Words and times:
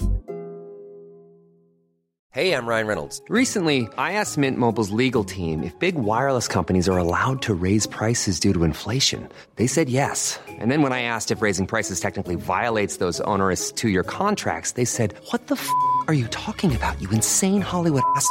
Hey, 2.33 2.53
I'm 2.53 2.67
Ryan 2.67 2.87
Reynolds. 2.87 3.23
Recently, 3.31 3.89
I 3.97 4.13
asked 4.15 4.37
Mint 4.37 4.59
Mobile's 4.59 4.91
legal 4.91 5.25
team 5.25 5.63
if 5.63 5.79
big 5.79 5.95
wireless 5.95 6.49
companies 6.49 6.87
are 6.87 6.99
allowed 6.99 7.41
to 7.43 7.55
raise 7.55 7.87
prices 7.87 8.39
due 8.39 8.53
to 8.53 8.65
inflation. 8.65 9.27
They 9.57 9.67
said 9.67 9.89
yes. 9.89 10.39
And 10.47 10.71
then 10.71 10.83
when 10.83 10.93
I 10.93 11.01
asked 11.03 11.31
if 11.31 11.41
raising 11.41 11.67
prices 11.67 11.99
technically 11.99 12.35
violates 12.35 12.99
those 12.99 13.23
onerous 13.23 13.73
two-year 13.73 14.03
contracts, 14.03 14.73
they 14.73 14.85
said, 14.85 15.15
what 15.31 15.47
the 15.47 15.55
f*** 15.55 15.67
are 16.09 16.15
you 16.15 16.27
talking 16.27 16.77
about, 16.77 17.01
you 17.01 17.09
insane 17.09 17.63
Hollywood 17.63 18.03
ass. 18.17 18.31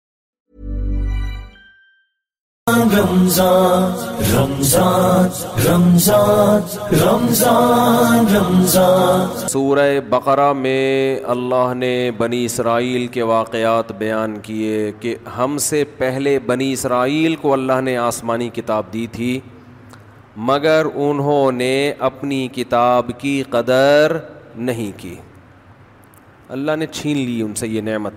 سورہ 9.51 9.85
بقرہ 10.09 10.51
میں 10.53 11.19
اللہ 11.33 11.73
نے 11.75 11.93
بنی 12.17 12.43
اسرائیل 12.45 13.05
کے 13.15 13.23
واقعات 13.31 13.91
بیان 13.97 14.37
کیے 14.43 14.91
کہ 14.99 15.15
ہم 15.37 15.57
سے 15.69 15.83
پہلے 15.97 16.37
بنی 16.45 16.71
اسرائیل 16.73 17.35
کو 17.41 17.53
اللہ 17.53 17.81
نے 17.89 17.97
آسمانی 18.05 18.49
کتاب 18.55 18.93
دی 18.93 19.05
تھی 19.11 19.39
مگر 20.49 20.85
انہوں 21.09 21.51
نے 21.61 21.73
اپنی 22.11 22.47
کتاب 22.55 23.09
کی 23.21 23.41
قدر 23.49 24.17
نہیں 24.69 24.91
کی 24.99 25.15
اللہ 26.57 26.75
نے 26.79 26.85
چھین 26.91 27.17
لی 27.17 27.41
ان 27.41 27.53
سے 27.55 27.67
یہ 27.67 27.81
نعمت 27.91 28.13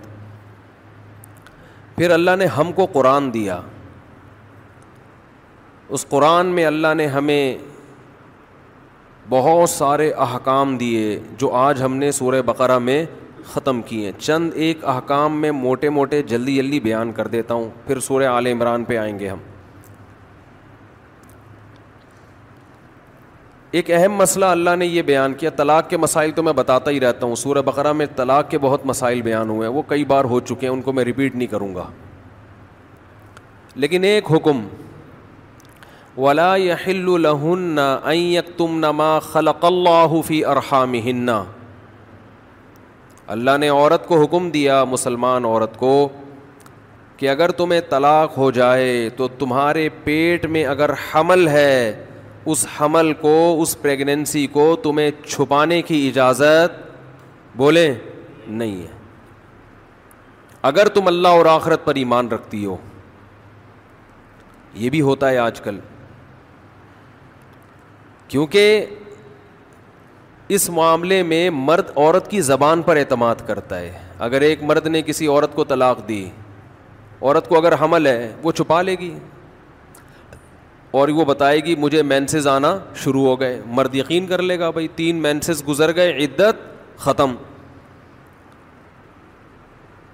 پھر 1.97 2.11
اللہ 2.11 2.37
نے 2.39 2.47
ہم 2.59 2.73
کو 2.79 2.87
قرآن 2.93 3.33
دیا 3.35 3.61
اس 5.95 6.05
قرآن 6.11 6.47
میں 6.55 6.65
اللہ 6.67 6.95
نے 6.97 7.07
ہمیں 7.07 7.59
بہت 9.29 9.71
سارے 9.71 10.11
احکام 10.27 10.77
دیے 10.77 11.03
جو 11.39 11.51
آج 11.57 11.83
ہم 11.83 11.97
نے 11.97 12.11
سورہ 12.13 12.41
بقرہ 12.47 12.79
میں 12.87 13.05
ختم 13.53 13.83
کیے 13.89 14.05
ہیں 14.05 14.19
چند 14.21 14.51
ایک 14.65 14.83
احکام 14.95 15.41
میں 15.41 15.51
موٹے 15.61 15.89
موٹے 15.99 16.21
جلدی 16.33 16.57
جلدی 16.57 16.81
بیان 16.89 17.13
کر 17.19 17.27
دیتا 17.37 17.55
ہوں 17.55 17.69
پھر 17.87 18.01
سورہ 18.09 18.27
آل 18.33 18.47
عمران 18.53 18.85
پہ 18.85 18.97
آئیں 19.05 19.19
گے 19.19 19.29
ہم 19.29 19.39
ایک 23.79 23.91
اہم 23.91 24.17
مسئلہ 24.23 24.45
اللہ 24.59 24.77
نے 24.79 24.87
یہ 24.87 25.03
بیان 25.13 25.35
کیا 25.39 25.51
طلاق 25.57 25.89
کے 25.91 25.97
مسائل 26.07 26.31
تو 26.37 26.43
میں 26.49 26.53
بتاتا 26.63 26.91
ہی 26.91 27.01
رہتا 27.01 27.27
ہوں 27.27 27.35
سورہ 27.45 27.63
بقرہ 27.71 27.93
میں 28.01 28.07
طلاق 28.17 28.51
کے 28.51 28.59
بہت 28.67 28.87
مسائل 28.87 29.23
بیان 29.31 29.51
ہوئے 29.51 29.69
ہیں 29.69 29.75
وہ 29.75 29.83
کئی 29.89 30.05
بار 30.15 30.25
ہو 30.35 30.41
چکے 30.51 30.67
ہیں 30.67 30.75
ان 30.75 30.83
کو 30.89 30.93
میں 30.99 31.05
ریپیٹ 31.05 31.35
نہیں 31.35 31.49
کروں 31.51 31.75
گا 31.75 31.87
لیکن 33.85 34.05
ایک 34.13 34.31
حکم 34.33 34.67
ولا 36.17 36.55
ان 36.57 37.79
يكتمن 38.15 38.81
نما 38.81 39.07
خلق 39.21 39.65
اللہ 39.65 40.13
فی 40.27 40.37
ارحامهن 40.55 41.31
اللہ 43.37 43.57
نے 43.61 43.69
عورت 43.69 44.07
کو 44.09 44.21
حکم 44.23 44.49
دیا 44.51 44.83
مسلمان 44.91 45.45
عورت 45.45 45.77
کو 45.77 45.95
کہ 47.17 47.29
اگر 47.29 47.51
تمہیں 47.63 47.81
طلاق 47.89 48.37
ہو 48.39 48.51
جائے 48.59 48.93
تو 49.17 49.29
تمہارے 49.39 49.89
پیٹ 50.05 50.45
میں 50.57 50.65
اگر 50.75 50.91
حمل 51.15 51.49
ہے 51.49 52.05
اس 52.55 52.65
حمل 52.81 53.13
کو 53.21 53.35
اس 53.63 53.77
پریگنسی 53.83 54.47
کو 54.53 54.75
تمہیں 54.83 55.11
چھپانے 55.27 55.81
کی 55.91 56.07
اجازت 56.09 56.77
بولیں 57.57 57.95
نہیں 58.47 58.81
ہے 58.83 58.93
اگر 60.73 60.89
تم 60.95 61.07
اللہ 61.07 61.41
اور 61.41 61.47
آخرت 61.57 61.85
پر 61.85 61.95
ایمان 62.05 62.29
رکھتی 62.29 62.65
ہو 62.67 62.77
یہ 64.85 64.91
بھی 64.91 65.01
ہوتا 65.11 65.31
ہے 65.31 65.39
آج 65.39 65.61
کل 65.61 65.79
کیونکہ 68.35 68.85
اس 70.55 70.69
معاملے 70.77 71.23
میں 71.23 71.49
مرد 71.55 71.91
عورت 71.97 72.31
کی 72.31 72.41
زبان 72.47 72.81
پر 72.87 72.97
اعتماد 72.97 73.35
کرتا 73.47 73.79
ہے 73.81 73.91
اگر 74.27 74.41
ایک 74.47 74.63
مرد 74.71 74.87
نے 74.95 75.03
کسی 75.07 75.27
عورت 75.27 75.55
کو 75.55 75.65
طلاق 75.65 75.99
دی 76.09 76.25
عورت 77.23 77.49
کو 77.49 77.57
اگر 77.59 77.75
حمل 77.81 78.07
ہے 78.07 78.33
وہ 78.43 78.53
چھپا 78.53 78.81
لے 78.89 78.95
گی 79.01 79.13
اور 81.01 81.09
وہ 81.19 81.25
بتائے 81.25 81.61
گی 81.65 81.75
مجھے 81.85 82.03
مینسز 82.15 82.47
آنا 82.53 82.77
شروع 83.05 83.27
ہو 83.27 83.39
گئے 83.41 83.61
مرد 83.79 83.95
یقین 83.95 84.27
کر 84.27 84.43
لے 84.43 84.59
گا 84.59 84.71
بھائی 84.79 84.89
تین 84.97 85.23
مینسز 85.23 85.63
گزر 85.69 85.95
گئے 85.97 86.17
عدت 86.25 86.61
ختم 87.05 87.35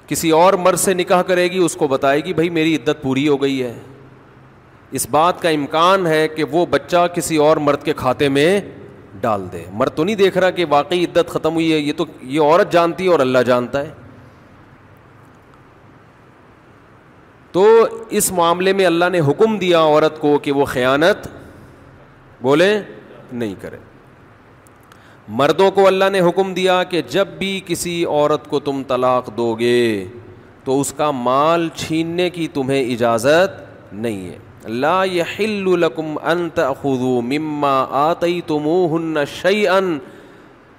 کسی 0.08 0.30
اور 0.42 0.54
مرد 0.66 0.78
سے 0.84 0.94
نکاح 0.94 1.22
کرے 1.32 1.50
گی 1.50 1.58
اس 1.64 1.76
کو 1.82 1.88
بتائے 1.96 2.24
گی 2.24 2.32
بھائی 2.40 2.50
میری 2.58 2.76
عدت 2.76 3.02
پوری 3.02 3.26
ہو 3.28 3.40
گئی 3.42 3.62
ہے 3.62 3.72
اس 4.98 5.06
بات 5.10 5.40
کا 5.42 5.48
امکان 5.48 6.06
ہے 6.06 6.26
کہ 6.36 6.44
وہ 6.52 6.64
بچہ 6.70 7.06
کسی 7.14 7.36
اور 7.46 7.56
مرد 7.66 7.82
کے 7.84 7.92
کھاتے 7.96 8.28
میں 8.36 8.46
ڈال 9.20 9.46
دے 9.52 9.64
مرد 9.80 9.94
تو 9.96 10.04
نہیں 10.04 10.16
دیکھ 10.16 10.38
رہا 10.38 10.50
کہ 10.58 10.64
واقعی 10.68 11.04
عدت 11.04 11.28
ختم 11.32 11.54
ہوئی 11.54 11.72
ہے 11.72 11.78
یہ 11.78 11.92
تو 11.96 12.04
یہ 12.22 12.40
عورت 12.40 12.72
جانتی 12.72 13.04
ہے 13.06 13.10
اور 13.12 13.20
اللہ 13.20 13.42
جانتا 13.46 13.80
ہے 13.86 13.90
تو 17.52 17.64
اس 18.18 18.30
معاملے 18.32 18.72
میں 18.80 18.86
اللہ 18.86 19.08
نے 19.12 19.20
حکم 19.28 19.56
دیا 19.58 19.78
عورت 19.84 20.18
کو 20.20 20.36
کہ 20.42 20.52
وہ 20.52 20.64
خیانت 20.72 21.26
بولے 22.42 22.70
نہیں 23.32 23.54
کرے 23.60 23.76
مردوں 25.38 25.70
کو 25.70 25.86
اللہ 25.86 26.10
نے 26.12 26.20
حکم 26.28 26.52
دیا 26.54 26.82
کہ 26.90 27.02
جب 27.10 27.28
بھی 27.38 27.58
کسی 27.66 28.04
عورت 28.04 28.48
کو 28.50 28.58
تم 28.68 28.82
طلاق 28.88 29.36
دو 29.36 29.54
گے 29.58 29.78
تو 30.64 30.80
اس 30.80 30.92
کا 30.96 31.10
مال 31.26 31.68
چھیننے 31.76 32.30
کی 32.30 32.46
تمہیں 32.54 32.82
اجازت 32.92 33.92
نہیں 33.92 34.28
ہے 34.28 34.38
لا 34.68 35.02
يحل 35.04 35.80
لكم 35.80 36.18
ان 36.18 36.54
تاخذوا 36.54 37.22
مما 37.22 37.86
اتيتموهن 38.12 39.26
شيئا 39.40 39.80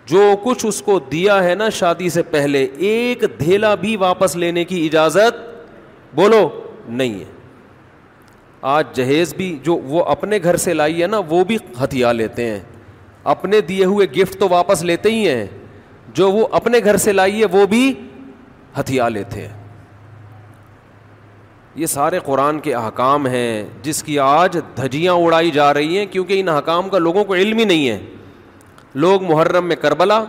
جو 0.07 0.21
کچھ 0.45 0.65
اس 0.65 0.81
کو 0.81 0.97
دیا 1.11 1.43
ہے 1.43 1.55
نا 1.55 1.69
شادی 1.79 2.09
سے 2.09 2.23
پہلے 2.31 2.63
ایک 2.89 3.23
دھیلا 3.39 3.73
بھی 3.83 3.95
واپس 3.97 4.35
لینے 4.35 4.63
کی 4.65 4.85
اجازت 4.85 5.39
بولو 6.15 6.47
نہیں 6.87 7.13
ہے 7.19 7.23
آج 8.71 8.85
جہیز 8.95 9.33
بھی 9.37 9.55
جو 9.63 9.75
وہ 9.93 10.03
اپنے 10.15 10.39
گھر 10.43 10.55
سے 10.65 10.73
لائی 10.73 11.01
ہے 11.01 11.07
نا 11.07 11.21
وہ 11.29 11.43
بھی 11.47 11.57
ہتھیار 11.83 12.13
لیتے 12.13 12.49
ہیں 12.49 12.59
اپنے 13.35 13.61
دیے 13.67 13.85
ہوئے 13.85 14.07
گفٹ 14.17 14.39
تو 14.39 14.47
واپس 14.49 14.83
لیتے 14.83 15.09
ہی 15.11 15.27
ہیں 15.27 15.45
جو 16.15 16.29
وہ 16.31 16.45
اپنے 16.61 16.79
گھر 16.85 16.97
سے 17.07 17.11
لائی 17.11 17.39
ہے 17.41 17.45
وہ 17.57 17.65
بھی 17.75 17.91
ہتھیار 18.79 19.09
لیتے 19.09 19.41
ہیں 19.47 19.59
یہ 21.75 21.85
سارے 21.85 22.19
قرآن 22.25 22.59
کے 22.59 22.73
احکام 22.75 23.27
ہیں 23.27 23.63
جس 23.81 24.01
کی 24.03 24.17
آج 24.19 24.57
دھجیاں 24.77 25.13
اڑائی 25.25 25.51
جا 25.51 25.73
رہی 25.73 25.97
ہیں 25.97 26.05
کیونکہ 26.11 26.39
ان 26.39 26.49
احکام 26.49 26.89
کا 26.89 26.99
لوگوں 26.99 27.23
کو 27.25 27.35
علم 27.35 27.57
ہی 27.57 27.65
نہیں 27.65 27.87
ہے 27.89 27.97
لوگ 29.03 29.23
محرم 29.31 29.67
میں 29.67 29.75
کربلا 29.81 30.23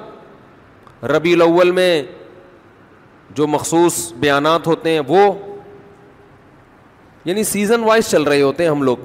ربی 1.15 1.33
الاول 1.35 1.71
میں 1.79 2.03
جو 3.35 3.47
مخصوص 3.47 3.95
بیانات 4.21 4.67
ہوتے 4.67 4.91
ہیں 4.91 5.01
وہ 5.09 5.31
یعنی 7.25 7.45
سیزن 7.45 7.83
وائز 7.85 8.09
چل 8.11 8.23
رہے 8.23 8.41
ہوتے 8.43 8.63
ہیں 8.63 8.71
ہم 8.71 8.83
لوگ 8.83 8.97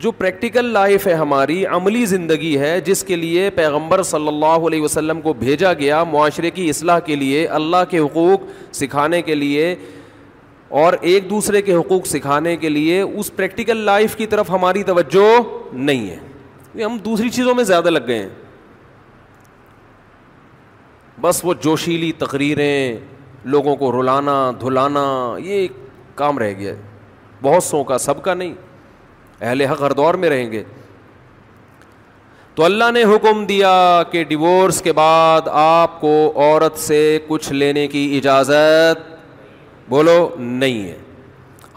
جو 0.00 0.10
پریکٹیکل 0.12 0.64
لائف 0.72 1.06
ہے 1.06 1.12
ہماری 1.14 1.64
عملی 1.76 2.04
زندگی 2.06 2.56
ہے 2.60 2.80
جس 2.84 3.02
کے 3.04 3.16
لیے 3.16 3.48
پیغمبر 3.56 4.02
صلی 4.08 4.28
اللہ 4.28 4.66
علیہ 4.66 4.82
وسلم 4.82 5.20
کو 5.20 5.32
بھیجا 5.38 5.72
گیا 5.78 6.02
معاشرے 6.10 6.50
کی 6.58 6.68
اصلاح 6.70 6.98
کے 7.06 7.16
لیے 7.16 7.46
اللہ 7.58 7.84
کے 7.90 7.98
حقوق 7.98 8.42
سکھانے 8.80 9.22
کے 9.22 9.34
لیے 9.34 9.74
اور 10.68 10.92
ایک 11.00 11.28
دوسرے 11.30 11.60
کے 11.62 11.74
حقوق 11.74 12.06
سکھانے 12.06 12.56
کے 12.56 12.68
لیے 12.68 13.00
اس 13.00 13.34
پریکٹیکل 13.36 13.76
لائف 13.84 14.14
کی 14.16 14.26
طرف 14.26 14.50
ہماری 14.50 14.82
توجہ 14.84 15.26
نہیں 15.72 16.08
ہے 16.10 16.82
ہم 16.82 16.96
دوسری 17.04 17.28
چیزوں 17.30 17.54
میں 17.54 17.64
زیادہ 17.64 17.90
لگ 17.90 18.00
گئے 18.06 18.18
ہیں 18.18 18.28
بس 21.20 21.40
وہ 21.44 21.54
جوشیلی 21.64 22.10
تقریریں 22.18 22.96
لوگوں 23.54 23.76
کو 23.76 23.90
رلانا 24.00 24.36
دھلانا 24.60 25.04
یہ 25.44 25.52
ایک 25.58 25.72
کام 26.14 26.38
رہ 26.38 26.52
گیا 26.58 26.72
ہے 26.74 26.80
بہت 27.42 27.64
سو 27.64 27.82
کا 27.84 27.98
سب 27.98 28.22
کا 28.22 28.34
نہیں 28.34 28.54
اہل 29.40 29.60
حق 29.70 29.80
ہر 29.82 29.92
دور 29.92 30.14
میں 30.20 30.28
رہیں 30.28 30.50
گے 30.52 30.62
تو 32.54 32.64
اللہ 32.64 32.90
نے 32.94 33.02
حکم 33.14 33.44
دیا 33.46 33.72
کہ 34.10 34.22
ڈیورس 34.28 34.80
کے 34.82 34.92
بعد 34.98 35.48
آپ 35.52 36.00
کو 36.00 36.12
عورت 36.36 36.78
سے 36.78 37.02
کچھ 37.26 37.52
لینے 37.52 37.86
کی 37.88 38.06
اجازت 38.18 39.14
بولو 39.88 40.28
نہیں 40.38 40.86
ہے 40.88 40.96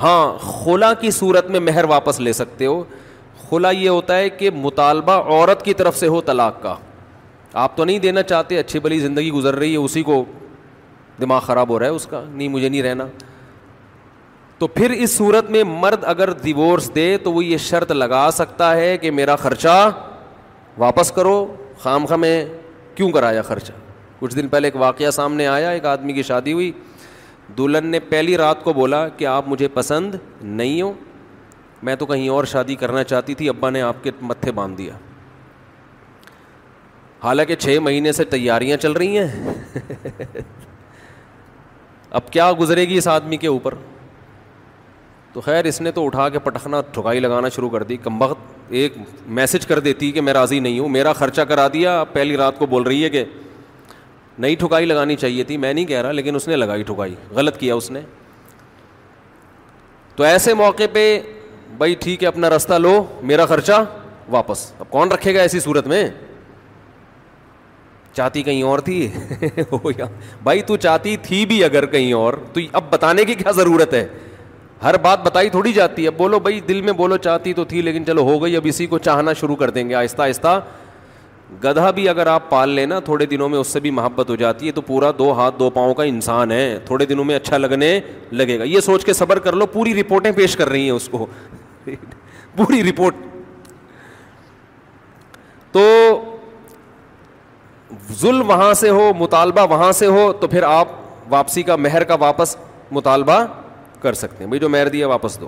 ہاں 0.01 0.37
خلا 0.39 0.93
کی 1.01 1.11
صورت 1.11 1.49
میں 1.55 1.59
مہر 1.59 1.83
واپس 1.89 2.19
لے 2.19 2.33
سکتے 2.33 2.65
ہو 2.65 2.83
خلا 3.49 3.69
یہ 3.71 3.89
ہوتا 3.89 4.17
ہے 4.17 4.29
کہ 4.29 4.49
مطالبہ 4.53 5.11
عورت 5.21 5.63
کی 5.65 5.73
طرف 5.81 5.97
سے 5.97 6.07
ہو 6.15 6.21
طلاق 6.29 6.61
کا 6.63 6.75
آپ 7.63 7.75
تو 7.77 7.85
نہیں 7.85 7.99
دینا 7.99 8.23
چاہتے 8.31 8.57
اچھی 8.59 8.79
بلی 8.79 8.99
زندگی 8.99 9.31
گزر 9.31 9.55
رہی 9.55 9.71
ہے 9.71 9.77
اسی 9.85 10.03
کو 10.09 10.23
دماغ 11.21 11.39
خراب 11.45 11.69
ہو 11.69 11.79
رہا 11.79 11.85
ہے 11.85 11.91
اس 11.91 12.05
کا 12.09 12.23
نہیں 12.33 12.47
مجھے 12.49 12.69
نہیں 12.69 12.81
رہنا 12.83 13.05
تو 14.59 14.67
پھر 14.67 14.89
اس 14.91 15.11
صورت 15.17 15.49
میں 15.51 15.63
مرد 15.67 16.03
اگر 16.13 16.29
ڈیورس 16.41 16.89
دے 16.95 17.07
تو 17.23 17.31
وہ 17.33 17.43
یہ 17.45 17.57
شرط 17.65 17.91
لگا 17.91 18.27
سکتا 18.33 18.75
ہے 18.75 18.97
کہ 19.01 19.11
میرا 19.19 19.35
خرچہ 19.43 19.89
واپس 20.77 21.11
کرو 21.11 21.35
خام 21.83 22.05
خاں 22.05 22.17
کیوں 22.95 23.09
کرایا 23.11 23.41
خرچہ 23.41 23.71
کچھ 24.19 24.35
دن 24.35 24.47
پہلے 24.47 24.67
ایک 24.67 24.75
واقعہ 24.75 25.11
سامنے 25.11 25.47
آیا 25.47 25.69
ایک 25.69 25.85
آدمی 25.85 26.13
کی 26.13 26.23
شادی 26.23 26.53
ہوئی 26.53 26.71
دلہن 27.57 27.87
نے 27.91 27.99
پہلی 28.09 28.37
رات 28.37 28.63
کو 28.63 28.73
بولا 28.73 29.07
کہ 29.17 29.25
آپ 29.27 29.47
مجھے 29.47 29.67
پسند 29.73 30.15
نہیں 30.41 30.81
ہو 30.81 30.91
میں 31.87 31.95
تو 31.95 32.05
کہیں 32.05 32.27
اور 32.29 32.43
شادی 32.51 32.75
کرنا 32.75 33.03
چاہتی 33.03 33.33
تھی 33.41 33.49
ابا 33.49 33.69
نے 33.69 33.81
آپ 33.81 34.03
کے 34.03 34.11
متھے 34.29 34.51
باندھ 34.59 34.77
دیا 34.77 34.93
حالانکہ 37.23 37.55
چھ 37.55 37.77
مہینے 37.83 38.11
سے 38.13 38.23
تیاریاں 38.33 38.77
چل 38.81 38.91
رہی 38.97 39.17
ہیں 39.17 39.55
اب 42.19 42.29
کیا 42.33 42.51
گزرے 42.59 42.87
گی 42.89 42.97
اس 42.97 43.07
آدمی 43.07 43.37
کے 43.37 43.47
اوپر 43.47 43.73
تو 45.33 45.41
خیر 45.41 45.65
اس 45.69 45.79
نے 45.81 45.91
تو 45.91 46.05
اٹھا 46.05 46.27
کے 46.35 46.39
پٹخنا 46.43 46.79
ٹھکائی 46.91 47.19
لگانا 47.19 47.49
شروع 47.55 47.69
کر 47.69 47.83
دی 47.89 47.97
کم 48.03 48.21
وقت 48.21 48.73
ایک 48.79 48.93
میسج 49.39 49.65
کر 49.67 49.79
دیتی 49.87 50.11
کہ 50.11 50.21
میں 50.21 50.33
راضی 50.33 50.59
نہیں 50.59 50.79
ہوں 50.79 50.89
میرا 50.89 51.13
خرچہ 51.13 51.41
کرا 51.51 51.67
دیا 51.73 52.03
پہلی 52.13 52.37
رات 52.37 52.57
کو 52.59 52.65
بول 52.75 52.83
رہی 52.87 53.03
ہے 53.03 53.09
کہ 53.09 53.23
نئی 54.41 54.55
ٹھکائی 54.55 54.85
لگانی 54.85 55.15
چاہیے 55.21 55.43
تھی 55.43 55.55
میں 55.57 55.73
نہیں 55.73 55.85
کہہ 55.85 56.01
رہا 56.01 56.11
لیکن 56.11 56.35
اس 56.35 56.47
نے 56.47 56.55
لگائی 56.55 56.83
ٹھکائی 56.89 57.15
غلط 57.35 57.57
کیا 57.59 57.75
اس 57.75 57.89
نے 57.91 58.01
تو 60.15 60.23
ایسے 60.23 60.53
موقع 60.53 60.83
پہ 60.93 61.03
بھائی 61.77 61.95
ٹھیک 62.03 62.23
ہے 62.23 62.27
اپنا 62.27 62.49
راستہ 62.49 62.73
لو 62.83 63.03
میرا 63.31 63.45
خرچہ 63.45 63.83
واپس 64.29 64.71
اب 64.79 64.89
کون 64.89 65.11
رکھے 65.11 65.33
گا 65.35 65.41
ایسی 65.41 65.59
صورت 65.59 65.87
میں 65.87 66.07
چاہتی 68.15 68.43
کہیں 68.43 68.61
اور 68.63 68.79
تھی 68.85 69.07
بھائی 70.43 70.61
تو 70.67 70.77
چاہتی 70.77 71.15
تھی 71.23 71.45
بھی 71.45 71.63
اگر 71.63 71.85
کہیں 71.95 72.11
اور 72.13 72.33
تو 72.53 72.59
اب 72.79 72.89
بتانے 72.91 73.25
کی 73.25 73.33
کیا 73.43 73.51
ضرورت 73.55 73.93
ہے 73.93 74.05
ہر 74.83 74.97
بات 75.01 75.23
بتائی 75.25 75.49
تھوڑی 75.49 75.73
جاتی 75.73 76.03
ہے 76.03 76.07
اب 76.07 76.17
بولو 76.17 76.39
بھائی 76.39 76.59
دل 76.67 76.81
میں 76.81 76.93
بولو 77.03 77.17
چاہتی 77.27 77.53
تو 77.53 77.63
تھی 77.71 77.81
لیکن 77.81 78.05
چلو 78.05 78.23
ہو 78.29 78.41
گئی 78.43 78.55
اب 78.57 78.67
اسی 78.69 78.85
کو 78.93 78.97
چاہنا 79.07 79.33
شروع 79.39 79.55
کر 79.63 79.69
دیں 79.77 79.87
گے 79.89 79.95
آہستہ 79.95 80.21
آہستہ 80.21 80.59
گدھا 81.63 81.89
بھی 81.91 82.07
اگر 82.09 82.27
آپ 82.27 82.49
پال 82.49 82.69
لینا 82.69 82.99
تھوڑے 83.05 83.25
دنوں 83.25 83.49
میں 83.49 83.57
اس 83.59 83.67
سے 83.73 83.79
بھی 83.79 83.91
محبت 83.91 84.29
ہو 84.29 84.35
جاتی 84.35 84.67
ہے 84.67 84.71
تو 84.71 84.81
پورا 84.87 85.09
دو 85.17 85.31
ہاتھ 85.39 85.55
دو 85.59 85.69
پاؤں 85.73 85.93
کا 85.93 86.03
انسان 86.03 86.51
ہے 86.51 86.77
تھوڑے 86.85 87.05
دنوں 87.05 87.25
میں 87.25 87.35
اچھا 87.35 87.57
لگنے 87.57 87.99
لگے 88.31 88.57
گا 88.59 88.63
یہ 88.63 88.79
سوچ 88.85 89.05
کے 89.05 89.13
صبر 89.13 89.39
کر 89.45 89.53
لو 89.55 89.65
پوری 89.73 89.93
رپورٹیں 90.01 90.31
پیش 90.35 90.55
کر 90.57 90.69
رہی 90.69 90.83
ہیں 90.83 90.91
اس 90.91 91.07
کو 91.11 91.25
پوری 92.57 92.83
رپورٹ 92.89 93.15
تو 95.71 95.87
ظلم 98.19 98.49
وہاں 98.49 98.73
سے 98.73 98.89
ہو 98.89 99.11
مطالبہ 99.19 99.65
وہاں 99.69 99.91
سے 99.91 100.05
ہو 100.07 100.31
تو 100.39 100.47
پھر 100.47 100.63
آپ 100.63 100.87
واپسی 101.29 101.63
کا 101.63 101.75
مہر 101.75 102.03
کا 102.03 102.15
واپس 102.19 102.55
مطالبہ 102.91 103.43
کر 104.01 104.13
سکتے 104.13 104.43
ہیں 104.43 104.47
بھائی 104.49 104.59
جو 104.59 104.69
مہر 104.69 104.87
دیا 104.89 105.07
واپس 105.07 105.39
دو 105.41 105.47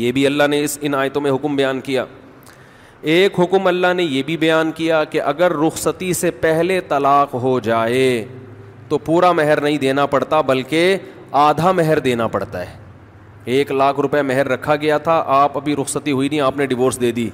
یہ 0.00 0.12
بھی 0.12 0.26
اللہ 0.26 0.46
نے 0.50 0.62
اس 0.64 0.78
ان 0.80 0.94
آیتوں 0.94 1.22
میں 1.22 1.30
حکم 1.30 1.56
بیان 1.56 1.80
کیا 1.84 2.04
ایک 3.10 3.38
حکم 3.40 3.66
اللہ 3.66 3.92
نے 3.96 4.02
یہ 4.02 4.22
بھی 4.26 4.36
بیان 4.36 4.70
کیا 4.72 5.02
کہ 5.10 5.20
اگر 5.20 5.52
رخصتی 5.60 6.12
سے 6.14 6.30
پہلے 6.40 6.80
طلاق 6.88 7.34
ہو 7.42 7.58
جائے 7.60 8.00
تو 8.88 8.98
پورا 9.04 9.30
مہر 9.32 9.60
نہیں 9.60 9.78
دینا 9.78 10.04
پڑتا 10.06 10.40
بلکہ 10.50 10.96
آدھا 11.40 11.72
مہر 11.72 11.98
دینا 12.04 12.26
پڑتا 12.34 12.60
ہے 12.60 12.76
ایک 13.54 13.72
لاکھ 13.72 14.00
روپے 14.00 14.22
مہر 14.22 14.48
رکھا 14.48 14.76
گیا 14.80 14.98
تھا 15.08 15.22
آپ 15.38 15.56
ابھی 15.58 15.76
رخصتی 15.76 16.12
ہوئی 16.12 16.28
نہیں 16.28 16.40
آپ 16.40 16.56
نے 16.56 16.66
ڈیورس 16.66 17.00
دے 17.00 17.10
دی 17.12 17.28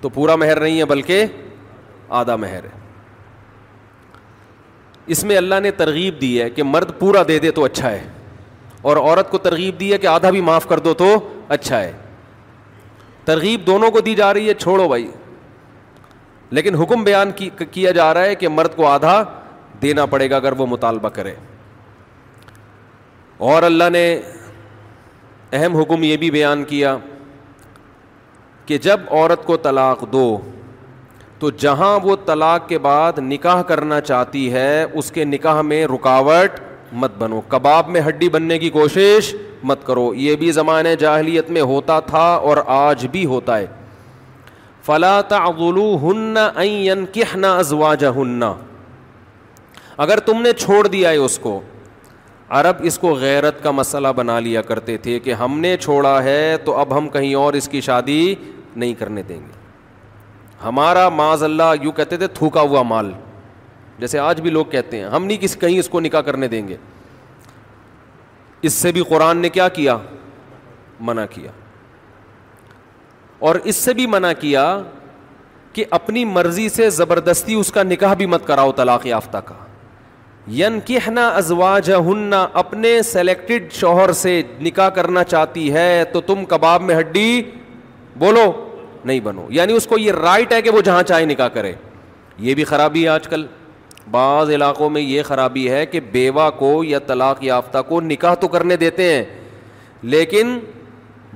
تو 0.00 0.08
پورا 0.14 0.36
مہر 0.36 0.60
نہیں 0.60 0.78
ہے 0.78 0.84
بلکہ 0.84 1.24
آدھا 2.22 2.36
مہر 2.36 2.64
ہے 2.64 2.82
اس 5.12 5.24
میں 5.24 5.36
اللہ 5.36 5.60
نے 5.62 5.70
ترغیب 5.76 6.20
دی 6.20 6.40
ہے 6.42 6.50
کہ 6.50 6.62
مرد 6.62 6.98
پورا 6.98 7.22
دے 7.28 7.38
دے 7.38 7.50
تو 7.50 7.64
اچھا 7.64 7.90
ہے 7.90 8.06
اور 8.82 8.96
عورت 8.96 9.30
کو 9.30 9.38
ترغیب 9.38 9.80
دی 9.80 9.92
ہے 9.92 9.98
کہ 9.98 10.06
آدھا 10.06 10.30
بھی 10.30 10.40
معاف 10.50 10.66
کر 10.68 10.78
دو 10.88 10.94
تو 10.94 11.16
اچھا 11.58 11.80
ہے 11.82 11.92
ترغیب 13.24 13.66
دونوں 13.66 13.90
کو 13.90 14.00
دی 14.06 14.14
جا 14.14 14.32
رہی 14.34 14.48
ہے 14.48 14.54
چھوڑو 14.54 14.88
بھائی 14.88 15.06
لیکن 16.56 16.74
حکم 16.80 17.04
بیان 17.04 17.30
کیا 17.72 17.90
جا 17.92 18.12
رہا 18.14 18.24
ہے 18.24 18.34
کہ 18.40 18.48
مرد 18.48 18.76
کو 18.76 18.86
آدھا 18.86 19.22
دینا 19.82 20.06
پڑے 20.14 20.30
گا 20.30 20.36
اگر 20.36 20.52
وہ 20.58 20.66
مطالبہ 20.70 21.08
کرے 21.18 21.34
اور 23.52 23.62
اللہ 23.62 23.88
نے 23.92 24.02
اہم 25.56 25.76
حکم 25.76 26.02
یہ 26.02 26.16
بھی 26.16 26.30
بیان 26.30 26.64
کیا 26.64 26.96
کہ 28.66 28.78
جب 28.88 29.00
عورت 29.10 29.44
کو 29.46 29.56
طلاق 29.64 30.04
دو 30.12 30.26
تو 31.38 31.50
جہاں 31.64 31.98
وہ 32.02 32.14
طلاق 32.26 32.68
کے 32.68 32.78
بعد 32.86 33.18
نکاح 33.22 33.62
کرنا 33.70 34.00
چاہتی 34.00 34.52
ہے 34.52 34.82
اس 34.82 35.10
کے 35.12 35.24
نکاح 35.24 35.60
میں 35.70 35.84
رکاوٹ 35.94 36.60
مت 37.02 37.16
بنو 37.18 37.40
کباب 37.48 37.88
میں 37.90 38.00
ہڈی 38.08 38.28
بننے 38.36 38.58
کی 38.58 38.70
کوشش 38.70 39.34
مت 39.70 39.86
کرو 39.86 40.12
یہ 40.26 40.36
بھی 40.36 40.50
زمانۂ 40.52 40.94
جاہلیت 40.98 41.50
میں 41.56 41.60
ہوتا 41.72 41.98
تھا 42.12 42.26
اور 42.48 42.56
آج 42.76 43.06
بھی 43.12 43.24
ہوتا 43.34 43.58
ہے 43.58 43.66
فلاں 44.86 45.20
ہن 46.02 46.36
این 46.36 47.04
کہنا 47.12 47.54
ازواج 47.58 48.00
جا 48.00 48.52
اگر 50.04 50.20
تم 50.26 50.40
نے 50.42 50.52
چھوڑ 50.58 50.86
دیا 50.86 51.10
ہے 51.10 51.16
اس 51.26 51.38
کو 51.42 51.60
عرب 52.60 52.76
اس 52.88 52.98
کو 52.98 53.14
غیرت 53.20 53.62
کا 53.62 53.70
مسئلہ 53.70 54.08
بنا 54.16 54.38
لیا 54.46 54.62
کرتے 54.70 54.96
تھے 55.04 55.18
کہ 55.26 55.34
ہم 55.42 55.58
نے 55.60 55.76
چھوڑا 55.80 56.22
ہے 56.22 56.40
تو 56.64 56.76
اب 56.78 56.96
ہم 56.96 57.08
کہیں 57.08 57.34
اور 57.42 57.52
اس 57.60 57.68
کی 57.68 57.80
شادی 57.88 58.18
نہیں 58.76 58.94
کرنے 58.98 59.22
دیں 59.28 59.38
گے 59.40 59.62
ہمارا 60.64 61.08
معذ 61.20 61.42
اللہ 61.42 61.72
یوں 61.82 61.92
کہتے 62.00 62.16
تھے 62.22 62.26
تھوکا 62.40 62.60
ہوا 62.72 62.82
مال 62.94 63.12
جیسے 63.98 64.18
آج 64.18 64.40
بھی 64.40 64.50
لوگ 64.50 64.64
کہتے 64.70 64.98
ہیں 64.98 65.04
ہم 65.14 65.24
نہیں 65.24 65.36
کسی 65.40 65.58
کہیں 65.60 65.78
اس 65.78 65.88
کو 65.88 66.00
نکاح 66.00 66.20
کرنے 66.28 66.48
دیں 66.54 66.66
گے 66.68 66.76
اس 68.66 68.72
سے 68.82 68.90
بھی 68.92 69.02
قرآن 69.08 69.38
نے 69.42 69.48
کیا 69.54 69.68
کیا 69.78 69.96
منع 71.06 71.24
کیا 71.30 71.50
اور 73.48 73.54
اس 73.70 73.76
سے 73.86 73.92
بھی 73.94 74.06
منع 74.12 74.30
کیا 74.40 74.62
کہ 75.72 75.84
اپنی 76.00 76.24
مرضی 76.24 76.68
سے 76.76 76.88
زبردستی 76.98 77.54
اس 77.60 77.70
کا 77.72 77.82
نکاح 77.82 78.14
بھی 78.20 78.26
مت 78.34 78.46
کراؤ 78.46 78.72
طلاق 78.76 79.04
یافتہ 79.06 79.38
کا 79.44 79.54
ین 80.60 80.78
کہنا 80.86 81.26
ازوا 81.40 81.76
ہننا 82.06 82.46
اپنے 82.62 82.92
سلیکٹڈ 83.12 83.70
شوہر 83.80 84.12
سے 84.22 84.40
نکاح 84.62 84.88
کرنا 85.00 85.24
چاہتی 85.32 85.72
ہے 85.74 85.88
تو 86.12 86.20
تم 86.30 86.44
کباب 86.54 86.82
میں 86.88 86.94
ہڈی 86.98 87.42
بولو 88.24 88.46
نہیں 89.04 89.20
بنو 89.28 89.46
یعنی 89.58 89.72
اس 89.76 89.86
کو 89.86 89.98
یہ 89.98 90.12
رائٹ 90.26 90.52
ہے 90.52 90.62
کہ 90.62 90.70
وہ 90.76 90.80
جہاں 90.88 91.02
چاہے 91.12 91.24
نکاح 91.32 91.48
کرے 91.58 91.72
یہ 92.48 92.54
بھی 92.54 92.64
خرابی 92.72 93.04
ہے 93.04 93.08
آج 93.18 93.28
کل 93.28 93.46
بعض 94.10 94.50
علاقوں 94.54 94.88
میں 94.90 95.00
یہ 95.00 95.22
خرابی 95.26 95.68
ہے 95.70 95.84
کہ 95.86 96.00
بیوہ 96.12 96.48
کو 96.58 96.72
یا 96.84 96.98
طلاق 97.06 97.42
یافتہ 97.44 97.78
کو 97.88 98.00
نکاح 98.00 98.34
تو 98.40 98.48
کرنے 98.48 98.76
دیتے 98.76 99.12
ہیں 99.14 99.24
لیکن 100.02 100.58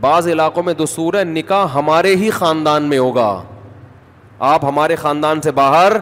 بعض 0.01 0.29
علاقوں 0.29 0.63
میں 0.63 0.75
دستور 0.83 1.15
ہے 1.19 1.23
نکاح 1.25 1.75
ہمارے 1.75 2.15
ہی 2.17 2.31
خاندان 2.31 2.83
میں 2.89 2.99
ہوگا 2.99 3.31
آپ 4.53 4.65
ہمارے 4.65 4.97
خاندان 4.97 5.41
سے 5.43 5.51
باہر 5.53 5.93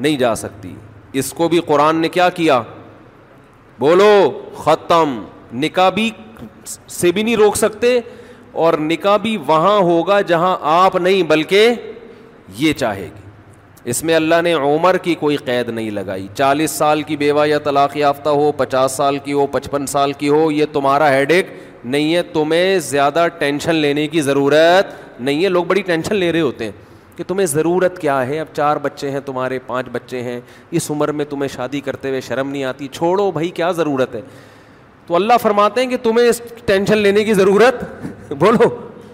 نہیں 0.00 0.16
جا 0.16 0.34
سکتی 0.36 0.74
اس 1.18 1.32
کو 1.36 1.48
بھی 1.48 1.60
قرآن 1.66 1.96
نے 2.00 2.08
کیا 2.08 2.28
کیا 2.40 2.60
بولو 3.78 4.12
ختم 4.64 5.20
نکاح 5.62 5.88
بھی 5.94 6.10
سے 6.64 7.12
بھی 7.12 7.22
نہیں 7.22 7.36
روک 7.36 7.56
سکتے 7.56 7.98
اور 8.62 8.74
نکاح 8.80 9.16
بھی 9.22 9.36
وہاں 9.46 9.76
ہوگا 9.88 10.20
جہاں 10.30 10.56
آپ 10.76 10.96
نہیں 10.96 11.22
بلکہ 11.32 11.74
یہ 12.58 12.72
چاہے 12.72 13.08
گی 13.16 13.28
اس 13.88 14.02
میں 14.04 14.14
اللہ 14.14 14.40
نے 14.44 14.52
عمر 14.52 14.96
کی 15.02 15.14
کوئی 15.20 15.36
قید 15.44 15.68
نہیں 15.68 15.90
لگائی 15.90 16.26
چالیس 16.36 16.70
سال 16.70 17.02
کی 17.02 17.16
بیوہ 17.16 17.46
یا 17.48 17.58
طلاق 17.64 17.96
یافتہ 17.96 18.28
ہو 18.28 18.50
پچاس 18.56 18.92
سال 18.96 19.18
کی 19.24 19.32
ہو 19.32 19.46
پچپن 19.52 19.86
سال 19.86 20.12
کی 20.18 20.28
ہو 20.28 20.50
یہ 20.52 20.64
تمہارا 20.72 21.10
ہیڈ 21.12 21.30
ایک 21.32 21.52
نہیں 21.84 22.14
ہے 22.14 22.22
تمہیں 22.32 22.78
زیادہ 22.88 23.26
ٹینشن 23.38 23.74
لینے 23.74 24.06
کی 24.08 24.20
ضرورت 24.22 25.20
نہیں 25.20 25.42
ہے 25.44 25.48
لوگ 25.48 25.64
بڑی 25.64 25.82
ٹینشن 25.82 26.16
لے 26.16 26.30
رہے 26.32 26.40
ہوتے 26.40 26.64
ہیں 26.64 26.72
کہ 27.16 27.24
تمہیں 27.28 27.46
ضرورت 27.46 27.98
کیا 28.00 28.26
ہے 28.26 28.40
اب 28.40 28.54
چار 28.56 28.76
بچے 28.82 29.10
ہیں 29.10 29.20
تمہارے 29.24 29.58
پانچ 29.66 29.86
بچے 29.92 30.22
ہیں 30.22 30.40
اس 30.78 30.90
عمر 30.90 31.12
میں 31.20 31.24
تمہیں 31.30 31.48
شادی 31.56 31.80
کرتے 31.88 32.08
ہوئے 32.08 32.20
شرم 32.28 32.50
نہیں 32.50 32.64
آتی 32.64 32.88
چھوڑو 32.92 33.30
بھائی 33.30 33.48
کیا 33.60 33.70
ضرورت 33.80 34.14
ہے 34.14 34.20
تو 35.06 35.14
اللہ 35.16 35.38
فرماتے 35.42 35.80
ہیں 35.82 35.88
کہ 35.90 35.96
تمہیں 36.02 36.28
اس 36.28 36.40
ٹینشن 36.66 36.98
لینے 36.98 37.24
کی 37.24 37.34
ضرورت 37.34 37.84
بولو 38.40 38.68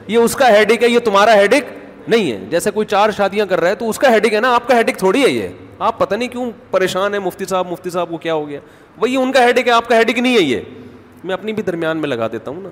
یہ 0.09 0.19
اس 0.19 0.35
کا 0.37 0.49
ہیڈک 0.57 0.83
ہے 0.83 0.89
یہ 0.89 0.99
تمہارا 1.05 1.35
ہیڈک 1.37 1.75
نہیں 2.09 2.31
ہے 2.31 2.39
جیسے 2.51 2.71
کوئی 2.71 2.87
چار 2.87 3.11
شادیاں 3.17 3.47
کر 3.51 3.61
رہا 3.61 3.69
ہے 3.71 3.75
تو 3.75 3.89
اس 3.91 3.99
کا 3.99 4.13
ہیڈک 4.13 4.35
ہے 4.35 4.41
نا 4.41 4.53
آپ 4.55 4.67
کا 4.69 4.77
ہیڈک 4.77 4.99
تھوڑی 4.99 5.23
ہے 5.25 5.29
یہ 5.31 5.49
آپ 5.87 5.99
پتہ 5.99 6.15
نہیں 6.15 6.29
کیوں 6.29 6.51
پریشان 6.71 7.15
ہے 7.15 7.19
مفتی 7.19 7.45
صاحب 7.45 7.71
مفتی 7.71 7.91
صاحب 7.91 8.11
کو 8.11 8.17
کیا 8.19 8.35
ہو 8.35 8.49
گیا 8.49 8.61
وہی 9.01 9.17
ان 9.17 9.33
کا 9.33 9.43
ہیڈک 9.45 9.67
ہے 9.69 9.73
آپ 9.73 9.89
کا 9.89 9.97
ہیڈک 9.97 10.19
نہیں 10.19 10.35
ہے 10.35 10.41
یہ 10.43 10.61
میں 11.25 11.35
اپنی 11.35 11.53
بھی 11.53 11.63
درمیان 11.63 11.97
میں 11.99 12.09
لگا 12.09 12.29
دیتا 12.33 12.51
ہوں 12.51 12.61
نا 12.63 12.69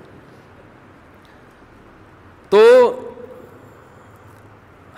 تو 2.49 2.61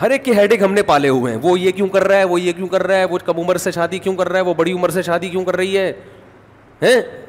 ہر 0.01 0.09
ایک 0.11 0.23
کے 0.25 0.33
ہیڈک 0.35 0.61
ہم 0.63 0.73
نے 0.73 0.81
پالے 0.91 1.09
ہوئے 1.09 1.33
ہیں 1.33 1.39
وہ 1.43 1.59
یہ 1.59 1.71
کیوں 1.75 1.87
کر 1.93 2.03
رہا 2.07 2.17
ہے 2.17 2.23
وہ 2.31 2.39
یہ 2.41 2.51
کیوں 2.55 2.67
کر 2.73 2.83
رہا 2.87 2.97
ہے 2.97 3.05
وہ 3.11 3.17
کم 3.25 3.39
عمر 3.39 3.57
سے 3.67 3.71
شادی 3.71 3.97
کیوں 3.99 4.15
کر 4.15 4.29
رہا 4.29 4.39
ہے 4.39 4.43
وہ 4.45 4.53
بڑی 4.57 4.73
عمر 4.73 4.89
سے 4.97 5.01
شادی 5.01 5.29
کیوں 5.29 5.43
کر 5.45 5.55
رہی 5.55 5.77
ہے 5.77 5.91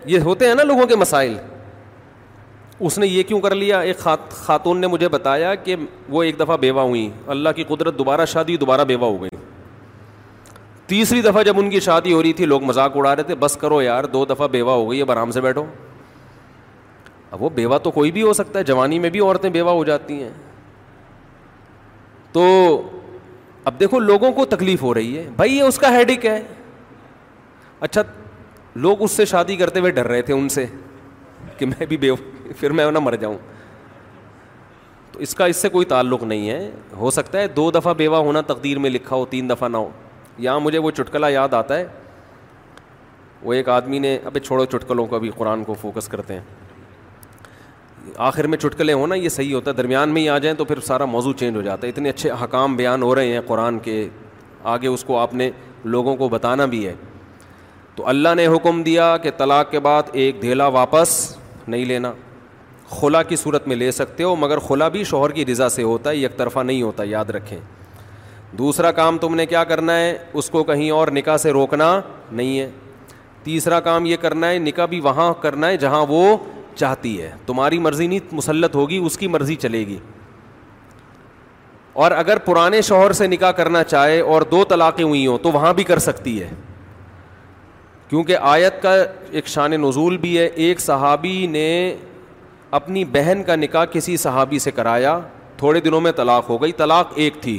یہ 0.06 0.18
ہوتے 0.24 0.46
ہیں 0.48 0.54
نا 0.54 0.62
لوگوں 0.62 0.86
کے 0.86 0.96
مسائل 0.96 1.36
اس 2.87 2.99
نے 2.99 3.06
یہ 3.06 3.23
کیوں 3.28 3.40
کر 3.40 3.54
لیا 3.54 3.78
ایک 3.90 3.99
خات 3.99 4.30
خاتون 4.44 4.80
نے 4.80 4.87
مجھے 4.87 5.08
بتایا 5.08 5.54
کہ 5.54 5.76
وہ 6.08 6.23
ایک 6.23 6.38
دفعہ 6.40 6.56
بیوہ 6.61 6.80
ہوئیں 6.80 7.08
اللہ 7.35 7.49
کی 7.56 7.64
قدرت 7.68 7.99
دوبارہ 7.99 8.25
شادی 8.32 8.56
دوبارہ 8.56 8.85
بیوہ 8.90 9.06
ہو 9.06 9.20
گئی 9.23 9.30
تیسری 10.87 11.20
دفعہ 11.23 11.42
جب 11.44 11.58
ان 11.58 11.70
کی 11.70 11.80
شادی 11.87 12.12
ہو 12.12 12.23
رہی 12.23 12.32
تھی 12.32 12.44
لوگ 12.47 12.62
مذاق 12.64 12.97
اڑا 12.97 13.14
رہے 13.16 13.23
تھے 13.30 13.35
بس 13.40 13.56
کرو 13.61 13.80
یار 13.82 14.04
دو 14.12 14.25
دفعہ 14.25 14.47
بیوہ 14.50 14.73
ہو 14.73 14.90
گئی 14.90 15.00
اب 15.02 15.11
آرام 15.11 15.30
سے 15.30 15.40
بیٹھو 15.40 15.64
اب 17.30 17.42
وہ 17.42 17.49
بیوہ 17.54 17.78
تو 17.82 17.90
کوئی 17.90 18.12
بھی 18.12 18.23
ہو 18.23 18.32
سکتا 18.32 18.58
ہے 18.58 18.64
جوانی 18.64 18.99
میں 18.99 19.11
بھی 19.16 19.20
عورتیں 19.20 19.49
بیوہ 19.56 19.70
ہو 19.70 19.85
جاتی 19.85 20.23
ہیں 20.23 20.30
تو 22.32 22.47
اب 23.64 23.80
دیکھو 23.80 23.99
لوگوں 23.99 24.32
کو 24.32 24.44
تکلیف 24.54 24.82
ہو 24.82 24.94
رہی 24.94 25.16
ہے 25.16 25.28
بھائی 25.37 25.56
یہ 25.56 25.62
اس 25.62 25.78
کا 25.78 25.92
ہیڈک 25.94 26.26
ہے 26.26 26.40
اچھا 27.80 28.02
لوگ 28.87 29.02
اس 29.02 29.11
سے 29.11 29.25
شادی 29.25 29.56
کرتے 29.56 29.80
ہوئے 29.80 29.90
ڈر 29.92 30.06
رہے 30.06 30.23
تھے 30.23 30.35
ان 30.35 30.49
سے 30.49 30.66
کہ 31.58 31.66
میں 31.66 31.86
بھی 31.88 31.96
بے 31.96 32.10
پھر 32.58 32.70
میں 32.78 32.90
نہ 32.92 32.98
مر 33.02 33.14
جاؤں 33.20 33.36
تو 35.12 35.18
اس 35.22 35.34
کا 35.34 35.44
اس 35.52 35.56
سے 35.62 35.68
کوئی 35.68 35.86
تعلق 35.86 36.22
نہیں 36.22 36.48
ہے 36.50 36.70
ہو 36.98 37.10
سکتا 37.10 37.38
ہے 37.38 37.48
دو 37.56 37.70
دفعہ 37.70 37.94
بیوہ 37.96 38.16
ہونا 38.26 38.40
تقدیر 38.46 38.78
میں 38.78 38.90
لکھا 38.90 39.16
ہو 39.16 39.24
تین 39.30 39.50
دفعہ 39.50 39.68
نہ 39.68 39.76
ہو 39.76 39.88
یہاں 40.38 40.60
مجھے 40.60 40.78
وہ 40.78 40.90
چٹکلا 40.96 41.28
یاد 41.28 41.54
آتا 41.54 41.76
ہے 41.78 41.86
وہ 43.42 43.52
ایک 43.54 43.68
آدمی 43.68 43.98
نے 43.98 44.16
ابھی 44.26 44.40
چھوڑو 44.40 44.64
چٹکلوں 44.64 45.06
کو 45.06 45.18
بھی 45.20 45.30
قرآن 45.36 45.64
کو 45.64 45.74
فوکس 45.80 46.08
کرتے 46.08 46.34
ہیں 46.34 48.16
آخر 48.26 48.46
میں 48.46 48.58
چٹکلے 48.58 48.92
ہونا 48.92 49.14
یہ 49.14 49.28
صحیح 49.28 49.54
ہوتا 49.54 49.70
ہے 49.70 49.76
درمیان 49.76 50.08
میں 50.14 50.22
ہی 50.22 50.28
آ 50.28 50.38
جائیں 50.44 50.56
تو 50.58 50.64
پھر 50.64 50.80
سارا 50.86 51.04
موضوع 51.04 51.32
چینج 51.38 51.56
ہو 51.56 51.62
جاتا 51.62 51.86
ہے 51.86 51.92
اتنے 51.92 52.08
اچھے 52.10 52.30
حکام 52.42 52.76
بیان 52.76 53.02
ہو 53.02 53.14
رہے 53.14 53.32
ہیں 53.32 53.40
قرآن 53.46 53.78
کے 53.84 54.08
آگے 54.74 54.86
اس 54.88 55.04
کو 55.04 55.18
آپ 55.18 55.34
نے 55.34 55.50
لوگوں 55.84 56.14
کو 56.16 56.28
بتانا 56.28 56.64
بھی 56.74 56.86
ہے 56.86 56.94
تو 57.96 58.06
اللہ 58.08 58.34
نے 58.36 58.46
حکم 58.46 58.82
دیا 58.82 59.16
کہ 59.22 59.30
طلاق 59.36 59.70
کے 59.70 59.80
بعد 59.90 60.02
ایک 60.12 60.40
دھیلا 60.42 60.66
واپس 60.78 61.16
نہیں 61.68 61.84
لینا 61.84 62.12
خلا 62.90 63.22
کی 63.22 63.37
صورت 63.37 63.66
میں 63.68 63.76
لے 63.76 63.90
سکتے 63.92 64.25
ہو 64.25 64.34
مگر 64.37 64.58
خلا 64.66 64.88
بھی 64.92 65.04
شوہر 65.04 65.30
کی 65.32 65.44
رضا 65.46 65.68
سے 65.68 65.82
ہوتا 65.82 66.10
ہے 66.10 66.16
یک 66.16 66.37
طرفہ 66.37 66.60
نہیں 66.64 66.82
ہوتا 66.82 67.04
یاد 67.06 67.30
رکھیں 67.37 67.58
دوسرا 68.58 68.90
کام 68.98 69.18
تم 69.18 69.34
نے 69.34 69.46
کیا 69.46 69.64
کرنا 69.72 69.96
ہے 69.98 70.16
اس 70.40 70.48
کو 70.50 70.62
کہیں 70.64 70.90
اور 70.90 71.08
نکاح 71.14 71.37
سے 71.38 71.50
روکنا 71.52 71.88
نہیں 72.30 72.58
ہے 72.58 72.68
تیسرا 73.42 73.80
کام 73.80 74.06
یہ 74.06 74.16
کرنا 74.20 74.48
ہے 74.50 74.58
نکاح 74.58 74.87
بھی 74.92 75.00
وہاں 75.00 75.32
کرنا 75.42 75.66
ہے 75.68 75.76
جہاں 75.84 76.04
وہ 76.08 76.25
چاہتی 76.76 77.20
ہے 77.20 77.30
تمہاری 77.46 77.78
مرضی 77.87 78.06
نہیں 78.06 78.34
مسلط 78.40 78.75
ہوگی 78.76 78.98
اس 79.06 79.18
کی 79.18 79.26
مرضی 79.28 79.54
چلے 79.66 79.87
گی 79.87 79.98
اور 82.04 82.10
اگر 82.12 82.38
پرانے 82.44 82.80
شوہر 82.88 83.12
سے 83.20 83.26
نکاح 83.26 83.50
کرنا 83.60 83.82
چاہے 83.84 84.20
اور 84.32 84.42
دو 84.50 84.62
طلاقیں 84.68 85.04
ہوئی 85.04 85.26
ہوں 85.26 85.38
تو 85.42 85.50
وہاں 85.52 85.72
بھی 85.75 85.84
کر 85.84 85.98
سکتی 86.06 86.40
ہے 86.42 86.48
کیونکہ 88.08 88.36
آیت 88.40 88.80
کا 88.82 88.94
ایک 89.30 89.46
شان 89.48 89.70
نزول 89.80 90.16
بھی 90.18 90.36
ہے 90.38 90.44
ایک 90.66 90.80
صحابی 90.80 91.46
نے 91.50 91.64
اپنی 92.78 93.04
بہن 93.12 93.42
کا 93.46 93.56
نکاح 93.56 93.84
کسی 93.92 94.16
صحابی 94.22 94.58
سے 94.58 94.70
کرایا 94.70 95.18
تھوڑے 95.56 95.80
دنوں 95.80 96.00
میں 96.00 96.12
طلاق 96.16 96.48
ہو 96.48 96.60
گئی 96.62 96.72
طلاق 96.80 97.12
ایک 97.22 97.40
تھی 97.42 97.58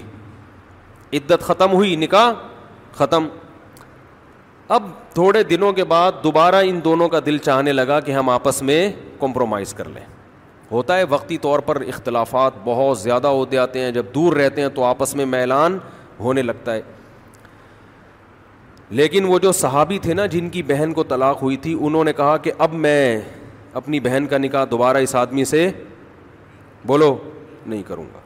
عدت 1.17 1.43
ختم 1.43 1.71
ہوئی 1.73 1.95
نکاح 1.95 2.31
ختم 2.97 3.27
اب 4.77 4.83
تھوڑے 5.13 5.43
دنوں 5.43 5.73
کے 5.73 5.83
بعد 5.93 6.23
دوبارہ 6.23 6.55
ان 6.65 6.79
دونوں 6.83 7.07
کا 7.09 7.19
دل 7.25 7.37
چاہنے 7.45 7.71
لگا 7.73 7.99
کہ 8.07 8.11
ہم 8.11 8.29
آپس 8.29 8.61
میں 8.63 8.81
کمپرومائز 9.19 9.73
کر 9.73 9.87
لیں 9.89 10.05
ہوتا 10.71 10.97
ہے 10.97 11.03
وقتی 11.09 11.37
طور 11.41 11.59
پر 11.67 11.81
اختلافات 11.87 12.53
بہت 12.63 12.99
زیادہ 12.99 13.27
ہوتے 13.37 13.57
آتے 13.57 13.79
ہیں 13.83 13.91
جب 13.91 14.05
دور 14.15 14.33
رہتے 14.37 14.61
ہیں 14.61 14.69
تو 14.75 14.83
آپس 14.83 15.15
میں 15.15 15.25
میلان 15.25 15.77
ہونے 16.19 16.41
لگتا 16.41 16.73
ہے 16.73 16.81
لیکن 18.97 19.25
وہ 19.29 19.37
جو 19.39 19.51
صحابی 19.51 19.97
تھے 20.01 20.13
نا 20.13 20.25
جن 20.25 20.47
کی 20.49 20.61
بہن 20.67 20.93
کو 20.95 21.03
طلاق 21.09 21.41
ہوئی 21.41 21.57
تھی 21.63 21.75
انہوں 21.79 22.03
نے 22.03 22.13
کہا 22.17 22.37
کہ 22.43 22.51
اب 22.65 22.73
میں 22.73 23.19
اپنی 23.81 23.99
بہن 23.99 24.27
کا 24.29 24.37
نکاح 24.37 24.65
دوبارہ 24.71 24.97
اس 25.07 25.13
آدمی 25.15 25.45
سے 25.45 25.69
بولو 26.87 27.15
نہیں 27.65 27.83
کروں 27.87 28.05
گا 28.13 28.19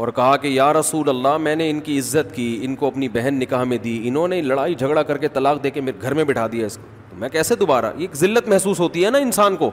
اور 0.00 0.08
کہا 0.16 0.36
کہ 0.36 0.48
یا 0.48 0.72
رسول 0.72 1.08
اللہ 1.08 1.36
میں 1.40 1.56
نے 1.56 1.68
ان 1.70 1.80
کی 1.80 1.98
عزت 1.98 2.34
کی 2.34 2.58
ان 2.62 2.74
کو 2.76 2.86
اپنی 2.86 3.08
بہن 3.08 3.34
نکاح 3.38 3.62
میں 3.72 3.76
دی 3.84 4.00
انہوں 4.08 4.28
نے 4.28 4.40
لڑائی 4.42 4.74
جھگڑا 4.74 5.02
کر 5.10 5.18
کے 5.18 5.28
طلاق 5.34 5.62
دے 5.64 5.70
کے 5.70 5.80
میرے 5.80 6.02
گھر 6.02 6.14
میں 6.14 6.24
بٹھا 6.24 6.46
دیا 6.52 6.66
اس 6.66 6.76
کو 6.76 6.84
تو 7.10 7.16
میں 7.20 7.28
کیسے 7.28 7.54
دوبارہ 7.56 7.92
یہ 7.98 8.08
ذلت 8.20 8.48
محسوس 8.48 8.80
ہوتی 8.80 9.04
ہے 9.04 9.10
نا 9.10 9.18
انسان 9.18 9.56
کو 9.56 9.70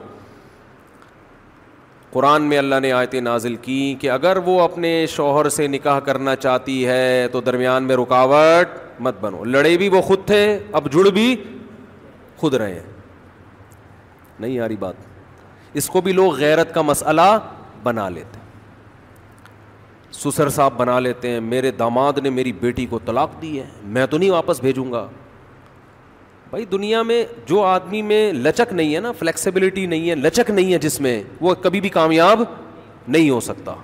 قرآن 2.14 2.42
میں 2.48 2.58
اللہ 2.58 2.80
نے 2.82 2.90
آیتیں 2.92 3.20
نازل 3.26 3.54
کی 3.62 3.78
کہ 4.00 4.10
اگر 4.16 4.36
وہ 4.46 4.60
اپنے 4.62 4.90
شوہر 5.14 5.48
سے 5.50 5.66
نکاح 5.68 5.98
کرنا 6.08 6.34
چاہتی 6.42 6.76
ہے 6.86 7.26
تو 7.32 7.40
درمیان 7.48 7.84
میں 7.84 7.96
رکاوٹ 7.96 8.78
مت 9.06 9.14
بنو 9.20 9.42
لڑے 9.44 9.76
بھی 9.76 9.88
وہ 9.94 10.00
خود 10.08 10.24
تھے 10.26 10.42
اب 10.80 10.90
جڑ 10.92 11.08
بھی 11.16 11.34
خود 12.42 12.54
رہے 12.62 12.74
ہیں 12.74 12.92
نہیں 14.38 14.50
یاری 14.52 14.76
بات 14.84 15.74
اس 15.82 15.88
کو 15.90 16.00
بھی 16.00 16.12
لوگ 16.20 16.34
غیرت 16.38 16.74
کا 16.74 16.82
مسئلہ 16.92 17.28
بنا 17.82 18.08
لیتے 18.16 18.42
سسر 20.18 20.48
صاحب 20.58 20.72
بنا 20.78 20.98
لیتے 21.08 21.30
ہیں 21.30 21.40
میرے 21.52 21.70
داماد 21.80 22.18
نے 22.22 22.30
میری 22.30 22.52
بیٹی 22.60 22.86
کو 22.90 22.98
طلاق 23.06 23.30
دی 23.42 23.58
ہے 23.58 23.66
میں 23.96 24.06
تو 24.10 24.18
نہیں 24.18 24.30
واپس 24.30 24.60
بھیجوں 24.62 24.90
گا 24.92 25.06
بھائی 26.54 26.64
دنیا 26.70 27.00
میں 27.02 27.22
جو 27.46 27.62
آدمی 27.64 28.00
میں 28.08 28.32
لچک 28.32 28.72
نہیں 28.72 28.94
ہے 28.94 28.98
نا 29.00 29.10
فلیکسیبلٹی 29.18 29.84
نہیں 29.86 30.10
ہے 30.10 30.14
لچک 30.14 30.50
نہیں 30.50 30.72
ہے 30.72 30.78
جس 30.78 31.00
میں 31.00 31.14
وہ 31.40 31.54
کبھی 31.62 31.80
بھی 31.80 31.88
کامیاب 31.96 32.42
نہیں 33.06 33.30
ہو 33.30 33.38
سکتا 33.46 33.74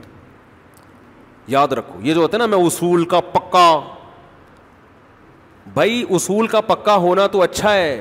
یاد 1.56 1.72
رکھو 1.78 1.98
یہ 2.06 2.14
جو 2.14 2.20
ہوتا 2.20 2.36
ہے 2.38 2.42
نا 2.42 2.46
میں 2.54 2.58
اصول 2.66 3.04
کا 3.14 3.20
پکا 3.32 3.66
بھائی 5.74 6.02
اصول 6.20 6.46
کا 6.52 6.60
پکا 6.70 6.94
ہونا 7.08 7.26
تو 7.32 7.42
اچھا 7.42 7.74
ہے 7.74 8.00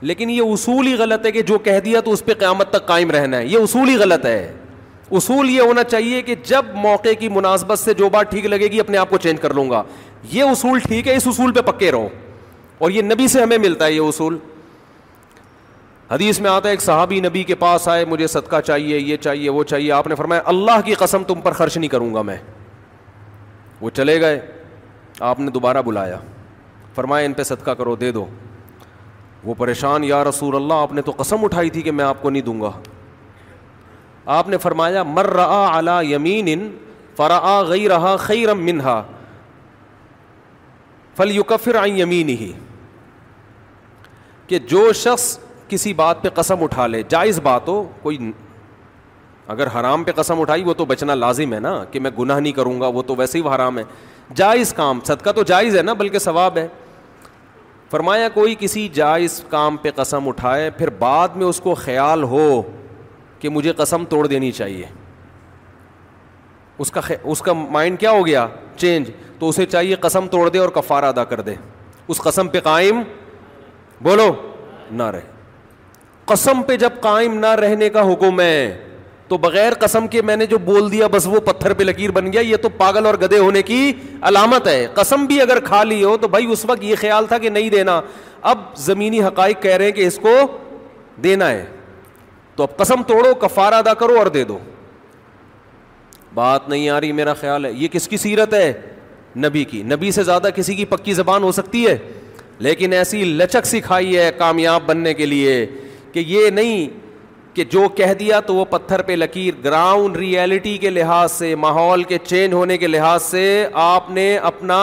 لیکن 0.00 0.30
یہ 0.30 0.52
اصول 0.52 0.86
ہی 0.86 0.94
غلط 0.98 1.26
ہے 1.26 1.32
کہ 1.32 1.42
جو 1.52 1.58
کہہ 1.68 1.78
دیا 1.84 2.00
تو 2.04 2.12
اس 2.12 2.24
پہ 2.24 2.34
قیامت 2.38 2.70
تک 2.72 2.86
قائم 2.86 3.10
رہنا 3.10 3.36
ہے 3.38 3.46
یہ 3.46 3.58
اصول 3.62 3.88
ہی 3.88 3.96
غلط 3.98 4.26
ہے 4.26 4.42
اصول 5.16 5.50
یہ 5.50 5.60
ہونا 5.62 5.84
چاہیے 5.94 6.22
کہ 6.22 6.34
جب 6.48 6.74
موقع 6.90 7.12
کی 7.20 7.28
مناسبت 7.38 7.78
سے 7.78 7.94
جو 8.02 8.08
بات 8.18 8.30
ٹھیک 8.30 8.46
لگے 8.46 8.68
گی 8.72 8.80
اپنے 8.80 8.98
آپ 8.98 9.10
کو 9.10 9.18
چینج 9.28 9.40
کر 9.40 9.54
لوں 9.54 9.70
گا 9.70 9.82
یہ 10.32 10.42
اصول 10.52 10.78
ٹھیک 10.88 11.08
ہے 11.08 11.16
اس 11.16 11.26
اصول 11.28 11.52
پہ 11.52 11.60
پکے 11.70 11.92
رہو 11.92 12.08
اور 12.78 12.90
یہ 12.90 13.02
نبی 13.02 13.26
سے 13.28 13.42
ہمیں 13.42 13.58
ملتا 13.58 13.84
ہے 13.84 13.92
یہ 13.92 14.00
اصول 14.08 14.36
حدیث 16.10 16.40
میں 16.40 16.50
آتا 16.50 16.68
ہے 16.68 16.72
ایک 16.72 16.82
صحابی 16.82 17.20
نبی 17.20 17.42
کے 17.44 17.54
پاس 17.62 17.88
آئے 17.88 18.04
مجھے 18.08 18.26
صدقہ 18.26 18.60
چاہیے 18.66 18.98
یہ 18.98 19.16
چاہیے 19.24 19.50
وہ 19.50 19.64
چاہیے 19.72 19.90
آپ 19.92 20.06
نے 20.06 20.14
فرمایا 20.14 20.42
اللہ 20.52 20.80
کی 20.84 20.94
قسم 20.98 21.22
تم 21.28 21.40
پر 21.44 21.52
خرچ 21.52 21.76
نہیں 21.76 21.88
کروں 21.90 22.14
گا 22.14 22.22
میں 22.28 22.36
وہ 23.80 23.90
چلے 23.96 24.20
گئے 24.20 24.40
آپ 25.30 25.40
نے 25.40 25.50
دوبارہ 25.50 25.82
بلایا 25.86 26.18
فرمایا 26.94 27.26
ان 27.26 27.32
پہ 27.32 27.42
صدقہ 27.44 27.70
کرو 27.80 27.96
دے 27.96 28.10
دو 28.12 28.24
وہ 29.44 29.54
پریشان 29.58 30.04
یا 30.04 30.22
رسول 30.28 30.56
اللہ 30.56 30.82
آپ 30.84 30.92
نے 30.92 31.02
تو 31.02 31.12
قسم 31.16 31.44
اٹھائی 31.44 31.70
تھی 31.70 31.82
کہ 31.82 31.90
میں 31.92 32.04
آپ 32.04 32.22
کو 32.22 32.30
نہیں 32.30 32.42
دوں 32.42 32.60
گا 32.60 32.70
آپ 34.38 34.48
نے 34.48 34.58
فرمایا 34.62 35.02
مر 35.02 35.26
رہا 35.34 35.64
اعلیٰ 35.74 36.02
یمین 36.04 36.48
ان 36.52 36.68
گئی 37.68 37.88
رہا 37.88 38.16
خیرم 38.20 38.64
منہا 38.64 39.02
فل 41.16 41.30
یوکفر 41.36 41.74
آئی 41.74 42.00
یمین 42.00 42.28
ہی 42.28 42.52
کہ 44.48 44.58
جو 44.68 44.92
شخص 44.96 45.38
کسی 45.68 45.92
بات 45.94 46.22
پہ 46.22 46.28
قسم 46.34 46.62
اٹھا 46.64 46.86
لے 46.86 47.02
جائز 47.08 47.38
بات 47.42 47.66
ہو 47.68 47.82
کوئی 48.02 48.18
اگر 49.54 49.66
حرام 49.74 50.04
پہ 50.04 50.12
قسم 50.16 50.40
اٹھائی 50.40 50.64
وہ 50.64 50.74
تو 50.74 50.84
بچنا 50.84 51.14
لازم 51.14 51.52
ہے 51.54 51.58
نا 51.60 51.82
کہ 51.90 52.00
میں 52.00 52.10
گناہ 52.18 52.38
نہیں 52.40 52.52
کروں 52.52 52.80
گا 52.80 52.86
وہ 52.94 53.02
تو 53.06 53.16
ویسے 53.16 53.38
ہی 53.38 53.42
وہ 53.42 53.54
حرام 53.54 53.78
ہے 53.78 53.84
جائز 54.36 54.72
کام 54.76 55.00
صدقہ 55.06 55.30
تو 55.36 55.42
جائز 55.52 55.76
ہے 55.76 55.82
نا 55.82 55.92
بلکہ 56.02 56.18
ثواب 56.18 56.56
ہے 56.58 56.66
فرمایا 57.90 58.28
کوئی 58.34 58.54
کسی 58.58 58.86
جائز 58.94 59.40
کام 59.50 59.76
پہ 59.82 59.90
قسم 59.96 60.28
اٹھائے 60.28 60.68
پھر 60.78 60.90
بعد 60.98 61.36
میں 61.36 61.46
اس 61.46 61.60
کو 61.60 61.74
خیال 61.74 62.22
ہو 62.32 62.60
کہ 63.40 63.48
مجھے 63.48 63.72
قسم 63.76 64.04
توڑ 64.08 64.26
دینی 64.26 64.50
چاہیے 64.52 64.84
اس 66.78 66.90
کا 66.90 67.00
خی... 67.00 67.14
اس 67.24 67.40
کا 67.42 67.52
مائنڈ 67.52 67.98
کیا 68.00 68.10
ہو 68.10 68.26
گیا 68.26 68.46
چینج 68.76 69.10
تو 69.38 69.48
اسے 69.48 69.66
چاہیے 69.66 69.94
قسم 70.00 70.26
توڑ 70.30 70.48
دے 70.48 70.58
اور 70.58 70.68
کفارہ 70.74 71.04
ادا 71.06 71.24
کر 71.24 71.40
دے 71.46 71.54
اس 72.08 72.18
قسم 72.22 72.48
پہ 72.48 72.60
قائم 72.64 73.00
بولو 74.02 74.32
نہ 74.90 75.02
رہے 75.12 75.26
قسم 76.26 76.62
پہ 76.66 76.76
جب 76.76 77.00
قائم 77.00 77.34
نہ 77.38 77.50
رہنے 77.60 77.88
کا 77.90 78.02
حکم 78.12 78.40
ہے 78.40 78.84
تو 79.28 79.36
بغیر 79.38 79.72
قسم 79.80 80.06
کے 80.08 80.20
میں 80.22 80.36
نے 80.36 80.46
جو 80.46 80.58
بول 80.64 80.90
دیا 80.92 81.06
بس 81.12 81.26
وہ 81.26 81.40
پتھر 81.46 81.72
پہ 81.78 81.82
لکیر 81.82 82.10
بن 82.18 82.32
گیا 82.32 82.40
یہ 82.40 82.56
تو 82.62 82.68
پاگل 82.76 83.06
اور 83.06 83.14
گدے 83.22 83.38
ہونے 83.38 83.62
کی 83.62 83.92
علامت 84.28 84.66
ہے 84.68 84.86
قسم 84.94 85.24
بھی 85.26 85.40
اگر 85.42 85.60
کھا 85.64 85.82
لی 85.84 86.02
ہو 86.04 86.16
تو 86.20 86.28
بھائی 86.28 86.46
اس 86.52 86.64
وقت 86.68 86.84
یہ 86.84 86.94
خیال 87.00 87.26
تھا 87.28 87.38
کہ 87.38 87.48
نہیں 87.48 87.68
دینا 87.70 88.00
اب 88.52 88.58
زمینی 88.84 89.22
حقائق 89.22 89.62
کہہ 89.62 89.76
رہے 89.76 89.84
ہیں 89.84 89.92
کہ 89.92 90.06
اس 90.06 90.18
کو 90.22 90.34
دینا 91.24 91.50
ہے 91.50 91.64
تو 92.56 92.62
اب 92.62 92.76
قسم 92.76 93.02
توڑو 93.06 93.34
کفار 93.40 93.72
ادا 93.72 93.94
کرو 93.94 94.18
اور 94.18 94.26
دے 94.38 94.44
دو 94.44 94.58
بات 96.34 96.68
نہیں 96.68 96.88
آ 96.90 97.00
رہی 97.00 97.12
میرا 97.12 97.34
خیال 97.34 97.64
ہے 97.64 97.70
یہ 97.72 97.88
کس 97.92 98.08
کی 98.08 98.16
سیرت 98.16 98.54
ہے 98.54 98.72
نبی 99.46 99.64
کی 99.70 99.82
نبی 99.92 100.10
سے 100.12 100.22
زیادہ 100.24 100.48
کسی 100.56 100.74
کی 100.74 100.84
پکی 100.94 101.12
زبان 101.14 101.42
ہو 101.42 101.52
سکتی 101.52 101.86
ہے 101.86 101.96
لیکن 102.64 102.92
ایسی 102.92 103.22
لچک 103.24 103.66
سکھائی 103.66 104.16
ہے 104.18 104.30
کامیاب 104.38 104.82
بننے 104.86 105.12
کے 105.14 105.26
لیے 105.26 105.64
کہ 106.12 106.22
یہ 106.26 106.48
نہیں 106.50 106.96
کہ 107.54 107.64
جو 107.70 107.86
کہہ 107.96 108.12
دیا 108.18 108.40
تو 108.46 108.54
وہ 108.54 108.64
پتھر 108.70 109.02
پہ 109.02 109.12
لکیر 109.16 109.54
گراؤنڈ 109.64 110.16
ریئلٹی 110.16 110.76
کے 110.78 110.90
لحاظ 110.90 111.32
سے 111.32 111.54
ماحول 111.64 112.02
کے 112.08 112.18
چینج 112.24 112.52
ہونے 112.54 112.76
کے 112.78 112.86
لحاظ 112.86 113.22
سے 113.22 113.66
آپ 113.84 114.10
نے 114.10 114.36
اپنا 114.38 114.78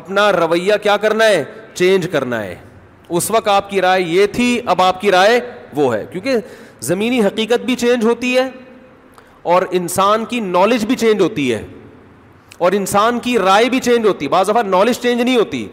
اپنا 0.00 0.30
رویہ 0.32 0.74
کیا 0.82 0.96
کرنا 0.96 1.24
ہے 1.28 1.42
چینج 1.74 2.06
کرنا 2.12 2.42
ہے 2.42 2.54
اس 3.18 3.30
وقت 3.30 3.48
آپ 3.48 3.68
کی 3.70 3.80
رائے 3.80 4.02
یہ 4.02 4.26
تھی 4.32 4.60
اب 4.74 4.82
آپ 4.82 5.00
کی 5.00 5.10
رائے 5.10 5.40
وہ 5.76 5.94
ہے 5.94 6.04
کیونکہ 6.12 6.36
زمینی 6.88 7.20
حقیقت 7.24 7.64
بھی 7.64 7.76
چینج 7.76 8.04
ہوتی 8.04 8.36
ہے 8.36 8.48
اور 9.52 9.62
انسان 9.80 10.24
کی 10.30 10.40
نالج 10.40 10.84
بھی 10.86 10.96
چینج 10.96 11.20
ہوتی 11.20 11.52
ہے 11.52 11.62
اور 12.64 12.72
انسان 12.72 13.18
کی 13.20 13.38
رائے 13.38 13.68
بھی 13.70 13.80
چینج 13.80 14.06
ہوتی 14.06 14.24
ہے 14.24 14.30
بعض 14.30 14.48
دفعہ 14.50 14.62
نالج 14.62 14.98
چینج 15.02 15.20
نہیں 15.20 15.36
ہوتی 15.36 15.66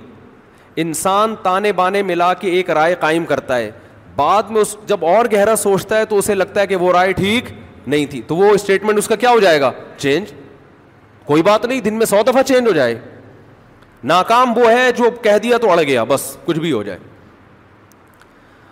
انسان 0.83 1.35
تانے 1.43 1.71
بانے 1.73 2.01
ملا 2.03 2.33
کے 2.39 2.49
ایک 2.57 2.69
رائے 2.69 2.95
قائم 2.99 3.25
کرتا 3.25 3.57
ہے 3.57 3.69
بعد 4.15 4.43
میں 4.51 4.61
اس 4.61 4.75
جب 4.87 5.05
اور 5.05 5.25
گہرا 5.33 5.55
سوچتا 5.57 5.97
ہے 5.97 6.05
تو 6.05 6.17
اسے 6.17 6.35
لگتا 6.35 6.61
ہے 6.61 6.67
کہ 6.67 6.75
وہ 6.75 6.91
رائے 6.93 7.11
ٹھیک 7.13 7.49
نہیں 7.87 8.05
تھی 8.05 8.21
تو 8.27 8.35
وہ 8.35 8.49
اسٹیٹمنٹ 8.53 8.97
اس 8.97 9.07
کا 9.07 9.15
کیا 9.15 9.29
ہو 9.31 9.39
جائے 9.39 9.61
گا 9.61 9.71
چینج 9.97 10.33
کوئی 11.25 11.41
بات 11.43 11.65
نہیں 11.65 11.81
دن 11.81 11.93
میں 11.97 12.05
سو 12.05 12.21
دفعہ 12.27 12.41
چینج 12.47 12.67
ہو 12.67 12.73
جائے 12.73 12.97
ناکام 14.09 14.57
وہ 14.57 14.69
ہے 14.71 14.91
جو 14.97 15.09
کہہ 15.23 15.37
دیا 15.43 15.57
تو 15.61 15.71
اڑ 15.71 15.81
گیا 15.81 16.03
بس 16.07 16.35
کچھ 16.45 16.59
بھی 16.59 16.71
ہو 16.71 16.83
جائے 16.83 16.99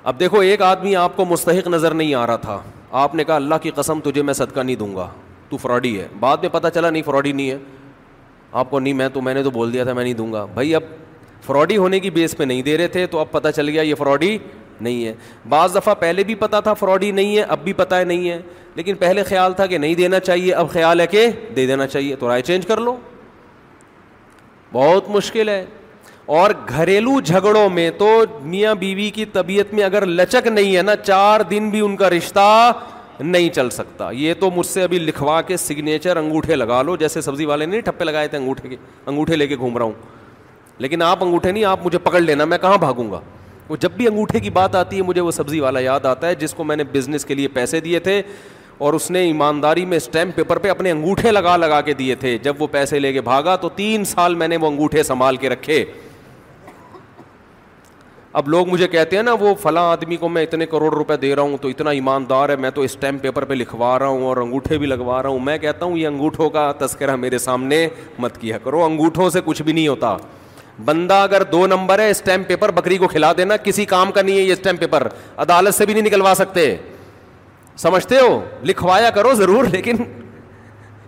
اب 0.08 0.20
دیکھو 0.20 0.40
ایک 0.40 0.62
آدمی 0.62 0.96
آپ 0.96 1.16
کو 1.16 1.26
مستحق 1.26 1.68
نظر 1.68 1.94
نہیں 1.94 2.14
آ 2.16 2.26
رہا 2.28 2.36
تھا 2.42 2.60
آپ 3.02 3.16
نے 3.16 3.24
کہا 3.24 3.36
اللہ 3.36 3.56
کی 3.62 3.72
قسم 3.76 4.00
تجھے 4.04 4.22
میں 4.22 4.34
صدقہ 4.34 4.60
نہیں 4.60 4.76
دوں 4.76 4.96
گا 4.96 5.08
تو 5.50 5.58
فراڈی 5.58 6.00
ہے 6.00 6.08
بعد 6.20 6.38
میں 6.42 6.50
پتا 6.50 6.70
چلا 6.72 6.90
نہیں 6.90 7.04
فراڈی 7.06 7.32
نہیں 7.32 7.50
ہے 7.52 7.58
آپ 8.62 8.70
کو 8.70 8.80
نہیں 8.80 8.94
میں 8.94 9.08
تو 9.14 9.22
میں 9.22 9.34
نے 9.34 9.44
تو 9.44 9.50
بول 9.52 9.74
دیا 9.74 9.84
تھا 9.84 9.94
میں 9.94 10.04
نہیں 10.04 10.14
دوں 10.14 10.32
گا 10.34 10.46
بھائی 10.54 10.74
اب 10.76 10.84
فراڈی 11.48 11.78
ہونے 11.78 12.00
کی 12.00 12.10
بیس 12.10 12.36
پہ 12.38 12.44
نہیں 12.44 12.62
دے 12.62 12.78
رہے 12.78 12.88
تھے 12.94 13.06
تو 13.12 13.20
اب 13.20 13.32
پتہ 13.32 13.48
چل 13.56 13.70
گیا 13.70 13.82
یہ 13.82 13.96
فراڈی 13.98 14.38
نہیں 14.82 15.06
ہے 15.06 15.14
بعض 15.50 15.76
دفعہ 15.76 15.94
پہلے 16.00 16.24
بھی 16.24 16.36
پتا 16.42 16.60
تھا 16.66 16.74
فراڈی 16.80 17.12
نہیں 17.20 17.38
ہے 17.38 17.42
اب 17.56 17.64
بھی 17.64 17.74
پتا 17.74 18.04
نہیں 18.04 18.30
ہے 18.30 18.40
لیکن 18.76 18.96
پہلے 18.96 19.24
خیال 19.30 19.54
تھا 19.60 19.66
کہ 19.66 19.78
نہیں 19.84 19.96
دینا 19.96 20.20
چاہیے 20.20 20.54
اب 20.64 20.70
خیال 20.72 21.00
ہے 21.02 21.08
کہ 21.14 21.28
دے 21.56 21.66
دینا 21.68 21.88
چاہیے 21.88 22.16
تو 22.20 22.28
رائے 22.30 22.42
چینج 22.50 22.66
کر 22.68 22.78
لو 22.88 22.96
بہت 24.74 25.10
مشکل 25.10 25.50
ہے 25.50 25.66
اور 26.38 26.52
گھریلو 26.70 27.20
جھگڑوں 27.20 27.68
میں 27.74 27.90
تو 27.98 28.10
میاں 28.52 28.74
بیوی 28.80 29.10
کی 29.16 29.26
طبیعت 29.34 29.74
میں 29.74 29.84
اگر 29.84 30.06
لچک 30.06 30.48
نہیں 30.48 30.76
ہے 30.76 30.82
نا 30.82 30.96
چار 31.04 31.42
دن 31.50 31.70
بھی 31.70 31.82
ان 31.86 31.96
کا 31.98 32.10
رشتہ 32.10 32.48
نہیں 33.20 33.50
چل 33.54 33.70
سکتا 33.76 34.10
یہ 34.14 34.34
تو 34.40 34.50
مجھ 34.56 34.66
سے 34.68 34.84
ابھی 34.84 35.00
لکھوا 35.00 35.42
کے 35.42 35.58
سگنیچر 35.58 36.18
انگوٹھے 36.18 36.56
لگا 36.56 36.82
لو 36.90 36.96
جیسے 37.06 37.22
سبزی 37.22 37.46
والے 37.52 37.66
نہیں 37.66 37.82
ٹھپے 37.86 38.06
لگائے 38.06 38.28
تھے 38.34 38.38
انگوٹھے 38.38 38.70
کے 38.70 38.76
انگوٹھے 39.06 39.36
لے 39.36 39.48
کے 39.48 39.56
گھوم 39.58 39.78
رہا 39.78 39.86
ہوں 39.86 39.94
لیکن 40.80 41.02
آپ 41.02 41.24
انگوٹھے 41.24 41.52
نہیں 41.52 41.64
آپ 41.66 41.86
مجھے 41.86 42.00
پکڑ 42.04 42.20
لینا 42.22 42.46
میں 42.46 42.58
کہاں 42.62 42.78
بھاگوں 42.78 43.10
گا 43.12 43.20
وہ 43.70 43.76
جب 43.80 43.92
بھی 43.98 44.08
انگوٹھے 44.08 44.40
کی 44.40 44.50
بات 44.58 44.76
آتی 44.76 44.98
ہے 44.98 45.02
مجھے 45.04 45.22
وہ 45.22 45.32
سبزی 45.32 45.60
والا 45.60 45.80
یاد 45.80 46.06
آتا 46.06 46.28
ہے 46.28 46.36
جس 46.40 46.54
کو 46.54 46.64
میں 46.64 46.76
نے 46.76 46.84
بزنس 46.92 47.26
کے 47.26 47.34
لیے 47.36 47.48
پیسے 47.54 47.80
دیے 47.88 48.00
تھے 48.08 48.22
اور 48.86 48.94
اس 48.94 49.10
نے 49.12 49.20
ایمانداری 49.26 49.86
میں 49.92 49.98
اسٹیمپ 49.98 50.36
پیپر 50.36 50.58
پہ 50.64 50.70
اپنے 50.70 50.92
انگوٹھے 50.92 51.32
لگا 51.32 51.56
لگا 51.58 51.80
کے 51.86 51.94
دیے 52.02 52.16
تھے 52.24 52.38
جب 52.44 52.62
وہ 52.62 52.68
پیسے 52.72 53.00
لے 53.00 53.12
کے 53.14 53.22
بھاگا 53.30 53.56
تو 53.64 53.70
تین 53.76 54.06
سال 54.06 54.36
میں 54.42 54.48
نے 54.48 54.58
وہ 54.62 54.68
انگوٹھے 54.68 55.04
سنبھال 55.04 55.36
کے 55.46 55.50
رکھے 55.50 55.84
اب 58.40 58.48
لوگ 58.50 58.68
مجھے 58.70 58.88
کہتے 58.88 59.16
ہیں 59.16 59.24
نا 59.24 59.34
وہ 59.40 59.54
فلاں 59.62 59.84
آدمی 59.92 60.16
کو 60.24 60.30
میں 60.30 60.44
اتنے 60.44 60.66
کروڑ 60.74 60.94
روپے 60.94 61.16
دے 61.18 61.36
رہا 61.36 61.42
ہوں 61.44 61.58
تو 61.62 61.68
اتنا 61.68 61.90
ایماندار 62.00 62.50
ہے 62.50 62.56
میں 62.66 62.70
تو 62.72 62.82
اسٹیمپ 62.90 63.22
پیپر 63.22 63.46
پہ 63.46 63.54
لکھوا 63.54 63.98
رہا 64.00 64.08
ہوں 64.08 64.26
اور 64.26 64.38
انگوٹھے 64.38 64.78
بھی 64.78 64.88
لگوا 64.88 65.22
رہا 65.24 65.30
ہوں 65.30 65.40
میں 65.46 65.58
کہتا 65.66 65.86
ہوں 65.86 65.98
یہ 65.98 66.08
انگوٹھوں 66.08 66.50
کا 66.58 66.72
تذکرہ 66.80 67.16
میرے 67.24 67.38
سامنے 67.48 67.88
مت 68.20 68.38
کیا 68.42 68.58
کرو 68.64 68.84
انگوٹھوں 68.86 69.30
سے 69.38 69.42
کچھ 69.46 69.62
بھی 69.62 69.74
نہیں 69.74 69.88
ہوتا 69.88 70.16
بندہ 70.86 71.14
اگر 71.28 71.44
دو 71.52 71.66
نمبر 71.68 72.00
ہے 72.00 72.10
اسٹیمپ 72.10 72.48
پیپر 72.48 72.72
بکری 72.72 72.98
کو 72.98 73.08
کھلا 73.08 73.32
دینا 73.38 73.58
کسی 73.58 73.86
کام 73.86 74.12
کا 74.12 74.22
نہیں 74.22 74.38
ہے 74.38 74.42
یہ 74.42 74.52
اسٹیمپ 74.54 74.80
پیپر 74.80 75.08
عدالت 75.38 75.76
سے 75.76 75.86
بھی 75.86 75.94
نہیں 75.94 76.04
نکلوا 76.04 76.34
سکتے 76.38 76.76
سمجھتے 77.78 78.20
ہو 78.20 78.40
لکھوایا 78.66 79.10
کرو 79.16 79.34
ضرور 79.36 79.66
لیکن 79.72 80.04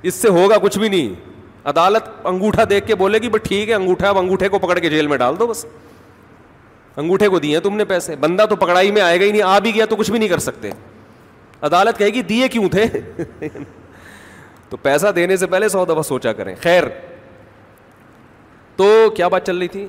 اس 0.10 0.16
سے 0.16 0.30
ہوگا 0.40 0.58
کچھ 0.62 0.78
بھی 0.80 0.90
نہیں 0.90 1.14
عدالت 1.70 2.10
انگوٹھا 2.28 2.64
دیکھ 2.70 2.88
کے 2.88 2.96
بولے 2.96 3.18
گی 3.22 3.30
بٹ 3.30 3.44
ٹھیک 3.48 3.70
ہے 3.70 3.74
انگوٹھا 3.74 4.10
اب 4.10 4.18
انگوٹھے 4.18 4.50
کو 4.50 4.60
پکڑ 4.60 4.78
کے 4.80 4.90
جیل 4.90 5.08
میں 5.08 5.18
ڈال 5.18 5.40
دو 5.40 5.48
بس 5.48 5.66
انگوٹھے 6.98 7.28
کو 7.30 7.40
دیے 7.40 7.60
تم 7.60 7.76
نے 7.78 7.86
پیسے 7.86 8.16
بندہ 8.20 8.46
تو 8.50 8.56
پکڑائی 8.66 8.92
میں 8.92 9.02
آئے 9.02 9.20
گا 9.20 9.26
ہی 9.26 9.32
نہیں 9.32 9.42
آ 9.46 9.58
بھی 9.66 9.74
گیا 9.76 9.86
تو 9.90 9.96
کچھ 9.96 10.12
بھی 10.12 10.20
نہیں 10.20 10.30
کر 10.30 10.40
سکتے 10.40 10.70
عدالت 11.68 11.98
کہے 11.98 12.10
گی 12.14 12.22
دیے 12.30 12.48
کیوں 12.48 12.70
تھے 12.72 12.86
تو 14.70 14.78
پیسہ 14.82 15.08
دینے 15.16 15.38
سے 15.38 15.48
پہلے 15.48 15.70
سو 15.70 15.86
دفعہ 15.86 16.02
سوچا 16.08 16.34
کریں 16.34 16.54
خیر 16.64 16.84
تو 18.80 18.86
کیا 19.16 19.28
بات 19.28 19.46
چل 19.48 19.58
رہی 19.58 19.68
تھی 19.68 19.88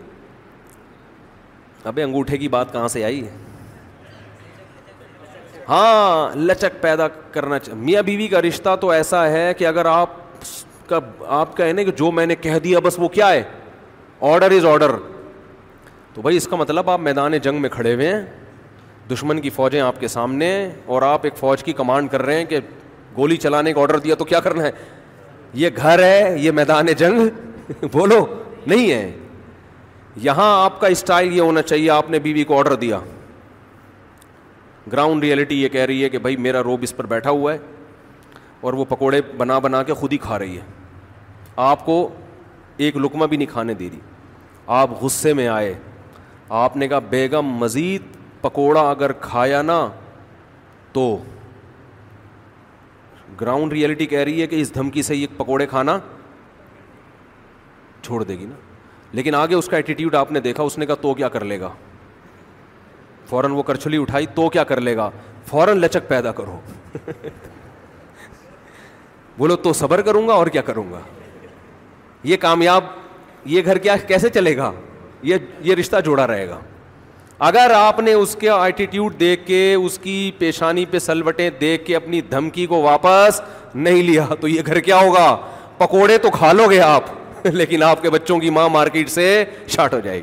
ابھی 1.88 2.02
انگوٹھے 2.02 2.36
کی 2.38 2.48
بات 2.54 2.72
کہاں 2.72 2.86
سے 2.94 3.02
آئی 3.04 3.20
ہاں 5.68 6.36
لچک 6.36 6.80
پیدا 6.80 7.06
کرنا 7.32 7.58
میاں 7.88 8.02
بیوی 8.08 8.26
کا 8.28 8.40
رشتہ 8.42 8.74
تو 8.80 8.90
ایسا 8.90 9.26
ہے 9.30 9.52
کہ 9.58 9.66
اگر 9.66 9.86
آپ 9.90 10.16
کا 10.88 10.98
آپ 11.38 11.56
کہ 11.56 11.84
جو 11.96 12.10
میں 12.18 12.26
نے 12.26 12.34
کہہ 12.46 12.58
دیا 12.64 12.78
بس 12.84 12.98
وہ 13.00 13.08
کیا 13.18 13.30
ہے 13.30 13.42
آڈر 14.30 14.50
از 14.56 14.64
آرڈر 14.72 14.96
تو 16.14 16.22
بھائی 16.22 16.36
اس 16.36 16.48
کا 16.50 16.56
مطلب 16.64 16.90
آپ 16.90 17.00
میدان 17.00 17.38
جنگ 17.42 17.60
میں 17.62 17.70
کھڑے 17.70 17.94
ہوئے 17.94 18.12
ہیں 18.14 18.20
دشمن 19.12 19.40
کی 19.40 19.50
فوجیں 19.60 19.80
آپ 19.80 20.00
کے 20.00 20.08
سامنے 20.18 20.50
اور 20.94 21.02
آپ 21.12 21.20
ایک 21.24 21.36
فوج 21.40 21.62
کی 21.64 21.72
کمانڈ 21.82 22.10
کر 22.10 22.22
رہے 22.24 22.38
ہیں 22.38 22.44
کہ 22.54 22.58
گولی 23.16 23.36
چلانے 23.46 23.72
کا 23.72 23.80
آڈر 23.82 23.98
دیا 24.08 24.14
تو 24.18 24.24
کیا 24.32 24.40
کرنا 24.40 24.62
ہے 24.66 24.70
یہ 25.62 25.68
گھر 25.76 26.02
ہے 26.10 26.34
یہ 26.38 26.50
میدان 26.60 26.86
جنگ 26.98 27.86
بولو 27.92 28.24
نہیں 28.68 28.90
ہے 28.90 29.10
یہاں 30.22 30.48
آپ 30.64 30.80
کا 30.80 30.86
اسٹائل 30.94 31.32
یہ 31.36 31.40
ہونا 31.40 31.62
چاہیے 31.62 31.90
آپ 31.90 32.10
نے 32.10 32.18
بیوی 32.20 32.44
کو 32.44 32.58
آڈر 32.58 32.74
دیا 32.76 32.98
گراؤنڈ 34.92 35.22
ریئلٹی 35.24 35.60
یہ 35.62 35.68
کہہ 35.68 35.84
رہی 35.84 36.02
ہے 36.04 36.08
کہ 36.08 36.18
بھائی 36.18 36.36
میرا 36.46 36.62
روب 36.62 36.82
اس 36.82 36.96
پر 36.96 37.06
بیٹھا 37.06 37.30
ہوا 37.30 37.52
ہے 37.52 37.58
اور 38.60 38.72
وہ 38.74 38.84
پکوڑے 38.88 39.20
بنا 39.38 39.58
بنا 39.58 39.82
کے 39.82 39.94
خود 39.94 40.12
ہی 40.12 40.18
کھا 40.22 40.38
رہی 40.38 40.56
ہے 40.56 40.62
آپ 41.66 41.84
کو 41.86 42.08
ایک 42.86 42.96
لکمہ 42.96 43.26
بھی 43.26 43.36
نہیں 43.36 43.50
کھانے 43.52 43.74
دے 43.74 43.88
دی 43.92 43.98
آپ 44.80 44.90
غصے 45.02 45.32
میں 45.34 45.46
آئے 45.48 45.72
آپ 46.62 46.76
نے 46.76 46.88
کہا 46.88 46.98
بیگم 47.10 47.46
مزید 47.58 48.16
پکوڑا 48.40 48.88
اگر 48.90 49.12
کھایا 49.20 49.60
نا 49.62 49.86
تو 50.92 51.08
گراؤنڈ 53.40 53.72
ریئلٹی 53.72 54.06
کہہ 54.06 54.18
رہی 54.22 54.42
ہے 54.42 54.46
کہ 54.46 54.60
اس 54.60 54.74
دھمکی 54.74 55.02
سے 55.02 55.16
یہ 55.16 55.26
پکوڑے 55.36 55.66
کھانا 55.66 55.98
چھوڑ 58.02 58.22
دے 58.24 58.38
گی 58.38 58.44
نا 58.46 58.54
لیکن 59.14 59.34
آگے 59.34 59.54
اس 59.54 59.66
کا 59.68 59.76
ایٹیٹیوڈ 59.76 60.14
آپ 60.14 60.32
نے 60.32 60.40
دیکھا 60.40 60.62
اس 60.62 60.78
نے 60.78 60.86
کہا 60.86 60.94
تو 61.00 61.12
کیا 61.14 61.28
کر 61.28 61.44
لے 61.44 61.60
گا 61.60 61.68
فوراً 63.28 63.52
وہ 63.52 63.62
کرچلی 63.62 63.98
اٹھائی 64.02 64.26
تو 64.34 64.48
کیا 64.50 64.64
کر 64.64 64.80
لے 64.80 64.96
گا 64.96 65.08
فوراً 65.46 65.78
لچک 65.80 66.08
پیدا 66.08 66.32
کرو 66.32 66.58
بولو 69.38 69.56
تو 69.64 69.72
صبر 69.72 70.00
کروں 70.02 70.26
گا 70.28 70.32
اور 70.34 70.46
کیا 70.56 70.62
کروں 70.62 70.90
گا 70.92 71.00
یہ 72.28 72.36
کامیاب 72.40 72.84
یہ 73.54 73.62
گھر 73.64 73.78
کیا 73.78 73.96
کیسے 74.08 74.28
چلے 74.28 74.56
گا 74.56 74.72
یہ 75.22 75.36
یہ 75.62 75.74
رشتہ 75.74 76.00
جوڑا 76.04 76.26
رہے 76.26 76.48
گا 76.48 76.58
اگر 77.48 77.70
آپ 77.74 78.00
نے 78.00 78.12
اس 78.12 78.34
کے 78.40 78.50
ایٹیٹیوڈ 78.52 79.18
دیکھ 79.20 79.46
کے 79.46 79.62
اس 79.74 79.98
کی 80.02 80.16
پیشانی 80.38 80.84
پہ 80.90 80.98
سلوٹیں 80.98 81.48
دیکھ 81.60 81.84
کے 81.84 81.96
اپنی 81.96 82.20
دھمکی 82.30 82.66
کو 82.72 82.80
واپس 82.82 83.40
نہیں 83.74 84.02
لیا 84.02 84.26
تو 84.40 84.48
یہ 84.48 84.62
گھر 84.66 84.80
کیا 84.88 84.96
ہوگا 85.00 85.34
پکوڑے 85.78 86.18
تو 86.22 86.30
کھا 86.30 86.52
لو 86.52 86.66
گے 86.70 86.80
آپ 86.80 87.04
لیکن 87.52 87.82
آپ 87.82 88.02
کے 88.02 88.10
بچوں 88.10 88.38
کی 88.38 88.50
ماں 88.50 88.68
مارکیٹ 88.68 89.08
سے 89.10 89.44
شارٹ 89.68 89.94
ہو 89.94 90.00
جائے 90.04 90.18
گی 90.18 90.22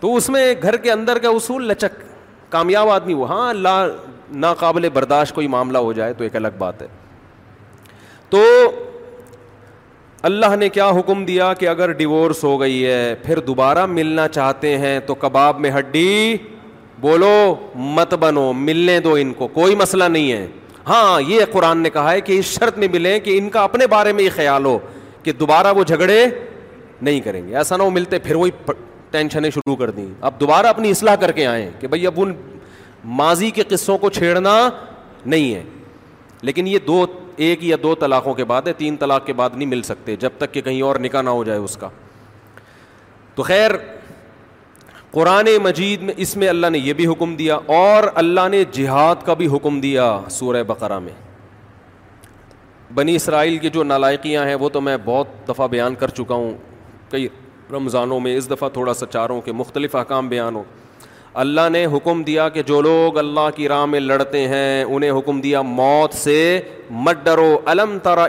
تو 0.00 0.14
اس 0.16 0.28
میں 0.30 0.52
گھر 0.62 0.76
کے 0.82 0.90
اندر 0.92 1.18
کا 1.18 1.28
اصول 1.36 1.66
لچک 1.68 2.00
کامیاب 2.50 2.88
آدمی 2.90 3.14
وہ 3.14 3.28
ہاں 3.28 3.48
اللہ 3.50 3.84
ناقابل 4.44 4.88
برداشت 4.94 5.34
کوئی 5.34 5.46
معاملہ 5.54 5.78
ہو 5.86 5.92
جائے 5.92 6.12
تو 6.18 6.24
ایک 6.24 6.36
الگ 6.36 6.56
بات 6.58 6.82
ہے 6.82 6.86
تو 8.30 8.42
اللہ 10.28 10.54
نے 10.58 10.68
کیا 10.68 10.88
حکم 10.98 11.24
دیا 11.24 11.52
کہ 11.58 11.68
اگر 11.68 11.92
ڈیورس 11.98 12.42
ہو 12.44 12.60
گئی 12.60 12.84
ہے 12.86 13.14
پھر 13.24 13.38
دوبارہ 13.46 13.84
ملنا 13.86 14.28
چاہتے 14.28 14.76
ہیں 14.78 14.98
تو 15.06 15.14
کباب 15.24 15.60
میں 15.60 15.70
ہڈی 15.78 16.36
بولو 17.00 17.34
مت 17.74 18.14
بنو 18.20 18.52
ملنے 18.52 18.98
دو 19.00 19.12
ان 19.20 19.32
کو 19.38 19.46
کوئی 19.58 19.74
مسئلہ 19.76 20.04
نہیں 20.12 20.32
ہے 20.32 20.46
ہاں 20.88 21.20
یہ 21.28 21.44
قرآن 21.52 21.78
نے 21.82 21.90
کہا 21.90 22.12
ہے 22.12 22.20
کہ 22.26 22.38
اس 22.38 22.44
شرط 22.58 22.76
میں 22.78 22.88
ملیں 22.92 23.18
کہ 23.20 23.36
ان 23.38 23.48
کا 23.56 23.62
اپنے 23.64 23.86
بارے 23.94 24.12
میں 24.12 24.24
یہ 24.24 24.30
خیال 24.36 24.64
ہو 24.64 24.78
کہ 25.22 25.32
دوبارہ 25.40 25.72
وہ 25.76 25.82
جھگڑے 25.84 26.24
نہیں 27.02 27.20
کریں 27.20 27.46
گے 27.48 27.56
ایسا 27.56 27.76
نہ 27.76 27.82
وہ 27.82 27.90
ملتے 27.90 28.18
پھر 28.18 28.34
وہی 28.36 28.50
ٹینشنیں 29.10 29.50
شروع 29.54 29.76
کر 29.76 29.90
دیں 29.96 30.06
اب 30.26 30.38
دوبارہ 30.40 30.66
اپنی 30.66 30.90
اصلاح 30.90 31.16
کر 31.20 31.32
کے 31.32 31.46
آئیں 31.46 31.68
کہ 31.80 31.88
بھائی 31.88 32.06
اب 32.06 32.20
ان 32.22 32.32
ماضی 33.18 33.50
کے 33.58 33.62
قصوں 33.68 33.98
کو 33.98 34.10
چھیڑنا 34.10 34.56
نہیں 35.26 35.54
ہے 35.54 35.62
لیکن 36.48 36.66
یہ 36.66 36.78
دو 36.86 37.04
ایک 37.46 37.62
یا 37.64 37.76
دو 37.82 37.94
طلاقوں 38.00 38.34
کے 38.34 38.44
بعد 38.50 38.66
ہے 38.68 38.72
تین 38.78 38.96
طلاق 38.96 39.26
کے 39.26 39.32
بعد 39.40 39.50
نہیں 39.54 39.68
مل 39.68 39.82
سکتے 39.82 40.16
جب 40.24 40.30
تک 40.38 40.52
کہ 40.54 40.60
کہیں 40.60 40.80
اور 40.82 40.96
نکاح 41.00 41.22
نہ 41.22 41.30
ہو 41.30 41.44
جائے 41.44 41.58
اس 41.58 41.76
کا 41.80 41.88
تو 43.34 43.42
خیر 43.42 43.70
قرآن 45.12 45.48
مجید 45.62 46.02
میں 46.02 46.14
اس 46.24 46.36
میں 46.36 46.48
اللہ 46.48 46.70
نے 46.72 46.78
یہ 46.84 46.92
بھی 46.92 47.06
حکم 47.06 47.34
دیا 47.36 47.58
اور 47.76 48.04
اللہ 48.22 48.48
نے 48.50 48.62
جہاد 48.72 49.24
کا 49.26 49.34
بھی 49.34 49.46
حکم 49.54 49.80
دیا 49.80 50.08
سورہ 50.30 50.62
بقرہ 50.66 50.98
میں 51.06 51.12
بنی 52.94 53.14
اسرائیل 53.16 53.56
کی 53.62 53.70
جو 53.70 53.82
نالائقیاں 53.84 54.44
ہیں 54.46 54.54
وہ 54.60 54.68
تو 54.72 54.80
میں 54.80 54.96
بہت 55.04 55.28
دفعہ 55.48 55.66
بیان 55.76 55.94
کر 56.02 56.08
چکا 56.18 56.34
ہوں 56.34 56.52
کئی 57.10 57.26
رمضانوں 57.72 58.18
میں 58.20 58.36
اس 58.36 58.50
دفعہ 58.50 58.68
تھوڑا 58.72 58.94
سا 58.94 59.06
چاروں 59.12 59.40
کے 59.44 59.52
مختلف 59.52 59.96
احکام 59.96 60.28
بیان 60.28 60.54
ہو 60.56 60.62
اللہ 61.42 61.68
نے 61.72 61.84
حکم 61.94 62.22
دیا 62.24 62.48
کہ 62.48 62.62
جو 62.66 62.80
لوگ 62.82 63.18
اللہ 63.18 63.48
کی 63.56 63.68
راہ 63.68 63.84
میں 63.86 64.00
لڑتے 64.00 64.46
ہیں 64.48 64.82
انہیں 64.84 65.10
حکم 65.18 65.40
دیا 65.40 65.60
موت 65.62 66.14
سے 66.18 66.36
مت 67.08 67.24
ڈرو 67.24 67.56
الم 67.74 67.98
ترا 68.04 68.24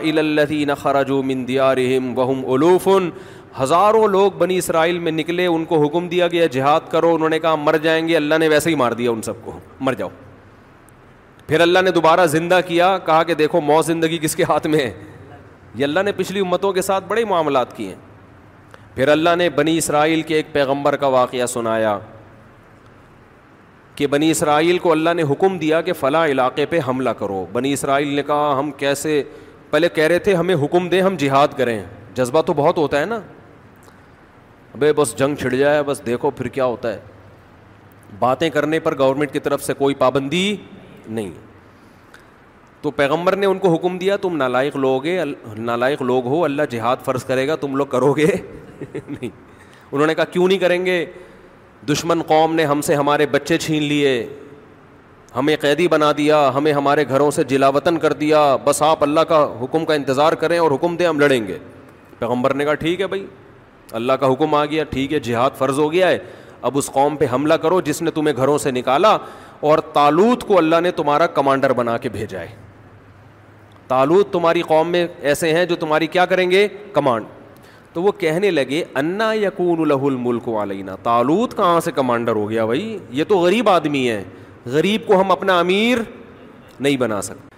الوفن 2.46 3.08
ہزاروں 3.62 4.06
لوگ 4.08 4.32
بنی 4.38 4.56
اسرائیل 4.58 4.98
میں 4.98 5.12
نکلے 5.12 5.46
ان 5.46 5.64
کو 5.70 5.82
حکم 5.84 6.08
دیا 6.08 6.26
گیا 6.32 6.46
جہاد 6.52 6.80
کرو 6.90 7.14
انہوں 7.14 7.28
نے 7.28 7.38
کہا 7.38 7.54
مر 7.54 7.76
جائیں 7.82 8.06
گے 8.08 8.16
اللہ 8.16 8.34
نے 8.40 8.48
ویسے 8.48 8.70
ہی 8.70 8.74
مار 8.82 8.92
دیا 9.00 9.10
ان 9.10 9.22
سب 9.22 9.44
کو 9.44 9.52
مر 9.86 9.92
جاؤ 9.98 10.08
پھر 11.46 11.60
اللہ 11.60 11.78
نے 11.84 11.90
دوبارہ 11.90 12.26
زندہ 12.36 12.60
کیا 12.66 12.96
کہا 13.06 13.22
کہ 13.30 13.34
دیکھو 13.34 13.60
موت 13.60 13.84
زندگی 13.86 14.18
کس 14.22 14.36
کے 14.36 14.44
ہاتھ 14.48 14.66
میں 14.66 14.78
ہے 14.80 14.90
یہ 15.74 15.84
اللہ 15.84 16.00
نے 16.04 16.12
پچھلی 16.16 16.40
امتوں 16.40 16.72
کے 16.72 16.82
ساتھ 16.82 17.04
بڑے 17.08 17.24
معاملات 17.32 17.76
کیے 17.76 17.94
پھر 18.94 19.08
اللہ 19.08 19.36
نے 19.38 19.48
بنی 19.56 19.76
اسرائیل 19.78 20.22
کے 20.30 20.34
ایک 20.34 20.46
پیغمبر 20.52 20.96
کا 21.02 21.06
واقعہ 21.14 21.46
سنایا 21.48 21.98
کہ 23.96 24.06
بنی 24.06 24.30
اسرائیل 24.30 24.78
کو 24.86 24.92
اللہ 24.92 25.14
نے 25.16 25.22
حکم 25.30 25.58
دیا 25.58 25.80
کہ 25.88 25.92
فلاں 26.00 26.26
علاقے 26.28 26.66
پہ 26.66 26.78
حملہ 26.88 27.10
کرو 27.18 27.44
بنی 27.52 27.72
اسرائیل 27.72 28.14
نے 28.16 28.22
کہا 28.26 28.58
ہم 28.58 28.70
کیسے 28.82 29.22
پہلے 29.70 29.88
کہہ 29.94 30.04
رہے 30.08 30.18
تھے 30.18 30.34
ہمیں 30.34 30.54
حکم 30.64 30.88
دیں 30.88 31.00
ہم 31.02 31.16
جہاد 31.18 31.56
کریں 31.56 31.80
جذبہ 32.14 32.42
تو 32.46 32.52
بہت 32.62 32.78
ہوتا 32.78 33.00
ہے 33.00 33.04
نا 33.06 33.20
بھائی 34.78 34.92
بس 34.96 35.14
جنگ 35.18 35.34
چھڑ 35.40 35.54
جائے 35.54 35.82
بس 35.86 36.00
دیکھو 36.06 36.30
پھر 36.36 36.48
کیا 36.48 36.64
ہوتا 36.64 36.92
ہے 36.94 36.98
باتیں 38.18 38.48
کرنے 38.50 38.78
پر 38.80 38.96
گورنمنٹ 38.98 39.32
کی 39.32 39.40
طرف 39.40 39.62
سے 39.64 39.74
کوئی 39.78 39.94
پابندی 39.94 40.54
نہیں 41.08 41.30
تو 42.82 42.90
پیغمبر 42.90 43.36
نے 43.36 43.46
ان 43.46 43.58
کو 43.58 43.74
حکم 43.74 43.96
دیا 43.98 44.16
تم 44.16 44.36
نالائق 44.36 44.76
لوگے 44.76 45.18
نالائق 45.56 46.02
لوگ 46.02 46.26
ہو 46.26 46.44
اللہ 46.44 46.62
جہاد 46.70 46.96
فرض 47.04 47.24
کرے 47.24 47.46
گا 47.48 47.56
تم 47.60 47.76
لوگ 47.76 47.86
کرو 47.86 48.12
گے 48.16 48.26
نہیں 48.94 49.28
انہوں 49.92 50.06
نے 50.06 50.14
کہا 50.14 50.24
کیوں 50.32 50.46
نہیں 50.48 50.58
کریں 50.58 50.84
گے 50.86 51.04
دشمن 51.90 52.22
قوم 52.26 52.54
نے 52.54 52.64
ہم 52.64 52.80
سے 52.86 52.94
ہمارے 52.94 53.26
بچے 53.30 53.58
چھین 53.58 53.82
لیے 53.82 54.14
ہمیں 55.36 55.54
قیدی 55.60 55.86
بنا 55.88 56.10
دیا 56.16 56.38
ہمیں 56.54 56.72
ہمارے 56.72 57.04
گھروں 57.08 57.30
سے 57.30 57.44
جلا 57.48 57.68
وطن 57.74 57.98
کر 57.98 58.12
دیا 58.22 58.54
بس 58.64 58.82
آپ 58.82 59.02
اللہ 59.02 59.20
کا 59.28 59.42
حکم 59.60 59.84
کا 59.84 59.94
انتظار 59.94 60.32
کریں 60.42 60.58
اور 60.58 60.70
حکم 60.70 60.96
دیں 60.96 61.06
ہم 61.06 61.20
لڑیں 61.20 61.46
گے 61.48 61.58
پیغمبر 62.18 62.54
نے 62.54 62.64
کہا 62.64 62.74
ٹھیک 62.74 63.00
ہے 63.00 63.06
بھائی 63.08 63.24
اللہ 63.96 64.12
کا 64.20 64.32
حکم 64.32 64.54
آ 64.54 64.64
گیا 64.64 64.84
ٹھیک 64.90 65.12
ہے 65.12 65.18
جہاد 65.28 65.50
فرض 65.58 65.78
ہو 65.78 65.90
گیا 65.92 66.08
ہے 66.08 66.18
اب 66.68 66.78
اس 66.78 66.90
قوم 66.92 67.16
پہ 67.16 67.26
حملہ 67.32 67.54
کرو 67.62 67.80
جس 67.84 68.00
نے 68.02 68.10
تمہیں 68.14 68.36
گھروں 68.36 68.56
سے 68.58 68.70
نکالا 68.70 69.16
اور 69.68 69.78
تالوت 69.92 70.44
کو 70.48 70.58
اللہ 70.58 70.80
نے 70.82 70.90
تمہارا 71.00 71.26
کمانڈر 71.38 71.72
بنا 71.74 71.96
کے 71.98 72.08
بھیجا 72.16 72.40
ہے 72.40 72.54
تالوت 73.88 74.32
تمہاری 74.32 74.62
قوم 74.66 74.88
میں 74.90 75.06
ایسے 75.28 75.52
ہیں 75.54 75.64
جو 75.66 75.76
تمہاری 75.76 76.06
کیا 76.06 76.26
کریں 76.32 76.50
گے 76.50 76.66
کمانڈ 76.92 77.26
تو 77.92 78.02
وہ 78.02 78.12
کہنے 78.18 78.50
لگے 78.50 78.82
انا 78.96 79.32
یقون 79.34 79.80
الہ 79.90 80.04
الملک 80.08 80.48
علینہ 80.62 80.90
تالوت 81.02 81.56
کہاں 81.56 81.80
سے 81.84 81.92
کمانڈر 81.92 82.36
ہو 82.36 82.48
گیا 82.50 82.64
بھائی 82.66 82.96
یہ 83.20 83.24
تو 83.28 83.38
غریب 83.38 83.68
آدمی 83.68 84.08
ہے 84.08 84.22
غریب 84.72 85.06
کو 85.06 85.20
ہم 85.20 85.30
اپنا 85.32 85.58
امیر 85.60 85.98
نہیں 86.80 86.96
بنا 86.96 87.22
سکتے 87.22 87.48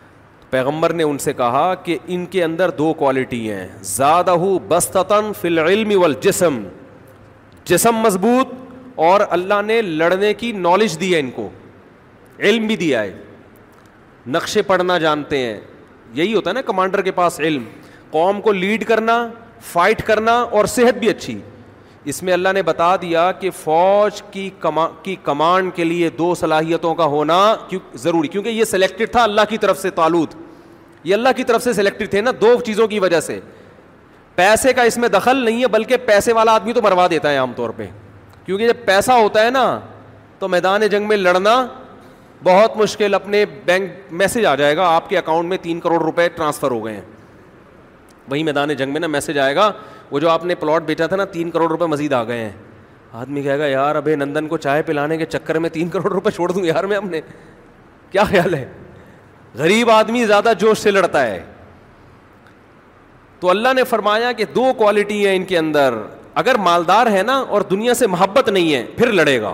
پیغمبر 0.52 0.92
نے 0.92 1.02
ان 1.02 1.18
سے 1.18 1.32
کہا 1.32 1.72
کہ 1.84 1.96
ان 2.14 2.24
کے 2.30 2.42
اندر 2.44 2.70
دو 2.78 2.92
کوالٹی 2.94 3.40
ہیں 3.50 3.66
زیادہ 3.90 4.30
ہو 4.42 4.58
بستتاً 4.68 5.30
فی 5.40 5.48
العلم 5.48 5.92
والجسم 6.00 6.58
جسم 7.70 7.96
مضبوط 8.06 8.48
اور 9.10 9.20
اللہ 9.36 9.62
نے 9.66 9.80
لڑنے 9.82 10.32
کی 10.42 10.50
نالج 10.66 10.98
دی 11.00 11.12
ہے 11.14 11.20
ان 11.20 11.30
کو 11.36 11.48
علم 12.48 12.66
بھی 12.66 12.76
دیا 12.76 13.02
ہے 13.02 13.12
نقشے 14.36 14.62
پڑھنا 14.72 14.98
جانتے 15.06 15.38
ہیں 15.46 15.58
یہی 16.18 16.34
ہوتا 16.34 16.50
ہے 16.50 16.54
نا 16.54 16.60
کمانڈر 16.66 17.02
کے 17.02 17.10
پاس 17.20 17.40
علم 17.40 17.64
قوم 18.10 18.40
کو 18.46 18.52
لیڈ 18.52 18.84
کرنا 18.88 19.16
فائٹ 19.72 20.02
کرنا 20.06 20.32
اور 20.58 20.64
صحت 20.74 20.98
بھی 20.98 21.08
اچھی 21.10 21.38
اس 22.12 22.22
میں 22.26 22.32
اللہ 22.32 22.52
نے 22.54 22.62
بتا 22.68 22.94
دیا 23.02 23.30
کہ 23.40 23.50
فوج 23.62 24.22
کی 24.30 24.48
کما 24.60 24.86
کی 25.02 25.14
کمانڈ 25.22 25.72
کے 25.74 25.84
لیے 25.84 26.08
دو 26.18 26.34
صلاحیتوں 26.34 26.94
کا 26.94 27.04
ہونا 27.14 27.40
کیوں 27.68 27.80
ضروری 28.04 28.28
کیونکہ 28.28 28.48
یہ 28.60 28.64
سلیکٹڈ 28.70 29.10
تھا 29.12 29.22
اللہ 29.22 29.40
کی 29.48 29.58
طرف 29.64 29.78
سے 29.82 29.90
تعلق 30.00 30.34
یہ 31.04 31.14
اللہ 31.14 31.28
کی 31.36 31.44
طرف 31.44 31.62
سے 31.62 31.72
سلیکٹڈ 31.72 32.10
تھے 32.10 32.20
نا 32.22 32.30
دو 32.40 32.54
چیزوں 32.66 32.86
کی 32.88 32.98
وجہ 33.00 33.20
سے 33.20 33.38
پیسے 34.34 34.72
کا 34.72 34.82
اس 34.90 34.96
میں 34.98 35.08
دخل 35.08 35.44
نہیں 35.44 35.62
ہے 35.62 35.68
بلکہ 35.68 35.96
پیسے 36.06 36.32
والا 36.32 36.54
آدمی 36.54 36.72
تو 36.72 36.82
مروا 36.82 37.06
دیتا 37.10 37.30
ہے 37.30 37.38
عام 37.38 37.52
طور 37.56 37.70
پہ 37.76 37.86
کیونکہ 38.44 38.66
جب 38.68 38.84
پیسہ 38.84 39.12
ہوتا 39.12 39.44
ہے 39.44 39.50
نا 39.50 39.64
تو 40.38 40.48
میدان 40.48 40.86
جنگ 40.90 41.08
میں 41.08 41.16
لڑنا 41.16 41.64
بہت 42.44 42.76
مشکل 42.76 43.14
اپنے 43.14 43.44
بینک 43.64 44.12
میسج 44.20 44.44
آ 44.46 44.54
جائے 44.56 44.76
گا 44.76 44.86
آپ 44.94 45.08
کے 45.08 45.18
اکاؤنٹ 45.18 45.48
میں 45.48 45.56
تین 45.62 45.80
کروڑ 45.80 45.98
روپے 46.02 46.28
ٹرانسفر 46.36 46.70
ہو 46.70 46.84
گئے 46.84 46.94
ہیں 46.94 47.00
وہی 48.30 48.42
میدان 48.42 48.72
جنگ 48.74 48.92
میں 48.92 49.00
نا 49.00 49.06
میسج 49.06 49.38
آئے 49.38 49.54
گا 49.56 49.70
وہ 50.10 50.18
جو 50.20 50.28
آپ 50.30 50.44
نے 50.44 50.54
پلاٹ 50.54 50.82
بیچا 50.86 51.06
تھا 51.06 51.16
نا 51.16 51.24
تین 51.32 51.50
کروڑ 51.50 51.68
روپے 51.70 51.86
مزید 51.86 52.12
آ 52.12 52.22
گئے 52.24 52.38
ہیں 52.38 52.50
آدمی 53.20 53.42
کہے 53.42 53.58
گا 53.58 53.66
یار 53.66 53.96
ابھی 53.96 54.14
نندن 54.16 54.48
کو 54.48 54.56
چائے 54.58 54.82
پلانے 54.82 55.16
کے 55.18 55.24
چکر 55.30 55.58
میں 55.58 55.70
تین 55.70 55.88
کروڑ 55.88 56.12
روپے 56.12 56.30
چھوڑ 56.34 56.50
دوں 56.52 56.64
یار 56.64 56.84
میں 56.84 56.96
ہم 56.96 57.08
نے 57.10 57.20
کیا 58.10 58.24
خیال 58.24 58.54
ہے 58.54 58.64
غریب 59.58 59.90
آدمی 59.90 60.24
زیادہ 60.26 60.52
جوش 60.58 60.78
سے 60.78 60.90
لڑتا 60.90 61.26
ہے 61.26 61.42
تو 63.40 63.50
اللہ 63.50 63.72
نے 63.76 63.84
فرمایا 63.84 64.30
کہ 64.32 64.44
دو 64.54 64.72
کوالٹی 64.78 65.26
ہیں 65.26 65.34
ان 65.36 65.44
کے 65.44 65.58
اندر 65.58 65.94
اگر 66.42 66.54
مالدار 66.64 67.06
ہے 67.12 67.22
نا 67.26 67.36
اور 67.38 67.60
دنیا 67.70 67.94
سے 67.94 68.06
محبت 68.06 68.48
نہیں 68.48 68.72
ہے 68.74 68.84
پھر 68.96 69.12
لڑے 69.12 69.40
گا 69.42 69.52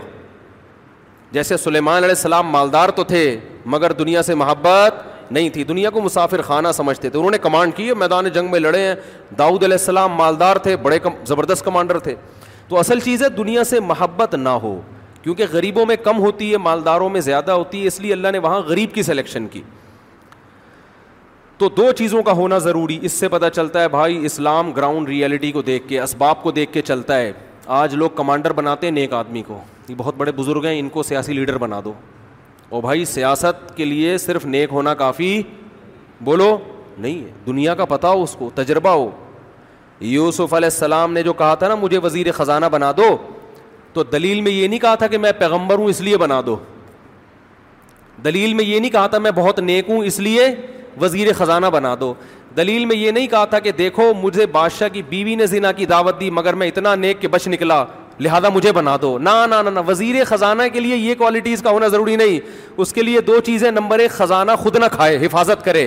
جیسے 1.33 1.57
سلیمان 1.57 1.97
علیہ 1.97 2.09
السلام 2.09 2.49
مالدار 2.51 2.89
تو 2.97 3.05
تھے 3.05 3.25
مگر 3.75 3.93
دنیا 3.93 4.23
سے 4.23 4.35
محبت 4.35 5.33
نہیں 5.33 5.49
تھی 5.55 5.65
دنیا 5.65 5.91
کو 5.91 6.01
مسافر 6.01 6.43
خانہ 6.43 6.69
سمجھتے 6.75 7.09
تھے 7.09 7.19
انہوں 7.19 7.31
نے 7.31 7.39
کمانڈ 7.39 7.75
کی 7.77 7.91
میدان 7.99 8.29
جنگ 8.35 8.51
میں 8.51 8.61
لڑے 8.61 8.81
ہیں 8.87 8.95
داؤد 9.39 9.63
علیہ 9.65 9.77
السلام 9.79 10.15
مالدار 10.17 10.57
تھے 10.67 10.77
بڑے 10.83 10.99
کم 10.99 11.11
زبردست 11.29 11.65
کمانڈر 11.65 11.99
تھے 12.07 12.15
تو 12.69 12.79
اصل 12.79 13.01
چیز 13.01 13.23
ہے 13.23 13.29
دنیا 13.37 13.65
سے 13.65 13.81
محبت 13.81 14.35
نہ 14.35 14.49
ہو 14.63 14.81
کیونکہ 15.23 15.45
غریبوں 15.53 15.85
میں 15.87 15.97
کم 16.05 16.19
ہوتی 16.21 16.51
ہے 16.53 16.57
مالداروں 16.67 17.09
میں 17.11 17.21
زیادہ 17.21 17.53
ہوتی 17.53 17.83
ہے 17.83 17.87
اس 17.87 18.01
لیے 18.01 18.13
اللہ 18.13 18.29
نے 18.33 18.39
وہاں 18.39 18.61
غریب 18.69 18.95
کی 18.95 19.03
سلیکشن 19.03 19.47
کی 19.51 19.63
تو 21.59 21.69
دو 21.77 21.91
چیزوں 21.99 22.23
کا 22.23 22.33
ہونا 22.39 22.59
ضروری 22.65 22.99
اس 23.03 23.13
سے 23.21 23.29
پتہ 23.29 23.47
چلتا 23.55 23.81
ہے 23.83 23.89
بھائی 23.89 24.19
اسلام 24.27 24.71
گراؤنڈ 24.73 25.09
ریئلٹی 25.09 25.51
کو 25.53 25.63
دیکھ 25.63 25.89
کے 25.89 26.01
اسباب 26.01 26.43
کو 26.43 26.51
دیکھ 26.59 26.73
کے 26.73 26.83
چلتا 26.83 27.17
ہے 27.19 27.33
آج 27.77 27.95
لوگ 27.95 28.11
کمانڈر 28.17 28.53
بناتے 28.59 28.87
ہیں 28.87 28.93
نیک 28.95 29.13
آدمی 29.13 29.43
کو 29.47 29.59
یہ 29.89 29.95
بہت 29.99 30.15
بڑے 30.17 30.33
بزرگ 30.37 30.65
ہیں 30.67 30.79
ان 30.79 30.89
کو 30.89 31.03
سیاسی 31.03 31.33
لیڈر 31.33 31.59
بنا 31.59 31.81
دو 31.85 31.93
اور 32.69 32.83
بھائی 32.83 33.05
سیاست 33.15 33.77
کے 33.77 33.85
لیے 33.85 34.17
صرف 34.19 34.45
نیک 34.47 34.73
ہونا 34.73 34.95
کافی 35.03 35.41
بولو 36.25 36.57
نہیں 36.99 37.19
ہے 37.25 37.31
دنیا 37.47 37.75
کا 37.75 37.85
پتہ 37.97 38.07
ہو 38.07 38.23
اس 38.23 38.37
کو 38.39 38.51
تجربہ 38.55 38.91
ہو 38.91 39.11
یوسف 40.15 40.55
علیہ 40.55 40.69
السلام 40.73 41.13
نے 41.13 41.23
جو 41.23 41.33
کہا 41.43 41.55
تھا 41.59 41.69
نا 41.69 41.75
مجھے 41.81 41.99
وزیر 42.03 42.33
خزانہ 42.35 42.67
بنا 42.73 42.93
دو 42.97 43.17
تو 43.93 44.03
دلیل 44.13 44.41
میں 44.41 44.53
یہ 44.53 44.67
نہیں 44.69 44.79
کہا 44.81 44.95
تھا 44.95 45.07
کہ 45.07 45.19
میں 45.19 45.33
پیغمبر 45.39 45.79
ہوں 45.79 45.89
اس 45.89 46.01
لیے 46.01 46.17
بنا 46.19 46.41
دو 46.47 46.57
دلیل 48.25 48.55
میں 48.55 48.65
یہ 48.65 48.79
نہیں 48.81 48.91
کہا 48.91 49.07
تھا 49.07 49.19
میں 49.25 49.31
بہت 49.35 49.59
نیک 49.59 49.89
ہوں 49.91 50.05
اس 50.05 50.19
لیے 50.21 50.49
وزیر 51.01 51.33
خزانہ 51.39 51.67
بنا 51.73 51.95
دو 52.01 52.13
دلیل 52.57 52.85
میں 52.87 52.97
یہ 52.97 53.11
نہیں 53.11 53.27
کہا 53.31 53.45
تھا 53.55 53.59
کہ 53.67 53.73
دیکھو 53.79 54.13
مجھے 54.23 54.47
بادشاہ 54.53 54.89
کی 54.93 55.03
بیوی 55.09 55.35
نے 55.43 55.47
زنا 55.47 55.73
کی 55.73 55.87
دعوت 55.87 56.21
دی 56.21 56.31
مگر 56.39 56.55
میں 56.63 56.69
اتنا 56.69 56.95
نیک 57.07 57.21
کہ 57.21 57.29
بچ 57.37 57.49
نکلا 57.49 57.85
لہٰذا 58.21 58.49
مجھے 58.55 58.71
بنا 58.73 58.97
دو 59.03 59.17
نہ 59.23 59.31
نہ 59.51 59.69
نہ 59.71 59.81
وزیر 59.89 60.15
خزانہ 60.29 60.63
کے 60.73 60.81
لیے 60.81 60.97
یہ 60.97 61.15
کوالٹیز 61.19 61.63
کا 61.63 61.71
ہونا 61.71 61.89
ضروری 61.89 62.17
نہیں 62.17 62.39
اس 62.81 62.93
کے 62.93 63.03
لیے 63.03 63.21
دو 63.27 63.39
چیزیں 63.47 63.71
نمبر 63.71 63.99
ایک 64.07 64.11
خزانہ 64.13 64.53
خود 64.63 64.77
نہ 64.81 64.85
کھائے 64.93 65.17
حفاظت 65.25 65.65
کرے 65.65 65.87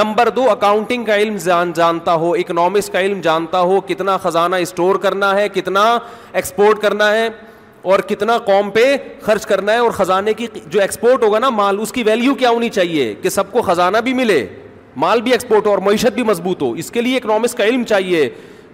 نمبر 0.00 0.28
دو 0.36 0.48
اکاؤنٹنگ 0.50 1.04
کا 1.04 1.16
علم 1.16 1.36
جان 1.44 1.72
جانتا 1.76 2.14
ہو 2.24 2.32
اکنامکس 2.38 2.90
کا 2.92 3.00
علم 3.00 3.20
جانتا 3.20 3.60
ہو 3.70 3.80
کتنا 3.88 4.16
خزانہ 4.22 4.56
اسٹور 4.66 4.96
کرنا 5.04 5.34
ہے 5.36 5.48
کتنا 5.54 5.86
ایکسپورٹ 6.40 6.80
کرنا 6.82 7.10
ہے 7.14 7.28
اور 7.82 7.98
کتنا 8.08 8.36
قوم 8.44 8.70
پہ 8.70 8.84
خرچ 9.22 9.46
کرنا 9.46 9.72
ہے 9.72 9.78
اور 9.78 9.90
خزانے 9.90 10.32
کی 10.34 10.46
جو 10.70 10.80
ایکسپورٹ 10.80 11.22
ہوگا 11.24 11.38
نا 11.38 11.48
مال 11.50 11.80
اس 11.80 11.92
کی 11.92 12.02
ویلیو 12.06 12.34
کیا 12.34 12.50
ہونی 12.50 12.68
چاہیے 12.70 13.12
کہ 13.22 13.28
سب 13.28 13.52
کو 13.52 13.62
خزانہ 13.62 13.98
بھی 14.04 14.12
ملے 14.14 14.46
مال 15.04 15.20
بھی 15.22 15.32
ایکسپورٹ 15.32 15.66
ہو 15.66 15.70
اور 15.70 15.78
معیشت 15.86 16.12
بھی 16.14 16.22
مضبوط 16.22 16.62
ہو 16.62 16.70
اس 16.82 16.90
کے 16.90 17.00
لیے 17.02 17.16
اکنامکس 17.16 17.54
کا 17.54 17.64
علم 17.64 17.84
چاہیے 17.88 18.28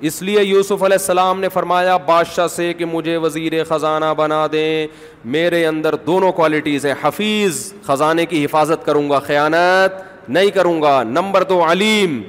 اس 0.09 0.21
لیے 0.23 0.43
یوسف 0.43 0.83
علیہ 0.83 0.97
السلام 1.01 1.41
نے 1.41 1.49
فرمایا 1.49 1.97
بادشاہ 2.07 2.47
سے 2.55 2.73
کہ 2.79 2.85
مجھے 2.85 3.17
وزیر 3.17 3.53
خزانہ 3.69 4.13
بنا 4.17 4.47
دیں 4.53 4.87
میرے 5.35 5.65
اندر 5.67 5.95
دونوں 6.07 6.33
کوالٹیز 6.41 6.87
ہیں 6.87 6.95
حفیظ 7.03 7.61
خزانے 7.87 8.27
کی 8.27 8.45
حفاظت 8.45 8.85
کروں 8.87 9.09
گا 9.11 9.19
خیانت 9.27 10.29
نہیں 10.29 10.51
کروں 10.55 10.81
گا 10.83 11.03
نمبر 11.09 11.43
دو 11.49 11.63
علیم 11.71 12.21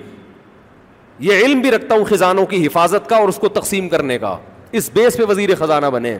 یہ 1.19 1.43
علم 1.45 1.61
بھی 1.61 1.71
رکھتا 1.71 1.95
ہوں 1.95 2.05
خزانوں 2.05 2.45
کی 2.45 2.65
حفاظت 2.65 3.09
کا 3.09 3.15
اور 3.17 3.29
اس 3.29 3.37
کو 3.41 3.47
تقسیم 3.59 3.89
کرنے 3.89 4.17
کا 4.19 4.37
اس 4.79 4.89
بیس 4.93 5.17
پہ 5.17 5.23
وزیر 5.29 5.55
خزانہ 5.59 5.85
بنے 5.93 6.17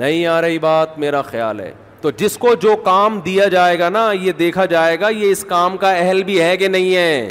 نہیں 0.00 0.26
آ 0.26 0.40
رہی 0.42 0.58
بات 0.58 0.96
میرا 0.98 1.20
خیال 1.22 1.58
ہے 1.60 1.72
تو 2.00 2.10
جس 2.20 2.36
کو 2.42 2.54
جو 2.60 2.74
کام 2.84 3.18
دیا 3.24 3.46
جائے 3.54 3.78
گا 3.78 3.88
نا 3.88 4.04
یہ 4.20 4.32
دیکھا 4.38 4.64
جائے 4.66 4.98
گا 5.00 5.08
یہ 5.08 5.30
اس 5.32 5.42
کام 5.48 5.76
کا 5.82 5.90
اہل 5.96 6.22
بھی 6.28 6.40
ہے 6.42 6.56
کہ 6.56 6.68
نہیں 6.68 6.94
ہے 6.96 7.28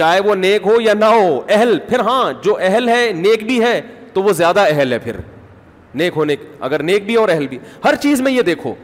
چاہے 0.00 0.20
وہ 0.28 0.34
نیک 0.34 0.66
ہو 0.66 0.80
یا 0.80 0.94
نہ 0.94 1.04
ہو 1.12 1.40
اہل 1.56 1.78
پھر 1.88 2.00
ہاں 2.08 2.22
جو 2.44 2.56
اہل 2.68 2.88
ہے 2.88 3.10
نیک 3.16 3.44
بھی 3.46 3.60
ہے 3.64 3.80
تو 4.14 4.22
وہ 4.22 4.32
زیادہ 4.40 4.64
اہل 4.72 4.92
ہے 4.92 4.98
پھر 5.04 5.16
نیک 6.02 6.16
ہونے 6.16 6.36
اگر 6.70 6.82
نیک 6.90 7.04
بھی 7.06 7.14
اور 7.22 7.28
اہل 7.34 7.46
بھی 7.48 7.58
ہر 7.84 7.94
چیز 8.02 8.20
میں 8.20 8.32
یہ 8.32 8.42
دیکھو 8.50 8.74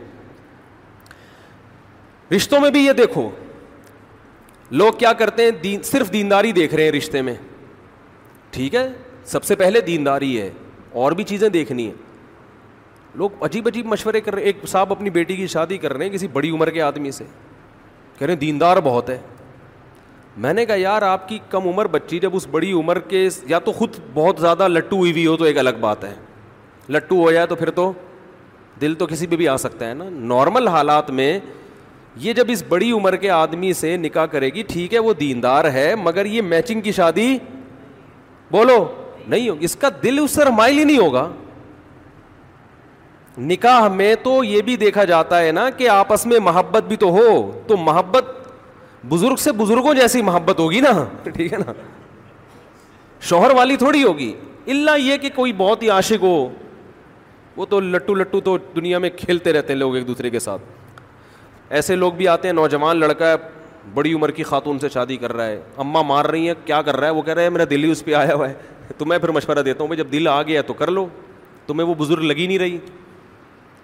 رشتوں 2.36 2.60
میں 2.60 2.70
بھی 2.78 2.84
یہ 2.84 2.92
دیکھو 3.02 3.28
لوگ 4.82 4.92
کیا 4.98 5.12
کرتے 5.24 5.44
ہیں 5.44 5.50
دین 5.62 5.82
صرف 5.92 6.12
دینداری 6.12 6.52
دیکھ 6.62 6.74
رہے 6.74 6.84
ہیں 6.84 6.92
رشتے 6.92 7.22
میں 7.22 7.34
ٹھیک 8.52 8.74
ہے 8.74 8.86
سب 9.36 9.44
سے 9.44 9.56
پہلے 9.64 9.80
دینداری 9.90 10.40
ہے 10.40 10.50
اور 11.02 11.12
بھی 11.18 11.24
چیزیں 11.32 11.48
دیکھنی 11.60 11.86
ہیں 11.86 12.03
لوگ 13.18 13.30
عجیب 13.44 13.66
عجیب 13.68 13.86
مشورے 13.86 14.20
کر 14.20 14.34
رہے 14.34 14.42
ہیں 14.42 14.48
ایک 14.52 14.66
صاحب 14.68 14.92
اپنی 14.92 15.10
بیٹی 15.16 15.36
کی 15.36 15.46
شادی 15.46 15.76
کر 15.78 15.92
رہے 15.96 16.04
ہیں 16.06 16.12
کسی 16.12 16.28
بڑی 16.32 16.50
عمر 16.50 16.70
کے 16.76 16.80
آدمی 16.82 17.10
سے 17.18 17.24
کہہ 18.18 18.26
رہے 18.26 18.32
ہیں 18.32 18.40
دیندار 18.40 18.76
بہت 18.84 19.10
ہے 19.10 19.16
میں 20.44 20.52
نے 20.54 20.64
کہا 20.66 20.74
یار 20.76 21.02
آپ 21.08 21.28
کی 21.28 21.38
کم 21.50 21.68
عمر 21.68 21.86
بچی 21.90 22.18
جب 22.20 22.36
اس 22.36 22.46
بڑی 22.50 22.72
عمر 22.72 22.98
کے 23.08 23.28
یا 23.48 23.58
تو 23.64 23.72
خود 23.72 23.96
بہت 24.14 24.40
زیادہ 24.40 24.68
لٹو 24.68 24.96
ہوئی 24.98 25.10
ہوئی 25.12 25.26
ہو 25.26 25.36
تو 25.36 25.44
ایک 25.44 25.58
الگ 25.58 25.78
بات 25.80 26.04
ہے 26.04 26.12
لٹو 26.92 27.20
ہو 27.22 27.30
جائے 27.32 27.46
تو 27.46 27.54
پھر 27.56 27.70
تو 27.80 27.90
دل 28.80 28.94
تو 28.98 29.06
کسی 29.06 29.26
پہ 29.26 29.36
بھی 29.36 29.48
آ 29.48 29.56
سکتا 29.56 29.88
ہے 29.88 29.94
نا 29.94 30.04
نارمل 30.10 30.68
حالات 30.68 31.10
میں 31.20 31.38
یہ 32.20 32.32
جب 32.32 32.46
اس 32.52 32.62
بڑی 32.68 32.90
عمر 32.92 33.16
کے 33.22 33.30
آدمی 33.30 33.72
سے 33.80 33.96
نکاح 33.96 34.26
کرے 34.34 34.48
گی 34.54 34.62
ٹھیک 34.68 34.94
ہے 34.94 34.98
وہ 35.06 35.12
دیندار 35.20 35.70
ہے 35.72 35.94
مگر 36.02 36.26
یہ 36.26 36.42
میچنگ 36.50 36.80
کی 36.80 36.92
شادی 36.92 37.36
بولو 38.50 38.84
نہیں 39.28 39.64
اس 39.64 39.76
کا 39.80 39.88
دل 40.02 40.18
اس 40.22 40.30
سے 40.34 40.44
رائل 40.44 40.78
ہی 40.78 40.84
نہیں 40.84 40.98
ہوگا 40.98 41.28
نکاح 43.38 43.86
میں 43.94 44.14
تو 44.22 44.42
یہ 44.44 44.62
بھی 44.62 44.76
دیکھا 44.76 45.04
جاتا 45.04 45.40
ہے 45.42 45.52
نا 45.52 45.68
کہ 45.76 45.88
آپس 45.88 46.24
میں 46.26 46.38
محبت 46.44 46.84
بھی 46.88 46.96
تو 46.96 47.08
ہو 47.12 47.50
تو 47.66 47.76
محبت 47.76 48.24
بزرگ 49.08 49.36
سے 49.38 49.52
بزرگوں 49.52 49.94
جیسی 49.94 50.22
محبت 50.22 50.58
ہوگی 50.60 50.80
نا 50.80 50.92
ٹھیک 51.34 51.52
ہے 51.52 51.58
نا 51.66 51.72
شوہر 53.28 53.50
والی 53.56 53.76
تھوڑی 53.76 54.02
ہوگی 54.02 54.32
اللہ 54.70 54.98
یہ 54.98 55.16
کہ 55.22 55.28
کوئی 55.34 55.52
بہت 55.56 55.82
ہی 55.82 55.90
عاشق 55.90 56.22
ہو 56.22 56.48
وہ 57.56 57.66
تو 57.70 57.80
لٹو 57.80 58.14
لٹو 58.14 58.40
تو 58.40 58.56
دنیا 58.76 58.98
میں 58.98 59.10
کھیلتے 59.16 59.52
رہتے 59.52 59.72
ہیں 59.72 59.80
لوگ 59.80 59.96
ایک 59.96 60.06
دوسرے 60.06 60.30
کے 60.30 60.38
ساتھ 60.40 60.62
ایسے 61.78 61.96
لوگ 61.96 62.12
بھی 62.12 62.28
آتے 62.28 62.48
ہیں 62.48 62.52
نوجوان 62.54 62.96
لڑکا 63.00 63.30
ہے 63.30 63.36
بڑی 63.94 64.12
عمر 64.14 64.30
کی 64.30 64.42
خاتون 64.42 64.78
سے 64.78 64.88
شادی 64.92 65.16
کر 65.16 65.32
رہا 65.36 65.46
ہے 65.46 65.60
اماں 65.78 66.02
مار 66.06 66.24
رہی 66.24 66.46
ہیں 66.48 66.54
کیا 66.64 66.80
کر 66.82 66.96
رہا 66.96 67.06
ہے 67.06 67.12
وہ 67.14 67.22
کہہ 67.22 67.34
رہا 67.34 67.42
ہے 67.42 67.50
میرا 67.50 67.64
دل 67.70 67.84
ہی 67.84 67.90
اس 67.90 68.04
پہ 68.04 68.14
آیا 68.14 68.34
ہوا 68.34 68.48
ہے 68.48 68.54
تو 68.98 69.04
میں 69.04 69.18
پھر 69.18 69.28
مشورہ 69.32 69.62
دیتا 69.62 69.80
ہوں 69.82 69.88
بھائی 69.88 69.98
جب 69.98 70.12
دل 70.12 70.28
آ 70.28 70.40
گیا 70.42 70.62
تو 70.66 70.72
کر 70.74 70.90
لو 70.90 71.06
تمہیں 71.66 71.86
وہ 71.88 71.94
بزرگ 71.98 72.22
لگی 72.24 72.46
نہیں 72.46 72.58
رہی 72.58 72.78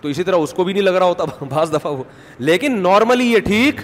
تو 0.00 0.08
اسی 0.08 0.22
طرح 0.24 0.36
اس 0.42 0.52
کو 0.54 0.64
بھی 0.64 0.72
نہیں 0.72 0.82
لگ 0.82 0.90
رہا 0.94 1.06
ہوتا 1.06 1.24
بعض 1.48 1.72
دفعہ 1.72 1.92
وہ 1.92 2.04
لیکن 2.38 2.80
نارملی 2.82 3.32
یہ 3.32 3.38
ٹھیک 3.44 3.80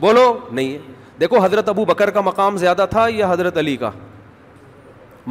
بولو 0.00 0.32
نہیں 0.50 0.72
ہے 0.72 0.78
دیکھو 1.20 1.38
حضرت 1.44 1.68
ابو 1.68 1.84
بکر 1.84 2.10
کا 2.16 2.20
مقام 2.20 2.56
زیادہ 2.62 2.86
تھا 2.90 3.06
یا 3.14 3.30
حضرت 3.32 3.56
علی 3.58 3.76
کا 3.84 3.90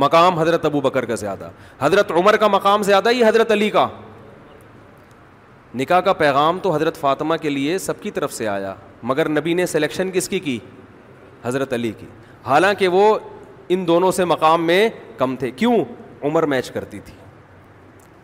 مقام 0.03 0.39
حضرت 0.39 0.65
ابو 0.65 0.81
بکر 0.81 1.05
کا 1.09 1.15
زیادہ 1.15 1.49
حضرت 1.81 2.11
عمر 2.11 2.35
کا 2.37 2.47
مقام 2.47 2.81
زیادہ 2.83 3.09
یا 3.13 3.27
حضرت 3.27 3.51
علی 3.51 3.69
کا 3.71 3.87
نکاح 5.79 5.99
کا 6.01 6.13
پیغام 6.23 6.59
تو 6.63 6.73
حضرت 6.75 6.97
فاطمہ 6.99 7.35
کے 7.41 7.49
لیے 7.49 7.77
سب 7.85 8.01
کی 8.01 8.11
طرف 8.11 8.33
سے 8.33 8.47
آیا 8.47 8.73
مگر 9.09 9.29
نبی 9.29 9.53
نے 9.53 9.65
سلیکشن 9.65 10.11
کس 10.11 10.29
کی 10.29 10.39
کی 10.39 10.57
حضرت 11.43 11.73
علی 11.73 11.91
کی 11.99 12.05
حالانکہ 12.45 12.87
وہ 12.87 13.17
ان 13.75 13.85
دونوں 13.87 14.11
سے 14.11 14.25
مقام 14.25 14.65
میں 14.67 14.87
کم 15.17 15.35
تھے 15.39 15.51
کیوں 15.61 15.75
عمر 16.25 16.43
میچ 16.53 16.69
کرتی 16.71 16.99
تھی 17.05 17.13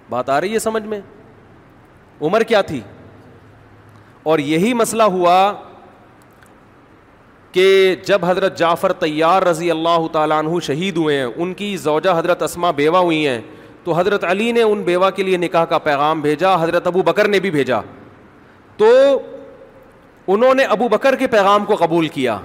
بات 0.10 0.30
آ 0.30 0.40
رہی 0.42 0.54
ہے 0.54 0.60
سمجھ 0.60 0.84
میں 0.86 1.00
عمر 2.22 2.42
کیا 2.50 2.62
تھی 2.62 2.80
اور 4.32 4.40
یہی 4.40 4.74
مسئلہ 4.74 5.04
ہوا 5.14 5.36
کہ 7.52 7.96
جب 8.06 8.26
حضرت 8.26 8.58
جعفر 8.58 8.92
طیار 9.00 9.44
رضی 9.44 9.72
اللہ 9.72 10.08
تعالیٰ 10.12 10.38
عنہ 10.44 10.60
شہید 10.66 10.98
ہوئے 10.98 11.18
ہیں 11.18 11.26
ان 11.36 11.54
کی 11.54 11.76
زوجہ 11.78 12.10
حضرت 12.18 12.44
اسما 12.44 12.72
بیوہ 12.78 12.98
ہوئی 12.98 13.26
ہیں 13.28 13.42
تو 13.84 13.94
حضرت 14.00 14.24
علی 14.30 14.52
نے 14.52 14.62
ان 14.62 14.82
بیوہ 14.84 15.10
کے 15.16 15.24
لیے 15.24 15.38
نکاح 15.38 15.66
کا 15.70 15.78
پیغام 15.88 16.22
بھیجا 16.22 16.54
حضرت 16.64 16.88
ابو 16.88 17.02
بکر 17.04 17.28
نے 17.28 17.40
بھی 17.46 17.52
بھیجا 17.52 17.80
تو 18.78 18.88
انہوں 20.34 20.54
نے 20.56 20.64
ابو 20.76 20.88
بکر 20.90 21.16
کے 21.20 21.28
پیغام 21.28 21.66
کو 21.66 21.76
قبول 21.80 22.08
کیا 22.18 22.38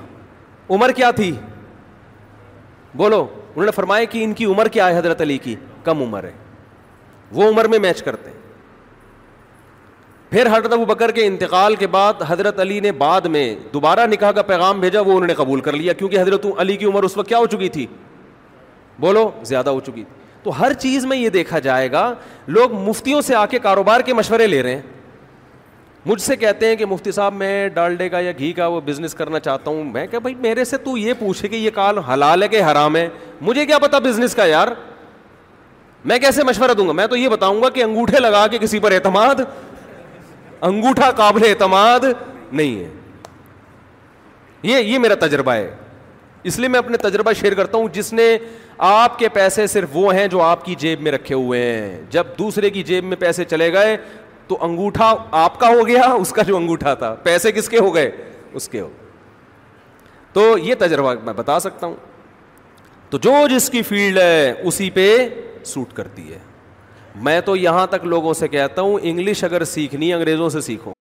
عمر 0.71 0.93
کیا 0.97 1.11
تھی 1.17 1.31
بولو 2.99 3.25
انہوں 3.33 3.65
نے 3.65 3.71
فرمایا 3.71 4.05
کہ 4.11 4.25
ان 4.25 4.33
کی 4.35 4.45
عمر 4.45 4.69
کیا 4.73 4.89
ہے 4.89 4.99
حضرت 4.99 5.21
علی 5.21 5.39
کی 5.45 5.55
کم 5.85 6.03
عمر 6.03 6.25
ہے 6.25 6.33
وہ 7.35 7.49
عمر 7.49 7.65
میں 7.69 7.79
میچ 7.79 8.03
کرتے 8.03 8.31
ہیں 8.31 8.35
پھر 10.31 10.47
حضرت 10.53 10.73
ابو 10.73 10.85
بکر 10.85 11.11
کے 11.15 11.27
انتقال 11.27 11.75
کے 11.77 11.87
بعد 11.87 12.23
حضرت 12.29 12.59
علی 12.61 12.79
نے 12.81 12.93
بعد 13.03 13.21
میں 13.35 13.43
دوبارہ 13.73 14.07
نکاح 14.11 14.31
کا 14.37 14.43
پیغام 14.43 14.81
بھیجا 14.81 15.01
وہ 15.01 15.13
انہوں 15.13 15.27
نے 15.27 15.35
قبول 15.35 15.61
کر 15.61 15.73
لیا 15.73 15.93
کیونکہ 15.99 16.21
حضرت 16.21 16.47
علی 16.59 16.77
کی 16.77 16.85
عمر 16.87 17.03
اس 17.05 17.17
وقت 17.17 17.29
کیا 17.29 17.39
ہو 17.39 17.47
چکی 17.51 17.69
تھی 17.77 17.87
بولو 19.01 19.31
زیادہ 19.45 19.71
ہو 19.71 19.81
چکی 19.87 20.03
تھی 20.05 20.15
تو 20.43 20.59
ہر 20.61 20.73
چیز 20.79 21.05
میں 21.07 21.17
یہ 21.17 21.29
دیکھا 21.29 21.59
جائے 21.59 21.91
گا 21.93 22.13
لوگ 22.47 22.73
مفتیوں 22.89 23.21
سے 23.23 23.35
آ 23.35 23.45
کے 23.51 23.59
کاروبار 23.59 24.01
کے 24.07 24.15
مشورے 24.15 24.47
لے 24.47 24.63
رہے 24.63 24.75
ہیں 24.75 24.83
مجھ 26.07 26.21
سے 26.23 26.37
کہتے 26.37 26.67
ہیں 26.69 26.77
کہ 26.77 26.87
مفتی 26.87 27.13
صاحب 27.13 27.35
میں 27.35 27.69
ڈالڈے 27.75 28.09
کا 28.09 28.19
یا 28.21 28.33
گھی 28.39 28.53
کا 28.57 28.67
وہ 28.75 28.81
بزنس 28.87 29.15
کرنا 29.15 29.39
چاہتا 29.41 29.71
ہوں 29.71 29.85
میں 29.93 30.07
کہ 30.07 30.19
بھائی 30.19 30.35
میرے 30.41 30.65
سے 30.65 30.77
تو 30.85 30.97
یہ 30.99 31.13
پوچھے 31.19 31.49
کہ 31.49 31.57
یہ 31.57 31.71
کال 31.75 31.99
حلال 32.13 32.43
ہے 32.43 32.49
کہ 32.49 32.63
حرام 32.71 32.97
ہے 32.97 33.09
مجھے 33.41 33.65
کیا 33.67 33.79
پتا 33.83 33.99
بزنس 34.05 34.35
کا 34.35 34.45
یار 34.47 34.69
میں 36.11 36.19
کیسے 36.19 36.43
مشورہ 36.45 36.73
دوں 36.79 36.87
گا 36.89 36.93
میں 36.93 37.07
تو 37.11 37.17
یہ 37.17 37.29
بتاؤں 37.29 37.63
گا 37.63 37.69
کہ 37.75 37.83
انگوٹھے 37.83 38.19
لگا 38.21 38.47
کے 38.51 38.59
کسی 38.59 38.79
پر 38.81 38.93
اعتماد 38.93 39.41
انگوٹھا 40.65 41.11
قابل 41.17 41.45
اعتماد 41.49 42.05
نہیں 42.53 42.75
ہے 42.79 42.89
یہ 44.63 44.79
یہ 44.93 44.99
میرا 44.99 45.15
تجربہ 45.27 45.53
ہے 45.53 45.75
اس 46.49 46.59
لیے 46.59 46.69
میں 46.69 46.79
اپنے 46.79 46.97
تجربہ 46.99 47.33
شیئر 47.41 47.55
کرتا 47.55 47.79
ہوں 47.79 47.89
جس 47.93 48.13
نے 48.13 48.37
آپ 48.89 49.19
کے 49.19 49.29
پیسے 49.33 49.67
صرف 49.67 49.89
وہ 49.93 50.15
ہیں 50.15 50.27
جو 50.31 50.41
آپ 50.43 50.65
کی 50.65 50.75
جیب 50.79 51.01
میں 51.03 51.13
رکھے 51.13 51.35
ہوئے 51.35 51.63
ہیں 51.67 51.99
جب 52.11 52.27
دوسرے 52.39 52.71
کی 52.71 52.83
جیب 52.91 53.05
میں 53.05 53.17
پیسے 53.21 53.45
چلے 53.45 53.73
گئے 53.73 53.97
تو 54.49 54.59
انگوٹھا 54.65 55.15
آپ 55.45 55.59
کا 55.61 55.69
ہو 55.69 55.87
گیا 55.87 56.03
اس 56.21 56.33
کا 56.33 56.43
جو 56.47 56.57
انگوٹھا 56.57 56.95
تھا 56.95 57.15
پیسے 57.23 57.53
کس 57.53 57.69
کے 57.69 57.79
ہو 57.79 57.95
گئے 57.95 58.11
اس 58.55 58.69
کے 58.69 58.81
ہو 58.81 58.89
تو 60.33 60.57
یہ 60.59 60.75
تجربہ 60.79 61.15
میں 61.25 61.33
بتا 61.37 61.59
سکتا 61.61 61.87
ہوں 61.87 61.95
تو 63.11 63.19
جو 63.23 63.33
جس 63.51 63.69
کی 63.71 63.83
فیلڈ 63.89 64.19
ہے 64.19 64.51
اسی 64.63 64.91
پہ 64.91 65.09
سوٹ 65.65 65.93
کرتی 65.97 66.33
ہے 66.33 66.39
میں 67.25 67.41
تو 67.45 67.57
یہاں 67.57 67.87
تک 67.91 68.05
لوگوں 68.13 68.33
سے 68.35 68.49
کہتا 68.49 68.83
ہوں 68.83 68.99
انگلش 69.11 69.43
اگر 69.45 69.65
سیکھنی 69.73 70.13
انگریزوں 70.13 70.49
سے 70.51 70.61
سیکھو 70.69 70.93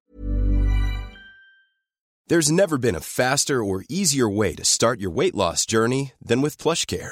there 2.30 2.38
is 2.38 2.52
never 2.52 2.78
been 2.84 2.96
a 2.96 3.02
faster 3.16 3.60
or 3.64 3.80
easier 3.98 4.30
way 4.42 4.52
to 4.58 4.62
start 4.62 5.02
your 5.02 5.14
weight 5.18 5.36
loss 5.38 5.68
journey 5.70 6.04
than 6.30 6.44
with 6.44 6.62
Flush 6.64 6.86
Care 6.88 7.10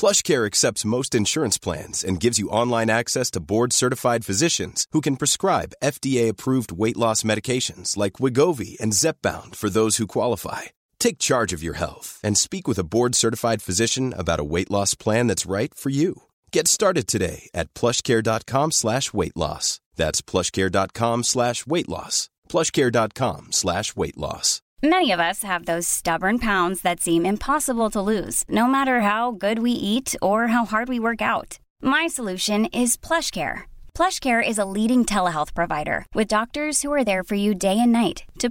Flush 0.00 0.22
Care 0.22 0.42
accepts 0.44 0.84
most 0.94 1.16
insurance 1.16 1.60
plans 1.64 2.04
and 2.04 2.22
gives 2.22 2.40
you 2.40 2.50
online 2.70 2.90
access 2.90 3.30
to 3.32 3.40
board 3.48 3.72
certified 3.72 4.24
physicians 4.24 4.86
who 4.94 5.00
can 5.00 5.14
prescribe 5.22 5.74
F 5.82 6.00
D 6.02 6.16
A 6.18 6.28
approved 6.30 6.72
weight 6.78 6.98
loss 7.02 7.24
medications 7.24 7.96
like 7.98 8.20
Wegovy 8.58 8.74
and 8.80 8.94
Zepbound 8.94 9.28
for 9.56 9.68
those 9.78 10.00
who 10.00 10.06
qualify 10.16 10.66
take 11.04 11.16
charge 11.28 11.54
of 11.54 11.64
you 11.64 11.72
health 11.80 12.14
and 12.24 12.36
speak 12.36 12.68
with 12.68 12.78
a 12.78 12.82
board 12.92 13.14
certified 13.14 13.62
physician 13.70 14.10
about 14.18 14.40
a 14.40 14.52
weight 14.52 14.70
loss 14.72 14.98
plan 15.04 15.30
it's 15.30 15.46
right 15.50 15.74
for 15.82 15.92
you 15.96 16.12
leading 16.56 17.74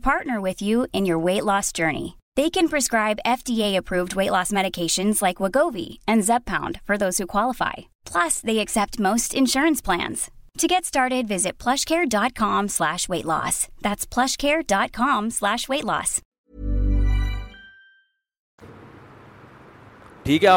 partner 0.03 0.37
with 0.41 0.63
you 0.63 0.83
innate 0.93 1.41
loss 1.47 1.73
journey 1.75 2.07
آپ 2.37 2.57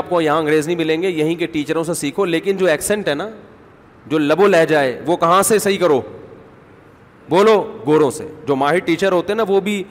کو 0.08 0.20
یہاں 0.20 0.38
انگریز 0.38 0.66
نہیں 0.66 0.76
ملیں 0.76 1.02
گے 1.02 1.08
یہیں 1.10 1.86
سیکھو 1.94 2.24
لیکن 2.24 2.56
جو 2.56 2.66
ایکسینٹ 2.66 3.08
ہے 3.08 3.14
نا 3.14 3.28
جو 4.10 4.18
لبو 4.18 4.46
لہ 4.46 4.64
جائے 4.68 5.00
وہ 5.06 5.16
کہاں 5.24 5.42
سے 8.10 8.24
جو 8.46 8.56
ماہر 8.56 8.78
ٹیچر 8.84 9.12
ہوتے 9.12 9.34
نا 9.34 9.44
وہ 9.48 9.60
بھی 9.70 9.82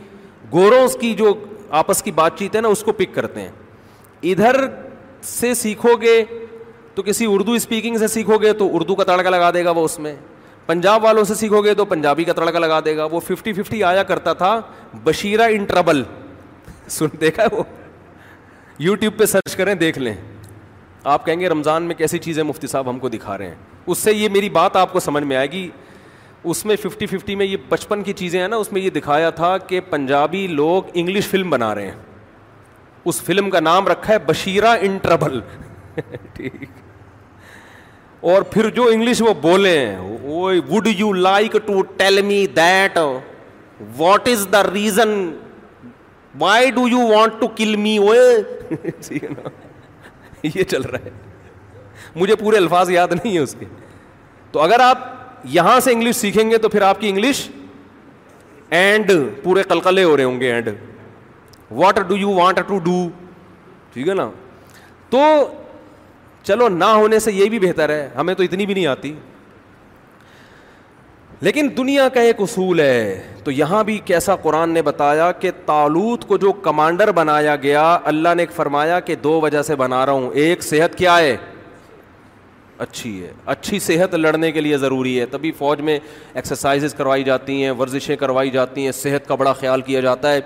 گورو 0.53 0.87
کی 0.99 1.13
جو 1.23 1.33
آپس 1.75 2.01
کی 2.03 2.11
بات 2.15 2.37
چیت 2.39 2.55
ہے 2.55 2.61
نا 2.61 2.67
اس 2.67 2.83
کو 2.83 2.91
پک 2.97 3.13
کرتے 3.15 3.41
ہیں 3.41 4.31
ادھر 4.31 4.55
سے 5.23 5.53
سیکھو 5.53 5.95
گے 6.01 6.23
تو 6.95 7.03
کسی 7.05 7.25
اردو 7.29 7.51
اسپیکنگ 7.53 7.97
سے 7.97 8.07
سیکھو 8.07 8.37
گے 8.41 8.53
تو 8.59 8.69
اردو 8.75 8.95
کا 8.95 9.03
تڑکا 9.03 9.29
لگا 9.29 9.49
دے 9.53 9.63
گا 9.65 9.71
وہ 9.75 9.83
اس 9.85 9.97
میں 9.99 10.15
پنجاب 10.65 11.03
والوں 11.03 11.23
سے 11.23 11.35
سیکھو 11.35 11.61
گے 11.63 11.73
تو 11.73 11.85
پنجابی 11.85 12.23
کا 12.23 12.33
تڑکا 12.33 12.59
لگا 12.59 12.79
دے 12.85 12.95
گا 12.97 13.03
وہ 13.11 13.19
ففٹی 13.27 13.53
ففٹی 13.61 13.83
آیا 13.83 14.03
کرتا 14.03 14.33
تھا 14.43 14.59
بشیرہ 15.03 15.47
ان 15.55 15.63
ٹربل 15.65 16.01
سن 16.89 17.05
دیکھا 17.21 17.43
وہ 17.51 17.63
یوٹیوب 18.79 19.17
پہ 19.17 19.25
سرچ 19.25 19.55
کریں 19.55 19.73
دیکھ 19.75 19.99
لیں 19.99 20.13
آپ 21.13 21.25
کہیں 21.25 21.39
گے 21.39 21.49
رمضان 21.49 21.83
میں 21.83 21.95
کیسی 21.95 22.19
چیزیں 22.19 22.43
مفتی 22.43 22.67
صاحب 22.67 22.89
ہم 22.89 22.99
کو 22.99 23.09
دکھا 23.09 23.37
رہے 23.37 23.47
ہیں 23.47 23.55
اس 23.85 23.97
سے 23.97 24.13
یہ 24.13 24.29
میری 24.29 24.49
بات 24.59 24.75
آپ 24.75 24.93
کو 24.93 24.99
سمجھ 24.99 25.23
میں 25.23 25.35
آئے 25.37 25.51
گی 25.51 25.69
اس 26.45 26.65
میں 26.65 26.75
ففٹی 26.81 27.05
ففٹی 27.05 27.35
میں 27.35 27.45
یہ 27.45 27.57
بچپن 27.69 28.03
کی 28.03 28.13
چیزیں 28.13 28.39
ہیں 28.39 28.47
نا 28.47 28.55
اس 28.57 28.71
میں 28.73 28.81
یہ 28.81 28.89
دکھایا 28.95 29.29
تھا 29.39 29.57
کہ 29.67 29.79
پنجابی 29.89 30.45
لوگ 30.47 30.89
انگلش 30.93 31.27
فلم 31.27 31.49
بنا 31.49 31.73
رہے 31.75 31.85
ہیں 31.85 31.95
اس 33.09 33.21
فلم 33.21 33.49
کا 33.49 33.59
نام 33.59 33.87
رکھا 33.87 34.13
ہے 34.13 34.19
بشیرہ 34.25 34.75
ٹربل 35.01 35.39
ٹھیک 36.33 36.65
اور 38.31 38.41
پھر 38.51 38.69
جو 38.75 38.83
انگلش 38.91 39.21
وہ 39.21 39.33
بولے 39.41 39.77
would 40.69 40.87
you 40.97 41.11
like 41.13 41.55
to 41.65 41.81
tell 41.97 42.21
me 42.25 42.45
that 42.55 42.97
what 43.97 44.27
is 44.27 44.47
the 44.53 44.63
reason 44.71 45.09
why 46.39 46.71
do 46.71 46.87
you 46.87 47.07
want 47.07 47.39
to 47.41 47.47
kill 47.55 47.75
me 47.79 47.95
یہ 50.43 50.63
چل 50.63 50.81
رہا 50.81 50.97
ہے 51.05 51.09
مجھے 52.15 52.35
پورے 52.35 52.57
الفاظ 52.57 52.89
یاد 52.91 53.07
نہیں 53.13 53.33
ہے 53.33 53.39
اس 53.39 53.55
کے 53.59 53.65
تو 54.51 54.59
اگر 54.61 54.79
آپ 54.79 55.05
یہاں 55.45 55.79
سے 55.83 55.91
انگلش 55.93 56.15
سیکھیں 56.15 56.49
گے 56.49 56.57
تو 56.57 56.69
پھر 56.69 56.81
آپ 56.81 56.99
کی 57.01 57.09
انگلش 57.09 57.47
اینڈ 58.77 59.11
پورے 59.43 59.63
کلکلے 59.69 60.03
ہو 60.03 60.15
رہے 60.17 60.23
ہوں 60.23 60.39
گے 60.39 60.51
and 60.53 60.67
what 61.81 61.99
do 62.07 62.17
you 62.17 62.33
want 62.33 62.59
to 62.67 62.77
do 62.83 63.07
ٹھیک 63.93 64.09
ہے 64.09 64.13
نا 64.13 64.29
تو 65.09 65.21
چلو 66.43 66.67
نہ 66.69 66.85
ہونے 66.85 67.19
سے 67.19 67.31
یہ 67.33 67.49
بھی 67.49 67.59
بہتر 67.59 67.89
ہے 67.89 68.07
ہمیں 68.15 68.33
تو 68.33 68.43
اتنی 68.43 68.65
بھی 68.65 68.73
نہیں 68.73 68.85
آتی 68.87 69.13
لیکن 71.41 71.67
دنیا 71.77 72.07
کا 72.13 72.21
ایک 72.21 72.35
اصول 72.41 72.79
ہے 72.79 73.21
تو 73.43 73.51
یہاں 73.51 73.83
بھی 73.83 73.97
کیسا 74.05 74.35
قرآن 74.43 74.69
نے 74.73 74.81
بتایا 74.81 75.31
کہ 75.39 75.51
تالوت 75.65 76.25
کو 76.27 76.37
جو 76.37 76.51
کمانڈر 76.67 77.11
بنایا 77.15 77.55
گیا 77.63 77.97
اللہ 78.11 78.33
نے 78.37 78.45
فرمایا 78.55 78.99
کہ 78.99 79.15
دو 79.23 79.39
وجہ 79.41 79.61
سے 79.63 79.75
بنا 79.75 80.05
رہا 80.05 80.11
ہوں 80.13 80.29
ایک 80.33 80.63
صحت 80.63 80.95
کیا 80.97 81.17
ہے 81.17 81.35
اچھی 82.79 83.21
ہے 83.23 83.31
اچھی 83.53 83.79
صحت 83.79 84.13
لڑنے 84.15 84.51
کے 84.51 84.61
لیے 84.61 84.77
ضروری 84.77 85.19
ہے 85.19 85.25
تبھی 85.31 85.51
فوج 85.57 85.81
میں 85.89 85.97
ایکسرسائزز 86.33 86.93
کروائی 86.97 87.23
جاتی 87.23 87.63
ہیں 87.63 87.71
ورزشیں 87.79 88.15
کروائی 88.15 88.49
جاتی 88.51 88.83
ہیں 88.85 88.91
صحت 89.01 89.27
کا 89.27 89.35
بڑا 89.35 89.53
خیال 89.59 89.81
کیا 89.85 89.99
جاتا 90.01 90.31
ہے 90.33 90.39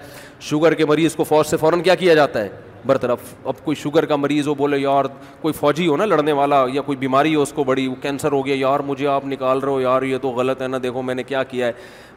شوگر 0.50 0.74
کے 0.74 0.86
مریض 0.86 1.16
کو 1.16 1.24
فوج 1.24 1.46
سے 1.48 1.58
فوراً 1.58 1.82
کیا 1.84 1.96
کیا 1.96 2.14
جاتا 2.14 2.44
ہے 2.44 2.50
برطرف 2.86 3.24
اب 3.48 3.64
کوئی 3.64 3.76
شوگر 3.82 4.06
کا 4.12 4.16
مریض 4.16 4.48
ہو 4.48 4.54
بولے 4.62 4.78
یار 4.80 5.06
کوئی 5.42 5.54
فوجی 5.54 5.88
ہو 5.88 5.98
نا 5.98 6.06
لڑنے 6.06 6.32
والا 6.40 6.64
یا 6.74 6.82
کوئی 6.86 6.98
بیماری 6.98 7.36
ہو 7.36 7.42
اس 7.42 7.52
کو 7.56 7.64
بڑی 7.64 7.88
وہ 7.88 7.96
کینسر 8.02 8.32
ہو 8.32 8.46
گیا 8.46 8.56
یار 8.60 8.80
مجھے 8.86 9.08
آپ 9.08 9.26
نکال 9.26 9.60
رہے 9.60 9.72
ہو 9.72 9.82
یار 9.82 10.02
یہ 10.14 10.18
تو 10.22 10.30
غلط 10.40 10.62
ہے 10.62 10.68
نا 10.68 10.78
دیکھو 10.84 11.02
میں 11.10 11.16
نے 11.16 11.24
کیا 11.24 11.44
کیا 11.52 11.68
ہے 11.68 11.72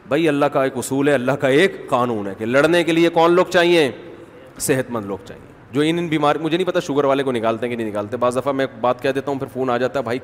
بھائی 0.07 0.27
اللہ 0.29 0.45
کا 0.53 0.63
ایک 0.63 0.77
اصول 0.77 1.07
ہے 1.09 1.13
اللہ 1.13 1.31
کا 1.41 1.47
ایک 1.59 1.85
قانون 1.89 2.27
ہے 2.27 2.33
کہ 2.37 2.45
لڑنے 2.45 2.83
کے 2.83 2.91
لیے 2.91 3.09
کون 3.13 3.31
لوگ 3.35 3.45
چاہیے 3.53 3.89
صحت 4.67 4.89
مند 4.91 5.05
لوگ 5.05 5.17
چاہیے 5.27 5.53
جو 5.75 5.81
ان 5.81 5.97
ان 6.01 6.07
بیماری 6.07 6.39
مجھے 6.41 6.55
نہیں 6.57 6.67
پتا 6.67 6.79
شوگر 6.79 7.03
والے 7.11 7.23
کو 7.27 7.31
نکالتے 7.31 7.65
ہیں 7.65 7.75
کہ 7.75 7.81
نہیں 7.81 7.89
نکالتے 7.91 8.17
بعض 8.17 8.37
دفعہ 8.37 8.51
میں 8.59 8.65
بات 8.81 9.01
کہہ 9.01 9.11
دیتا 9.15 9.31
ہوں 9.31 9.39
پھر 9.39 9.47
فون 9.53 9.69
آ 9.69 9.77
جاتا 9.77 9.99
ہے 9.99 10.03
بھائی 10.03 10.19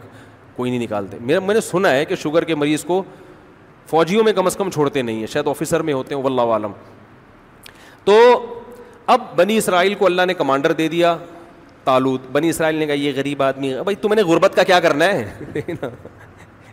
کوئی 0.55 0.69
نہیں 0.71 0.79
نکالتے 0.83 1.17
میرا 1.29 1.39
میں 1.47 1.53
نے 1.55 1.61
سنا 1.61 1.89
ہے 1.95 2.05
کہ 2.11 2.15
شوگر 2.23 2.43
کے 2.51 2.55
مریض 2.63 2.83
کو 2.91 3.01
فوجیوں 3.89 4.23
میں 4.23 4.33
کم 4.33 4.45
از 4.45 4.55
کم 4.57 4.69
چھوڑتے 4.71 5.01
نہیں 5.07 5.19
ہیں 5.19 5.27
شاید 5.33 5.47
آفیسر 5.53 5.81
میں 5.89 5.93
ہوتے 5.93 6.15
ہیں 6.15 6.21
واللہ 6.21 6.51
عالم 6.57 6.71
تو 8.03 8.15
اب 9.15 9.21
بنی 9.37 9.57
اسرائیل 9.57 9.93
کو 10.01 10.05
اللہ 10.05 10.25
نے 10.27 10.33
کمانڈر 10.43 10.71
دے 10.81 10.87
دیا 10.93 11.15
تالود 11.83 12.25
بنی 12.37 12.49
اسرائیل 12.49 12.79
نے 12.79 12.85
کہا 12.85 12.93
یہ 13.03 13.11
غریب 13.15 13.43
آدمی 13.49 13.73
ہے 13.73 13.83
بھائی 13.83 13.95
تمہیں 14.01 14.23
غربت 14.31 14.55
کا 14.55 14.63
کیا 14.71 14.79
کرنا 14.87 15.05
ہے 15.13 15.59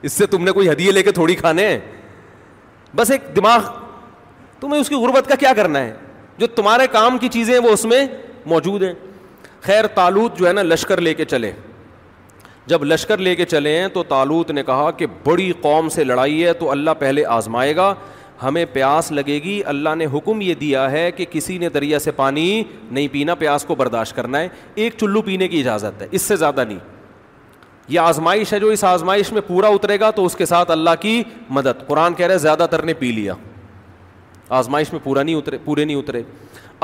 اس 0.02 0.12
سے 0.12 0.26
تم 0.36 0.44
نے 0.44 0.52
کوئی 0.60 0.70
ہدیے 0.70 0.92
لے 0.92 1.02
کے 1.02 1.10
تھوڑی 1.18 1.34
کھانے 1.42 1.66
ہیں 1.68 1.78
بس 2.96 3.10
ایک 3.10 3.26
دماغ 3.36 3.70
تمہیں 4.60 4.80
اس 4.80 4.88
کی 4.88 4.94
غربت 5.06 5.28
کا 5.28 5.34
کیا 5.44 5.52
کرنا 5.62 5.80
ہے 5.84 5.94
جو 6.38 6.46
تمہارے 6.60 6.86
کام 6.92 7.18
کی 7.18 7.28
چیزیں 7.40 7.54
ہیں 7.58 7.62
وہ 7.68 7.72
اس 7.72 7.84
میں 7.92 8.06
موجود 8.48 8.82
ہیں 8.82 8.92
خیر 9.62 9.86
تالوت 9.94 10.38
جو 10.38 10.46
ہے 10.48 10.52
نا 10.52 10.62
لشکر 10.62 11.00
لے 11.06 11.14
کے 11.20 11.24
چلے 11.32 11.50
جب 12.72 12.84
لشکر 12.84 13.18
لے 13.26 13.34
کے 13.36 13.44
چلے 13.52 13.78
ہیں 13.80 13.88
تو 13.92 14.02
تالوت 14.12 14.50
نے 14.56 14.62
کہا 14.70 14.90
کہ 14.96 15.06
بڑی 15.24 15.50
قوم 15.60 15.88
سے 15.98 16.04
لڑائی 16.04 16.44
ہے 16.44 16.52
تو 16.62 16.70
اللہ 16.70 16.96
پہلے 16.98 17.24
آزمائے 17.38 17.74
گا 17.76 17.94
ہمیں 18.42 18.64
پیاس 18.72 19.10
لگے 19.18 19.38
گی 19.44 19.60
اللہ 19.72 19.94
نے 20.00 20.06
حکم 20.12 20.40
یہ 20.40 20.54
دیا 20.60 20.90
ہے 20.90 21.10
کہ 21.12 21.24
کسی 21.30 21.56
نے 21.58 21.68
دریا 21.76 21.98
سے 21.98 22.10
پانی 22.18 22.44
نہیں 22.90 23.08
پینا 23.12 23.34
پیاس 23.44 23.64
کو 23.70 23.74
برداشت 23.80 24.16
کرنا 24.16 24.40
ہے 24.40 24.48
ایک 24.82 24.96
چلو 25.00 25.22
پینے 25.28 25.48
کی 25.54 25.60
اجازت 25.60 26.02
ہے 26.02 26.06
اس 26.18 26.22
سے 26.32 26.36
زیادہ 26.44 26.64
نہیں 26.68 26.78
یہ 27.94 28.00
آزمائش 28.00 28.52
ہے 28.52 28.58
جو 28.60 28.68
اس 28.76 28.84
آزمائش 28.84 29.32
میں 29.32 29.40
پورا 29.46 29.68
اترے 29.76 29.98
گا 30.00 30.10
تو 30.20 30.24
اس 30.26 30.34
کے 30.36 30.46
ساتھ 30.46 30.70
اللہ 30.70 31.00
کی 31.00 31.22
مدد 31.58 31.86
قرآن 31.86 32.14
کہہ 32.14 32.26
رہے 32.26 32.38
زیادہ 32.38 32.66
تر 32.70 32.82
نے 32.90 32.94
پی 33.02 33.12
لیا 33.18 33.34
آزمائش 34.58 34.92
میں 34.92 35.00
پورا 35.04 35.22
نہیں 35.22 35.34
اترے 35.34 35.58
پورے 35.64 35.84
نہیں 35.84 35.96
اترے 35.96 36.22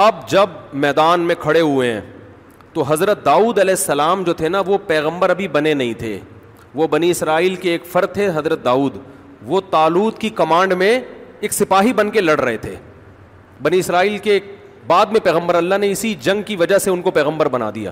اب 0.03 0.27
جب 0.29 0.51
میدان 0.83 1.21
میں 1.27 1.35
کھڑے 1.41 1.61
ہوئے 1.61 1.93
ہیں 1.93 2.01
تو 2.73 2.83
حضرت 2.89 3.25
داؤد 3.25 3.59
علیہ 3.59 3.75
السلام 3.79 4.23
جو 4.25 4.33
تھے 4.35 4.49
نا 4.49 4.63
وہ 4.67 4.79
پیغمبر 4.87 5.31
ابھی 5.31 5.47
بنے 5.49 5.75
نہیں 5.75 5.93
تھے 5.99 6.19
وہ 6.75 6.87
بنی 6.91 7.11
اسرائیل 7.11 7.55
کے 7.57 7.71
ایک 7.71 7.85
فرد 7.93 8.15
تھے 8.15 8.29
حضرت 8.35 8.65
داؤد 8.65 8.97
وہ 9.47 9.61
تالود 9.71 10.19
کی 10.19 10.29
کمانڈ 10.41 10.73
میں 10.83 10.99
ایک 11.41 11.53
سپاہی 11.53 11.93
بن 11.93 12.11
کے 12.11 12.21
لڑ 12.21 12.39
رہے 12.41 12.57
تھے 12.57 12.75
بنی 13.63 13.79
اسرائیل 13.79 14.19
کے 14.19 14.39
بعد 14.87 15.07
میں 15.13 15.21
پیغمبر 15.25 15.55
اللہ 15.55 15.79
نے 15.81 15.91
اسی 15.91 16.15
جنگ 16.23 16.43
کی 16.47 16.57
وجہ 16.57 16.79
سے 16.79 16.91
ان 16.91 17.03
کو 17.03 17.11
پیغمبر 17.11 17.49
بنا 17.49 17.71
دیا 17.75 17.91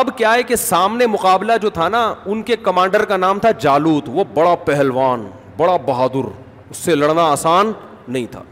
اب 0.00 0.08
کیا 0.16 0.34
ہے 0.34 0.42
کہ 0.42 0.56
سامنے 0.56 1.06
مقابلہ 1.06 1.52
جو 1.62 1.70
تھا 1.76 1.88
نا 1.88 2.06
ان 2.24 2.42
کے 2.48 2.56
کمانڈر 2.62 3.04
کا 3.12 3.16
نام 3.16 3.38
تھا 3.40 3.50
جالوت 3.60 4.08
وہ 4.12 4.24
بڑا 4.34 4.54
پہلوان 4.64 5.28
بڑا 5.56 5.76
بہادر 5.86 6.28
اس 6.70 6.76
سے 6.76 6.94
لڑنا 6.94 7.22
آسان 7.32 7.72
نہیں 8.06 8.26
تھا 8.30 8.42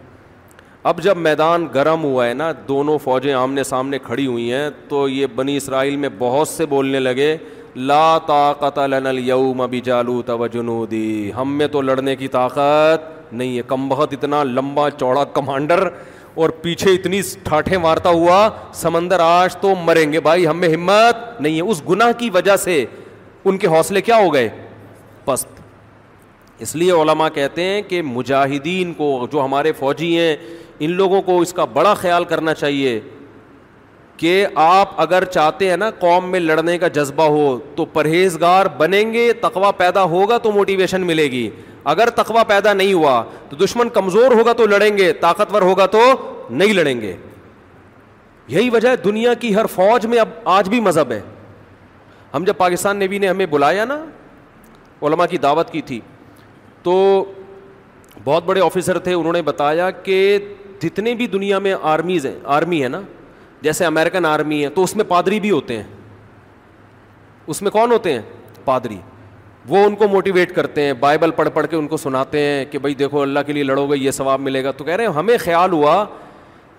اب 0.88 1.00
جب 1.02 1.16
میدان 1.18 1.64
گرم 1.74 2.02
ہوا 2.04 2.26
ہے 2.26 2.34
نا 2.34 2.50
دونوں 2.66 2.96
فوجیں 3.04 3.32
آمنے 3.34 3.62
سامنے 3.68 3.98
کھڑی 4.02 4.26
ہوئی 4.26 4.52
ہیں 4.52 4.68
تو 4.88 5.08
یہ 5.08 5.26
بنی 5.36 5.56
اسرائیل 5.56 5.96
میں 6.02 6.08
بہت 6.18 6.48
سے 6.48 6.66
بولنے 6.74 6.98
لگے 7.00 7.36
لا 7.76 8.18
طاقت 8.26 8.78
لنا 8.90 9.08
اليوم 9.10 9.62
بجالوت 9.70 10.30
جنودی 10.52 11.30
ہم 11.36 11.56
میں 11.58 11.66
تو 11.72 11.80
لڑنے 11.82 12.14
کی 12.16 12.28
طاقت 12.36 13.32
نہیں 13.32 13.56
ہے 13.56 13.62
کم 13.68 13.88
بہت 13.88 14.12
اتنا 14.12 14.42
لمبا 14.44 14.88
چوڑا 14.98 15.24
کمانڈر 15.40 15.82
اور 16.42 16.50
پیچھے 16.62 16.92
اتنی 16.94 17.20
ٹھاٹھیں 17.44 17.76
مارتا 17.88 18.10
ہوا 18.20 18.36
سمندر 18.82 19.20
آج 19.24 19.56
تو 19.60 19.74
مریں 19.84 20.12
گے 20.12 20.20
بھائی 20.28 20.46
ہم 20.46 20.58
میں 20.60 20.68
ہمت 20.74 21.40
نہیں 21.40 21.56
ہے 21.56 21.62
اس 21.70 21.82
گناہ 21.88 22.12
کی 22.18 22.28
وجہ 22.34 22.56
سے 22.68 22.84
ان 23.44 23.58
کے 23.58 23.66
حوصلے 23.76 24.00
کیا 24.10 24.16
ہو 24.26 24.32
گئے 24.34 24.48
پست 25.24 25.60
اس 26.66 26.74
لیے 26.76 26.92
علماء 27.02 27.28
کہتے 27.34 27.62
ہیں 27.64 27.82
کہ 27.88 28.02
مجاہدین 28.14 28.92
کو 29.02 29.10
جو 29.32 29.44
ہمارے 29.44 29.72
فوجی 29.78 30.16
ہیں 30.18 30.34
ان 30.82 30.90
لوگوں 30.96 31.20
کو 31.26 31.40
اس 31.40 31.52
کا 31.52 31.64
بڑا 31.72 31.92
خیال 31.94 32.24
کرنا 32.28 32.54
چاہیے 32.54 32.98
کہ 34.16 34.46
آپ 34.54 34.90
اگر 35.00 35.24
چاہتے 35.30 35.68
ہیں 35.70 35.76
نا 35.76 35.90
قوم 35.98 36.30
میں 36.30 36.40
لڑنے 36.40 36.76
کا 36.78 36.88
جذبہ 36.92 37.22
ہو 37.30 37.58
تو 37.76 37.84
پرہیزگار 37.92 38.66
بنیں 38.78 39.12
گے 39.12 39.32
تقوا 39.40 39.70
پیدا 39.76 40.02
ہوگا 40.14 40.38
تو 40.42 40.52
موٹیویشن 40.52 41.06
ملے 41.06 41.24
گی 41.30 41.48
اگر 41.92 42.10
تقوا 42.14 42.42
پیدا 42.48 42.72
نہیں 42.72 42.92
ہوا 42.92 43.22
تو 43.50 43.56
دشمن 43.64 43.88
کمزور 43.94 44.32
ہوگا 44.36 44.52
تو 44.62 44.66
لڑیں 44.66 44.96
گے 44.98 45.12
طاقتور 45.20 45.62
ہوگا 45.62 45.86
تو 45.86 46.00
نہیں 46.50 46.72
لڑیں 46.74 47.00
گے 47.00 47.14
یہی 48.48 48.70
وجہ 48.70 48.88
ہے 48.88 48.96
دنیا 49.04 49.34
کی 49.40 49.54
ہر 49.54 49.66
فوج 49.74 50.06
میں 50.06 50.18
اب 50.20 50.28
آج 50.54 50.68
بھی 50.68 50.80
مذہب 50.80 51.12
ہے 51.12 51.20
ہم 52.34 52.44
جب 52.44 52.56
پاکستان 52.56 52.96
نیوی 52.98 53.18
نے 53.18 53.28
ہمیں 53.28 53.46
بلایا 53.50 53.84
نا 53.84 54.00
علماء 55.06 55.26
کی 55.30 55.38
دعوت 55.38 55.70
کی 55.70 55.80
تھی 55.88 56.00
تو 56.82 57.00
بہت 58.24 58.44
بڑے 58.44 58.60
آفیسر 58.64 58.98
تھے 58.98 59.12
انہوں 59.14 59.32
نے 59.32 59.42
بتایا 59.42 59.90
کہ 59.90 60.38
جتنے 60.82 61.14
بھی 61.14 61.26
دنیا 61.32 61.58
میں 61.58 61.74
آرمیز 61.82 62.26
ہیں 62.26 62.34
آرمی 62.54 62.82
ہے 62.82 62.88
نا 62.88 63.00
جیسے 63.62 63.84
امیرکن 63.84 64.24
آرمی 64.26 64.62
ہے 64.64 64.68
تو 64.74 64.82
اس 64.84 64.94
میں 64.96 65.04
پادری 65.08 65.40
بھی 65.40 65.50
ہوتے 65.50 65.76
ہیں 65.76 65.82
اس 67.46 67.62
میں 67.62 67.70
کون 67.70 67.92
ہوتے 67.92 68.12
ہیں 68.12 68.20
پادری 68.64 68.96
وہ 69.68 69.84
ان 69.86 69.94
کو 69.96 70.08
موٹیویٹ 70.08 70.54
کرتے 70.54 70.82
ہیں 70.84 70.92
بائبل 71.00 71.30
پڑھ 71.36 71.48
پڑھ 71.54 71.66
کے 71.70 71.76
ان 71.76 71.86
کو 71.88 71.96
سناتے 71.96 72.40
ہیں 72.44 72.64
کہ 72.70 72.78
بھائی 72.78 72.94
دیکھو 72.94 73.22
اللہ 73.22 73.40
کے 73.46 73.52
لیے 73.52 73.62
لڑو 73.64 73.86
گے 73.92 73.96
یہ 73.98 74.10
ثواب 74.10 74.40
ملے 74.40 74.62
گا 74.64 74.70
تو 74.76 74.84
کہہ 74.84 74.96
رہے 74.96 75.06
ہیں 75.06 75.12
ہمیں 75.12 75.36
خیال 75.44 75.72
ہوا 75.72 76.04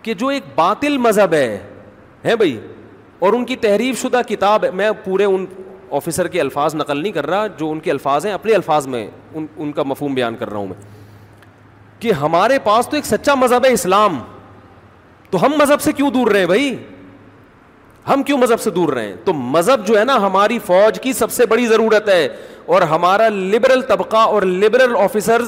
کہ 0.04 0.14
جو 0.18 0.28
ایک 0.28 0.44
باطل 0.56 0.98
مذہب 1.08 1.34
ہے 1.34 1.58
ہے 2.26 2.36
بھائی 2.36 2.60
اور 3.20 3.34
ان 3.34 3.46
کی 3.46 3.56
تحریر 3.62 3.96
شدہ 4.02 4.22
کتاب 4.28 4.66
ہے 4.66 4.72
میں 4.74 4.90
پورے 5.04 5.26
ان 5.26 5.46
آفیسر 5.98 6.28
کے 6.28 6.42
الفاظ 6.42 6.76
نقل 6.76 7.02
نہیں 7.02 7.12
کر 7.14 7.26
رہا 7.28 7.48
جو 7.60 7.70
ان 7.72 7.80
کے 7.80 7.92
الفاظ 7.92 8.26
ہیں 8.26 8.34
اپنے 8.34 8.54
الفاظ 8.54 8.88
میں 8.88 9.08
ان 9.60 9.72
کا 9.76 9.84
مفہوم 9.86 10.14
بیان 10.14 10.36
کر 10.40 10.50
رہا 10.50 10.58
ہوں 10.58 10.68
میں 10.68 10.96
کہ 12.00 12.12
ہمارے 12.22 12.60
پاس 12.64 12.88
تو 12.90 12.96
ایک 12.96 13.06
سچا 13.06 13.34
مذہب 13.36 13.66
ہے 13.66 13.72
اسلام 13.74 14.20
تو 15.30 15.46
ہم 15.46 15.54
مذہب 15.60 15.82
سے 15.82 15.92
کیوں 15.94 16.10
دور 16.12 16.32
رہے 16.32 16.40
ہیں 16.40 16.46
بھائی 16.48 16.76
ہم 18.10 18.22
کیوں 18.24 18.38
مذہب 18.38 18.60
سے 18.62 18.70
دور 18.72 18.90
رہے 18.94 19.08
ہیں 19.08 19.16
تو 19.24 19.34
مذہب 19.34 19.86
جو 19.88 19.98
ہے 20.00 20.04
نا 20.06 20.16
ہماری 20.26 20.60
فوج 20.66 21.00
کی 21.04 21.14
سب 21.14 21.32
سے 21.32 21.46
بڑی 21.54 21.66
ضرورت 21.68 22.08
ہے 22.10 22.28
اور 22.76 22.82
ہمارا 22.92 23.28
لبرل 23.30 23.82
طبقہ 23.88 24.18
اور 24.36 24.42
لبرل 24.62 24.96
آفیسر 25.04 25.42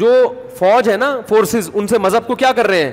جو 0.00 0.12
فوج 0.58 0.88
ہے 0.90 0.96
نا 0.96 1.14
فورسز 1.28 1.70
ان 1.72 1.86
سے 1.88 1.98
مذہب 2.06 2.26
کو 2.26 2.34
کیا 2.42 2.52
کر 2.56 2.66
رہے 2.66 2.82
ہیں 2.82 2.90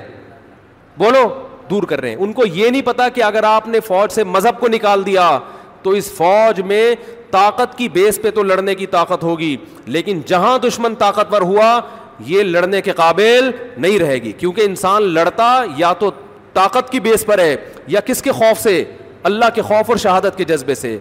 بولو 0.98 1.28
دور 1.70 1.82
کر 1.88 2.00
رہے 2.00 2.08
ہیں 2.10 2.16
ان 2.16 2.32
کو 2.32 2.46
یہ 2.46 2.70
نہیں 2.70 2.82
پتا 2.82 3.08
کہ 3.14 3.22
اگر 3.22 3.44
آپ 3.44 3.68
نے 3.68 3.80
فوج 3.86 4.12
سے 4.12 4.24
مذہب 4.36 4.60
کو 4.60 4.68
نکال 4.68 5.04
دیا 5.06 5.38
تو 5.82 5.90
اس 5.98 6.10
فوج 6.16 6.60
میں 6.70 6.84
طاقت 7.30 7.76
کی 7.78 7.88
بیس 7.94 8.18
پہ 8.22 8.30
تو 8.34 8.42
لڑنے 8.42 8.74
کی 8.74 8.86
طاقت 8.96 9.22
ہوگی 9.22 9.56
لیکن 9.96 10.20
جہاں 10.26 10.56
دشمن 10.66 10.94
طاقتور 10.98 11.42
ہوا 11.50 11.78
یہ 12.26 12.42
لڑنے 12.42 12.80
کے 12.82 12.92
قابل 12.96 13.50
نہیں 13.80 13.98
رہے 13.98 14.14
گی 14.22 14.32
کیونکہ 14.38 14.60
انسان 14.60 15.02
لڑتا 15.14 15.48
یا 15.76 15.92
تو 15.98 16.10
طاقت 16.52 16.90
کی 16.92 17.00
بیس 17.00 17.24
پر 17.26 17.38
ہے 17.38 17.54
یا 17.88 18.00
کس 18.06 18.22
کے 18.22 18.32
خوف 18.32 18.60
سے 18.62 18.82
اللہ 19.28 19.44
کے 19.54 19.62
خوف 19.62 19.90
اور 19.90 19.96
شہادت 20.02 20.36
کے 20.38 20.44
جذبے 20.44 20.74
سے 20.74 20.98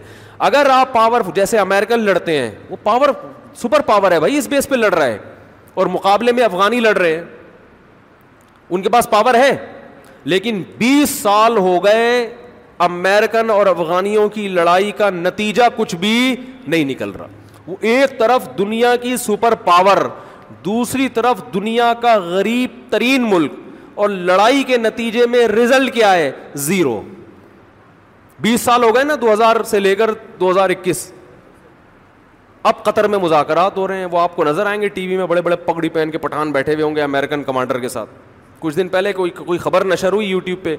اگر 0.49 0.67
آپ 0.71 0.93
پاور 0.93 1.21
جیسے 1.35 1.57
امیرکن 1.59 1.99
لڑتے 2.05 2.37
ہیں 2.39 2.51
وہ 2.69 2.75
پاور 2.83 3.09
سپر 3.61 3.81
پاور 3.85 4.11
ہے 4.11 4.19
بھائی 4.19 4.37
اس 4.37 4.47
بیس 4.47 4.69
پہ 4.69 4.75
لڑ 4.75 4.93
رہا 4.93 5.05
ہے 5.05 5.17
اور 5.79 5.87
مقابلے 5.93 6.31
میں 6.31 6.43
افغانی 6.43 6.79
لڑ 6.79 6.95
رہے 6.97 7.15
ہیں 7.15 7.21
ان 8.69 8.81
کے 8.81 8.89
پاس 8.89 9.09
پاور 9.09 9.33
ہے 9.35 9.55
لیکن 10.31 10.61
بیس 10.77 11.09
سال 11.21 11.57
ہو 11.57 11.77
گئے 11.83 12.27
امیرکن 12.87 13.49
اور 13.49 13.65
افغانیوں 13.67 14.27
کی 14.29 14.47
لڑائی 14.47 14.91
کا 14.97 15.09
نتیجہ 15.09 15.63
کچھ 15.75 15.95
بھی 15.99 16.35
نہیں 16.67 16.83
نکل 16.85 17.11
رہا 17.19 17.27
وہ 17.67 17.75
ایک 17.81 18.17
طرف 18.19 18.47
دنیا 18.57 18.95
کی 19.01 19.15
سپر 19.25 19.55
پاور 19.65 19.97
دوسری 20.65 21.07
طرف 21.13 21.41
دنیا 21.53 21.93
کا 22.01 22.15
غریب 22.27 22.71
ترین 22.89 23.29
ملک 23.29 23.51
اور 23.99 24.09
لڑائی 24.09 24.63
کے 24.67 24.77
نتیجے 24.77 25.25
میں 25.29 25.47
رزلٹ 25.47 25.93
کیا 25.93 26.13
ہے 26.13 26.31
زیرو 26.65 27.01
بیس 28.41 28.61
سال 28.61 28.83
ہو 28.83 28.93
گئے 28.95 29.03
نا 29.03 29.15
دو 29.21 29.31
ہزار 29.33 29.61
سے 29.69 29.79
لے 29.79 29.95
کر 29.95 30.11
دو 30.39 30.49
ہزار 30.51 30.69
اکیس 30.69 31.11
اب 32.71 32.83
قطر 32.83 33.07
میں 33.07 33.17
مذاکرات 33.19 33.77
ہو 33.77 33.87
رہے 33.87 33.97
ہیں 33.97 34.05
وہ 34.11 34.19
آپ 34.19 34.35
کو 34.35 34.43
نظر 34.43 34.65
آئیں 34.67 34.81
گے 34.81 34.87
ٹی 34.93 35.07
وی 35.07 35.17
میں 35.17 35.25
بڑے 35.27 35.41
بڑے 35.41 35.55
پگڑی 35.65 35.89
پہن 35.89 36.11
کے 36.11 36.17
پٹھان 36.25 36.51
بیٹھے 36.51 36.73
ہوئے 36.73 36.83
ہوں 36.83 36.95
گے 36.95 37.01
امیریکن 37.01 37.43
کمانڈر 37.43 37.79
کے 37.79 37.89
ساتھ 37.89 38.09
کچھ 38.59 38.75
دن 38.75 38.87
پہلے 38.89 39.13
کوئی 39.13 39.31
کوئی 39.45 39.59
خبر 39.59 39.85
نشر 39.85 40.13
ہوئی 40.13 40.27
یوٹیوب 40.27 40.63
پہ 40.63 40.75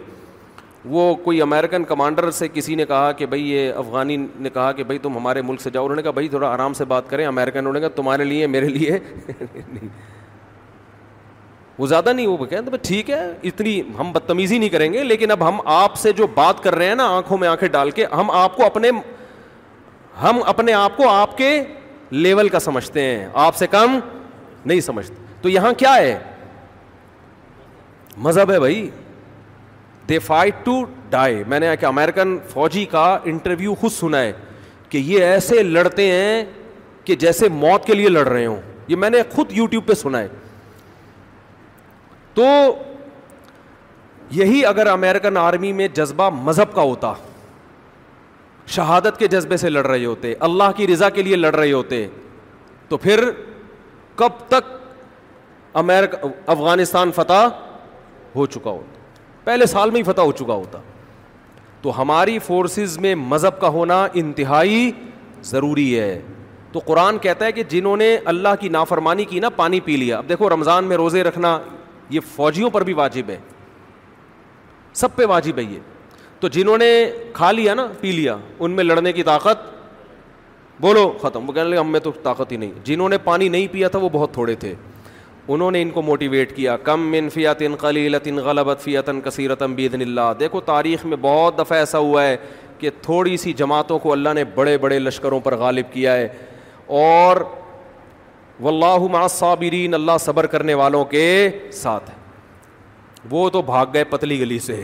وہ 0.85 1.15
کوئی 1.25 1.41
امیرکن 1.43 1.85
کمانڈر 1.85 2.31
سے 2.31 2.49
کسی 2.53 2.75
نے 2.75 2.85
کہا 2.87 3.11
کہ 3.17 3.27
بھائی 3.27 3.51
یہ 3.51 3.73
افغانی 3.77 4.17
نے 4.39 4.51
کہا 4.55 4.71
کہ 4.73 4.85
بھائی 4.85 4.99
تم 5.03 5.17
ہمارے 5.17 5.43
ملک 5.43 5.61
سے 5.61 5.71
جاؤ 5.71 5.85
انہوں 5.85 5.97
نے 5.97 6.03
کہا 6.03 6.11
بھائی 6.11 6.29
تھوڑا 6.29 6.49
آرام 6.49 6.75
سے 6.75 6.85
بات 6.93 7.09
کریں 7.11 7.25
امیرکن 7.27 7.73
کہا 7.81 7.89
تمہارے 7.97 8.25
لیے 8.25 8.47
میرے 8.47 8.69
لیے 8.69 8.99
وہ 11.79 11.87
زیادہ 11.87 12.13
نہیں 12.13 12.27
وہ 12.27 12.37
کہتے 12.45 12.57
ہیں 12.71 12.79
ٹھیک 12.83 13.11
ہے 13.11 13.21
اتنی 13.49 13.81
ہم 13.99 14.13
بدتمیزی 14.13 14.59
نہیں 14.59 14.69
کریں 14.69 14.93
گے 14.93 15.03
لیکن 15.05 15.31
اب 15.31 15.47
ہم 15.49 15.61
آپ 15.79 15.97
سے 15.99 16.13
جو 16.21 16.27
بات 16.35 16.63
کر 16.63 16.75
رہے 16.75 16.87
ہیں 16.89 16.95
نا 16.95 17.05
آنکھوں 17.17 17.39
میں 17.39 17.49
آنکھیں 17.49 17.69
ڈال 17.73 17.91
کے 17.99 18.07
ہم 18.17 18.31
آپ 18.31 18.57
کو 18.57 18.65
اپنے 18.67 18.91
ہم 20.23 20.39
اپنے 20.55 20.73
آپ 20.73 20.97
کو 20.97 21.09
آپ 21.09 21.37
کے 21.39 21.51
لیول 22.13 22.49
کا 22.49 22.61
سمجھتے 22.61 23.03
ہیں 23.03 23.29
آپ 23.45 23.57
سے 23.57 23.67
کم 23.71 23.99
نہیں 24.65 24.81
سمجھتے 24.81 25.15
تو 25.43 25.49
یہاں 25.49 25.73
کیا 25.79 25.95
ہے 25.97 26.19
مذہب 28.23 28.51
ہے 28.53 28.59
بھائی 28.61 28.89
دے 30.09 30.19
فائٹ 30.27 30.55
ٹو 30.65 30.81
ڈائی 31.11 31.43
میں 31.49 31.59
نے 31.61 31.75
کہ 31.81 31.87
امیرکن 31.87 32.37
فوجی 32.53 32.85
کا 32.91 33.05
انٹرویو 33.33 33.75
خود 33.81 33.91
سنا 33.93 34.21
ہے 34.21 34.33
کہ 34.89 34.99
یہ 35.07 35.25
ایسے 35.25 35.63
لڑتے 35.63 36.07
ہیں 36.11 36.43
کہ 37.05 37.15
جیسے 37.25 37.49
موت 37.63 37.85
کے 37.87 37.95
لیے 37.95 38.09
لڑ 38.09 38.27
رہے 38.29 38.47
ہوں 38.47 38.61
یہ 38.89 38.97
میں 38.97 39.11
نے 39.11 39.23
خود 39.35 39.53
یوٹیوب 39.57 39.87
پہ 39.87 39.95
سنا 40.03 40.19
ہے 40.21 40.29
تو 42.35 42.45
یہی 44.37 44.65
اگر 44.67 44.87
امیرکن 44.87 45.37
آرمی 45.37 45.73
میں 45.73 45.89
جذبہ 45.95 46.29
مذہب 46.43 46.75
کا 46.75 46.83
ہوتا 46.91 47.13
شہادت 48.75 49.19
کے 49.19 49.27
جذبے 49.35 49.57
سے 49.57 49.69
لڑ 49.71 49.87
رہے 49.87 50.05
ہوتے 50.05 50.35
اللہ 50.49 50.71
کی 50.77 50.87
رضا 50.87 51.09
کے 51.19 51.23
لیے 51.23 51.37
لڑ 51.37 51.55
رہے 51.55 51.73
ہوتے 51.73 52.07
تو 52.89 52.97
پھر 53.05 53.31
کب 54.17 54.47
تک 54.49 54.77
افغانستان 55.83 57.13
فتح 57.15 57.47
ہو 58.37 58.47
چکا 58.55 58.71
ہوتا 58.71 58.97
پہلے 59.49 59.67
سال 59.67 59.91
میں 59.91 59.99
ہی 59.99 60.03
فتح 60.05 60.21
ہو 60.23 60.33
چکا 60.39 60.55
ہوتا 60.55 60.79
تو 61.83 61.93
ہماری 62.01 62.39
فورسز 62.47 62.97
میں 63.01 63.15
مذہب 63.15 63.61
کا 63.61 63.69
ہونا 63.77 63.97
انتہائی 64.23 64.91
ضروری 65.51 65.89
ہے 65.99 66.21
تو 66.73 66.79
قرآن 66.87 67.19
کہتا 67.19 67.45
ہے 67.47 67.53
کہ 67.59 67.63
جنہوں 67.69 67.97
نے 67.97 68.09
اللہ 68.33 68.59
کی 68.61 68.69
نافرمانی 68.77 69.25
کی 69.31 69.41
نا 69.41 69.49
پانی 69.61 69.81
پی 69.85 69.97
لیا 69.97 70.19
اب 70.19 70.29
دیکھو 70.29 70.51
رمضان 70.51 70.85
میں 70.89 70.97
روزے 70.97 71.23
رکھنا 71.25 71.57
یہ 72.17 72.21
فوجیوں 72.35 72.71
پر 72.71 72.85
بھی 72.89 72.93
واجب 73.01 73.31
ہے 73.31 73.37
سب 75.03 75.17
پہ 75.17 75.27
واجب 75.29 75.59
ہے 75.59 75.63
یہ 75.71 75.79
تو 76.41 76.49
جنہوں 76.59 76.77
نے 76.79 76.91
کھا 77.35 77.51
لیا 77.53 77.75
نا 77.75 77.87
پی 78.01 78.13
لیا 78.13 78.37
ان 78.59 78.71
میں 78.71 78.85
لڑنے 78.85 79.13
کی 79.13 79.23
طاقت 79.33 79.67
بولو 80.81 81.11
ختم 81.23 81.49
وہ 81.49 81.53
کہنے 81.53 81.69
لگے 81.71 81.79
ہم 81.79 81.91
میں 81.93 82.01
تو 82.01 82.11
طاقت 82.23 82.53
ہی 82.53 82.57
نہیں 82.57 82.73
جنہوں 82.85 83.09
نے 83.09 83.19
پانی 83.33 83.49
نہیں 83.57 83.67
پیا 83.73 83.89
تھا 83.95 83.99
وہ 83.99 84.09
بہت 84.19 84.33
تھوڑے 84.35 84.55
تھے 84.65 84.75
انہوں 85.55 85.71
نے 85.71 85.81
ان 85.83 85.91
کو 85.91 86.03
موٹیویٹ 86.03 86.55
کیا 86.57 86.77
کم 86.85 87.15
ان 87.19 88.37
غلبت 88.45 88.81
فیت 88.81 89.09
ان 89.09 89.21
کثیرت 89.21 89.59
کثیرتم 89.59 89.75
اللہ 90.07 90.33
دیکھو 90.41 90.61
تاریخ 90.65 91.05
میں 91.07 91.17
بہت 91.21 91.59
دفعہ 91.59 91.79
ایسا 91.79 91.99
ہوا 91.99 92.25
ہے 92.25 92.37
کہ 92.79 92.91
تھوڑی 93.03 93.37
سی 93.45 93.53
جماعتوں 93.61 93.99
کو 93.99 94.13
اللہ 94.13 94.33
نے 94.35 94.45
بڑے 94.55 94.77
بڑے 94.79 94.99
لشکروں 94.99 95.39
پر 95.45 95.57
غالب 95.59 95.93
کیا 95.93 96.15
ہے 96.17 96.29
اور 97.05 97.37
وصابرین 98.65 99.95
اللہ 99.95 100.17
صبر 100.21 100.47
کرنے 100.55 100.75
والوں 100.81 101.05
کے 101.15 101.25
ساتھ 101.73 102.11
وہ 103.31 103.49
تو 103.57 103.63
بھاگ 103.71 103.87
گئے 103.95 104.05
پتلی 104.11 104.41
گلی 104.41 104.59
سے 104.67 104.83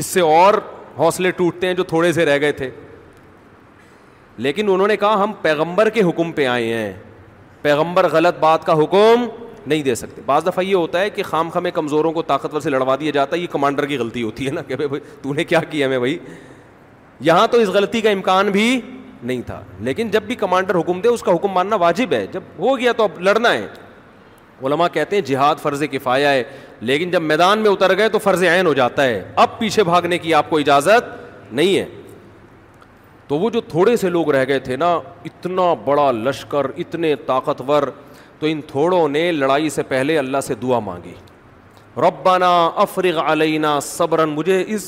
اس 0.00 0.06
سے 0.06 0.20
اور 0.20 0.54
حوصلے 0.98 1.30
ٹوٹتے 1.36 1.66
ہیں 1.66 1.74
جو 1.74 1.82
تھوڑے 1.94 2.12
سے 2.12 2.24
رہ 2.24 2.38
گئے 2.40 2.52
تھے 2.60 2.70
لیکن 4.46 4.68
انہوں 4.72 4.88
نے 4.88 4.96
کہا 4.96 5.22
ہم 5.22 5.32
پیغمبر 5.42 5.88
کے 5.90 6.02
حکم 6.08 6.32
پہ 6.32 6.46
آئے 6.46 6.72
ہیں 6.74 6.92
پیغمبر 7.62 8.06
غلط 8.12 8.38
بات 8.40 8.64
کا 8.66 8.72
حکم 8.82 9.24
نہیں 9.68 9.82
دے 9.82 9.94
سکتے 9.94 10.22
بعض 10.26 10.46
دفعہ 10.46 10.64
یہ 10.64 10.74
ہوتا 10.74 11.00
ہے 11.00 11.10
کہ 11.10 11.22
خام 11.26 11.48
خامے 11.50 11.70
کمزوروں 11.74 12.12
کو 12.12 12.22
طاقتور 12.22 12.60
سے 12.60 12.70
لڑوا 12.70 12.96
دیا 13.00 13.10
جاتا 13.14 13.36
ہے 13.36 13.40
یہ 13.40 13.46
کمانڈر 13.52 13.86
کی 13.86 13.96
غلطی 13.98 14.22
ہوتی 14.22 14.46
ہے 14.46 14.52
نا 14.52 14.62
کہ 14.68 14.76
بھائی 14.76 15.00
تو 15.22 15.32
نے 15.34 15.44
کیا 15.44 15.60
کیا 15.70 15.86
ہمیں 15.86 15.98
بھائی 15.98 16.18
یہاں 17.28 17.46
تو 17.50 17.58
اس 17.58 17.68
غلطی 17.78 18.00
کا 18.00 18.10
امکان 18.10 18.50
بھی 18.52 18.68
نہیں 19.22 19.42
تھا 19.46 19.60
لیکن 19.88 20.08
جب 20.10 20.22
بھی 20.26 20.34
کمانڈر 20.44 20.78
حکم 20.78 21.00
دے 21.00 21.08
اس 21.08 21.22
کا 21.22 21.32
حکم 21.34 21.52
ماننا 21.54 21.76
واجب 21.82 22.12
ہے 22.12 22.26
جب 22.32 22.42
ہو 22.58 22.78
گیا 22.78 22.92
تو 22.96 23.02
اب 23.04 23.18
لڑنا 23.28 23.52
ہے 23.52 23.66
علماء 24.64 24.88
کہتے 24.92 25.16
ہیں 25.16 25.22
جہاد 25.26 25.54
فرض 25.62 25.82
کفایا 25.92 26.30
ہے 26.32 26.42
لیکن 26.90 27.10
جب 27.10 27.22
میدان 27.22 27.58
میں 27.62 27.70
اتر 27.70 27.96
گئے 27.96 28.08
تو 28.08 28.18
فرض 28.26 28.42
عین 28.50 28.66
ہو 28.66 28.72
جاتا 28.74 29.04
ہے 29.04 29.22
اب 29.42 29.58
پیچھے 29.58 29.84
بھاگنے 29.84 30.18
کی 30.18 30.34
آپ 30.34 30.50
کو 30.50 30.58
اجازت 30.58 31.52
نہیں 31.54 31.76
ہے 31.76 31.84
تو 33.28 33.38
وہ 33.38 33.50
جو 33.50 33.60
تھوڑے 33.68 33.96
سے 33.96 34.08
لوگ 34.10 34.30
رہ 34.34 34.44
گئے 34.48 34.58
تھے 34.68 34.76
نا 34.76 34.92
اتنا 35.24 35.72
بڑا 35.84 36.10
لشکر 36.12 36.66
اتنے 36.84 37.14
طاقتور 37.26 37.82
تو 38.40 38.46
ان 38.46 38.60
تھوڑوں 38.68 39.08
نے 39.08 39.30
لڑائی 39.32 39.68
سے 39.70 39.82
پہلے 39.88 40.18
اللہ 40.18 40.40
سے 40.46 40.54
دعا 40.62 40.78
مانگی 40.88 41.12
ربنا 42.06 42.48
افرغ 42.82 43.18
علینہ 43.32 43.66
صبر 43.82 44.24
مجھے 44.26 44.62
اس 44.74 44.84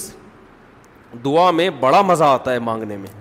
دعا 1.24 1.50
میں 1.58 1.68
بڑا 1.80 2.00
مزہ 2.08 2.24
آتا 2.24 2.52
ہے 2.52 2.58
مانگنے 2.68 2.96
میں 2.96 3.12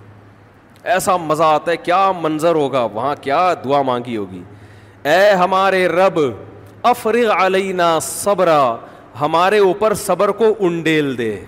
ایسا 0.94 1.16
مزہ 1.16 1.42
آتا 1.42 1.70
ہے 1.70 1.76
کیا 1.76 2.10
منظر 2.20 2.54
ہوگا 2.54 2.82
وہاں 2.94 3.14
کیا 3.22 3.52
دعا 3.64 3.80
مانگی 3.86 4.16
ہوگی 4.16 4.42
اے 5.12 5.30
ہمارے 5.42 5.86
رب 5.88 6.18
افرغ 6.90 7.16
علینا 7.16 7.46
علینہ 7.46 7.98
صبر 8.02 8.48
ہمارے 9.20 9.58
اوپر 9.58 9.94
صبر 10.06 10.30
کو 10.40 10.52
انڈیل 10.66 11.16
دے 11.18 11.38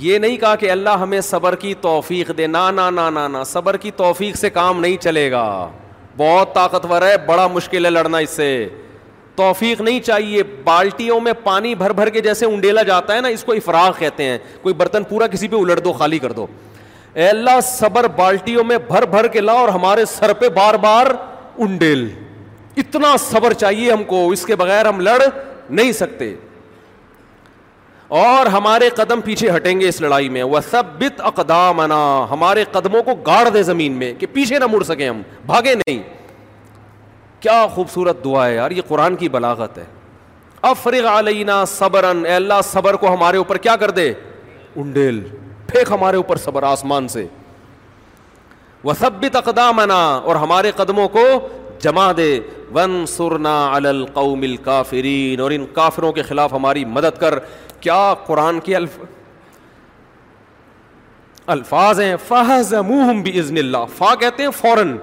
یہ 0.00 0.18
نہیں 0.18 0.36
کہا 0.36 0.54
کہ 0.56 0.70
اللہ 0.70 0.96
ہمیں 1.00 1.20
صبر 1.30 1.54
کی 1.64 1.72
توفیق 1.80 2.30
دے 2.38 2.46
نا 2.46 2.70
نا 2.70 2.88
نا 2.90 3.08
نا 3.10 3.26
نا 3.28 3.42
صبر 3.54 3.76
کی 3.84 3.90
توفیق 3.96 4.36
سے 4.36 4.50
کام 4.50 4.80
نہیں 4.80 4.96
چلے 5.02 5.30
گا 5.30 5.44
بہت 6.16 6.54
طاقتور 6.54 7.02
ہے 7.02 7.16
بڑا 7.26 7.46
مشکل 7.52 7.84
ہے 7.84 7.90
لڑنا 7.90 8.18
اس 8.24 8.30
سے 8.36 8.48
توفیق 9.36 9.80
نہیں 9.80 10.00
چاہیے 10.00 10.42
بالٹیوں 10.64 11.20
میں 11.20 11.32
پانی 11.44 11.74
بھر 11.74 11.92
بھر 11.92 12.08
کے 12.16 12.20
جیسے 12.22 12.46
انڈیلا 12.46 12.82
جاتا 12.90 13.14
ہے 13.14 13.20
نا 13.20 13.28
اس 13.28 13.42
کو 13.44 13.52
افراغ 13.52 13.90
کہتے 13.98 14.24
ہیں 14.24 14.38
کوئی 14.62 14.74
برتن 14.82 15.04
پورا 15.08 15.26
کسی 15.26 15.48
پہ 15.48 15.56
الٹ 15.60 15.84
دو 15.84 15.92
خالی 15.92 16.18
کر 16.18 16.32
دو 16.32 16.46
اے 17.14 17.28
اللہ 17.28 17.60
صبر 17.64 18.08
بالٹیوں 18.16 18.64
میں 18.64 18.78
بھر 18.88 19.04
بھر 19.10 19.26
کے 19.36 19.40
لا 19.40 19.52
اور 19.64 19.68
ہمارے 19.68 20.04
سر 20.14 20.32
پہ 20.38 20.48
بار 20.54 20.74
بار 20.86 21.06
انڈیل 21.66 22.08
اتنا 22.84 23.14
صبر 23.30 23.52
چاہیے 23.52 23.90
ہم 23.92 24.02
کو 24.04 24.28
اس 24.32 24.44
کے 24.46 24.56
بغیر 24.62 24.86
ہم 24.88 25.00
لڑ 25.00 25.18
نہیں 25.70 25.92
سکتے 25.98 26.34
اور 28.08 28.46
ہمارے 28.52 28.88
قدم 28.96 29.20
پیچھے 29.24 29.50
ہٹیں 29.56 29.78
گے 29.80 29.88
اس 29.88 30.00
لڑائی 30.00 30.28
میں 30.28 30.42
وہ 30.42 30.60
سب 30.70 31.04
اقدام 31.24 31.80
انا 31.80 32.26
ہمارے 32.30 32.64
قدموں 32.72 33.02
کو 33.02 33.14
گاڑ 33.26 33.48
دے 33.54 33.62
زمین 33.62 33.92
میں 33.98 34.12
کہ 34.18 34.26
پیچھے 34.32 34.58
نہ 34.58 34.66
مڑ 34.72 34.82
سکیں 34.84 35.08
ہم 35.08 35.22
بھاگے 35.46 35.74
نہیں 35.86 36.02
کیا 37.40 37.66
خوبصورت 37.74 38.24
دعا 38.24 38.46
ہے 38.46 38.54
یار 38.54 38.70
یہ 38.70 38.82
قرآن 38.88 39.16
کی 39.16 39.28
بلاغت 39.28 39.78
ہے 39.78 39.84
اے 40.98 42.34
اللہ 42.34 42.60
صبر 42.64 42.94
کو 42.96 43.12
ہمارے 43.14 43.36
اوپر 43.36 43.56
کیا 43.66 43.74
کر 43.80 43.90
دے 44.00 44.12
انڈیل 44.74 45.20
پھینک 45.66 45.90
ہمارے 45.90 46.16
اوپر 46.16 46.36
صبر 46.44 46.62
آسمان 46.68 47.08
سے 47.08 47.26
وہ 48.84 48.92
سب 48.98 49.24
اقدامان 49.34 49.90
اور 49.90 50.36
ہمارے 50.36 50.70
قدموں 50.76 51.08
کو 51.08 51.26
جما 51.82 52.10
دے 52.16 52.38
ون 52.74 53.04
سرنا 53.08 53.60
القوم 53.76 54.42
کافرین 54.64 55.40
اور 55.40 55.50
ان 55.50 55.64
کافروں 55.74 56.12
کے 56.12 56.22
خلاف 56.22 56.52
ہماری 56.52 56.84
مدد 56.84 57.18
کر 57.20 57.38
کیا 57.84 58.04
قرآن 58.26 58.58
کے 58.64 58.74
الف 58.76 58.98
الفاظ 61.54 62.00
ہیں 62.00 62.14
فہض 62.28 62.72
منہ 62.88 63.20
بھی 63.22 63.38
اللہ 63.38 63.84
فا 63.96 64.14
کہتے 64.20 64.42
ہیں 64.42 64.50
فوراً 64.60 64.96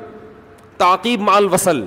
تاکیب 0.78 1.22
مال 1.22 1.48
وسل 1.52 1.84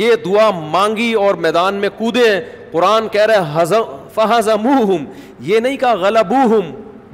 یہ 0.00 0.12
دعا 0.24 0.50
مانگی 0.74 1.12
اور 1.22 1.34
میدان 1.46 1.74
میں 1.84 1.88
کودے 1.96 2.24
قرآن 2.72 3.08
کہہ 3.12 3.26
رہے 3.32 3.80
فحز 4.14 4.48
مُہم 4.62 5.04
یہ 5.50 5.60
نہیں 5.60 5.76
کہا 5.76 5.94
غلب 6.02 6.32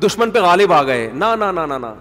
دشمن 0.05 0.31
پہ 0.31 0.39
غالب 0.41 0.73
آ 0.73 0.83
گئے 0.87 1.09
نہ 1.23 1.35
نہ 1.39 1.67
نہ 1.67 1.93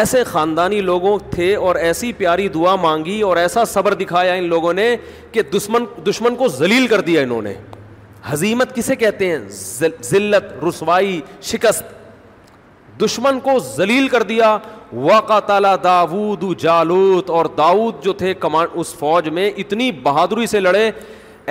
ایسے 0.00 0.22
خاندانی 0.24 0.80
لوگوں 0.80 1.18
تھے 1.30 1.54
اور 1.66 1.76
ایسی 1.86 2.12
پیاری 2.18 2.48
دعا 2.56 2.74
مانگی 2.86 3.20
اور 3.28 3.36
ایسا 3.36 3.64
صبر 3.74 3.94
دکھایا 4.04 4.32
ان 4.40 4.44
لوگوں 4.54 4.72
نے 4.82 4.94
کہ 5.32 5.42
دشمن 5.56 5.84
دشمن 6.08 6.34
کو 6.36 6.48
ذلیل 6.58 6.86
کر 6.92 7.00
دیا 7.08 7.22
انہوں 7.22 7.42
نے 7.48 7.54
حزیمت 8.30 8.74
کسے 8.74 8.94
کہتے 8.96 9.30
ہیں 9.30 9.38
ذلت 10.10 10.52
رسوائی 10.64 11.20
شکست 11.42 11.84
دشمن 13.00 13.38
کو 13.40 13.58
ذلیل 13.76 14.06
کر 14.08 14.22
دیا 14.22 14.56
واقع 14.92 15.38
تالا 15.46 15.74
داود 15.84 16.42
جالوت 16.60 17.30
اور 17.36 17.46
داود 17.58 18.02
جو 18.04 18.12
تھے 18.22 18.32
کمان 18.44 18.66
اس 18.80 18.94
فوج 18.98 19.28
میں 19.38 19.50
اتنی 19.62 19.90
بہادری 20.02 20.46
سے 20.46 20.60
لڑے 20.60 20.90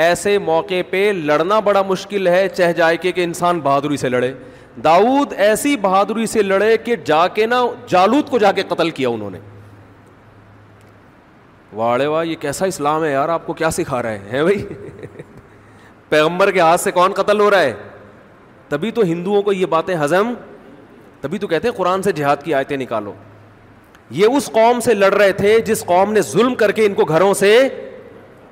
ایسے 0.03 0.37
موقع 0.49 0.81
پہ 0.89 1.11
لڑنا 1.15 1.59
بڑا 1.59 1.81
مشکل 1.87 2.27
ہے 2.27 2.47
چہ 2.55 2.71
جائے 2.77 2.97
کہ 2.97 3.11
انسان 3.23 3.59
بہادری 3.61 3.97
سے 4.03 4.09
لڑے 4.09 4.31
داود 4.83 5.33
ایسی 5.47 5.75
بہادری 5.81 6.25
سے 6.33 6.41
لڑے 6.41 6.75
کہ 6.83 6.95
جا 7.05 7.27
کے 7.39 7.45
نا 7.45 7.61
جالوت 7.89 8.29
کو 8.29 8.37
جا 8.39 8.51
کے 8.59 8.63
قتل 8.67 8.89
کیا 8.99 9.09
انہوں 9.09 9.29
نے 9.29 9.39
واڑے 11.75 12.05
واہ 12.07 12.25
یہ 12.27 12.35
کیسا 12.39 12.65
اسلام 12.65 13.03
ہے 13.03 13.11
یار 13.11 13.29
آپ 13.29 13.45
کو 13.47 13.53
کیا 13.59 13.71
سکھا 13.79 14.01
رہے 14.03 14.17
ہیں 14.31 14.43
بھائی 14.43 14.65
پیغمبر 16.11 16.49
کے 16.51 16.59
ہاتھ 16.59 16.81
سے 16.81 16.91
کون 16.91 17.13
قتل 17.15 17.39
ہو 17.39 17.49
رہا 17.51 17.61
ہے 17.61 17.73
تبھی 18.69 18.89
تو 18.91 19.01
ہندوؤں 19.11 19.41
کو 19.41 19.53
یہ 19.53 19.65
باتیں 19.73 19.93
ہضم 20.03 20.33
تبھی 21.21 21.37
تو 21.39 21.47
کہتے 21.47 21.67
ہیں 21.67 21.75
قرآن 21.75 22.01
سے 22.01 22.11
جہاد 22.19 22.43
کی 22.43 22.53
آیتیں 22.53 22.75
نکالو 22.77 23.13
یہ 24.19 24.35
اس 24.37 24.49
قوم 24.53 24.79
سے 24.85 24.93
لڑ 24.93 25.13
رہے 25.13 25.31
تھے 25.41 25.59
جس 25.65 25.83
قوم 25.85 26.13
نے 26.13 26.21
ظلم 26.31 26.55
کر 26.61 26.71
کے 26.79 26.85
ان 26.85 26.93
کو 26.93 27.05
گھروں 27.05 27.33
سے 27.43 27.53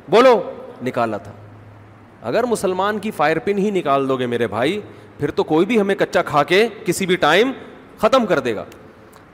بولو 0.09 0.39
نکالا 0.87 1.17
تھا 1.25 1.31
اگر 2.31 2.43
مسلمان 2.51 2.99
کی 2.99 3.11
فائر 3.17 3.39
پن 3.43 3.57
ہی 3.59 3.69
نکال 3.79 4.07
دو 4.09 4.17
گے 4.19 4.25
میرے 4.35 4.47
بھائی 4.55 4.79
پھر 5.19 5.31
تو 5.39 5.43
کوئی 5.53 5.65
بھی 5.65 5.79
ہمیں 5.81 5.95
کچا 5.99 6.21
کھا 6.31 6.43
کے 6.51 6.67
کسی 6.85 7.05
بھی 7.05 7.15
ٹائم 7.25 7.51
ختم 8.01 8.25
کر 8.25 8.39
دے 8.47 8.55
گا 8.55 8.63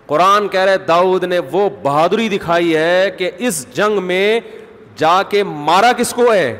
قرآن 0.05 0.47
کہہ 0.53 0.65
رہے 0.69 0.78
داؤد 0.88 1.23
نے 1.34 1.39
وہ 1.51 1.69
بہادری 1.84 2.28
دکھائی 2.38 2.76
ہے 2.76 3.09
کہ 3.17 3.30
اس 3.47 3.65
جنگ 3.76 4.01
میں 4.07 4.39
جا 4.97 5.21
کے 5.30 5.43
مارا 5.57 5.91
کس 5.97 6.13
کو 6.13 6.32
ہے 6.34 6.55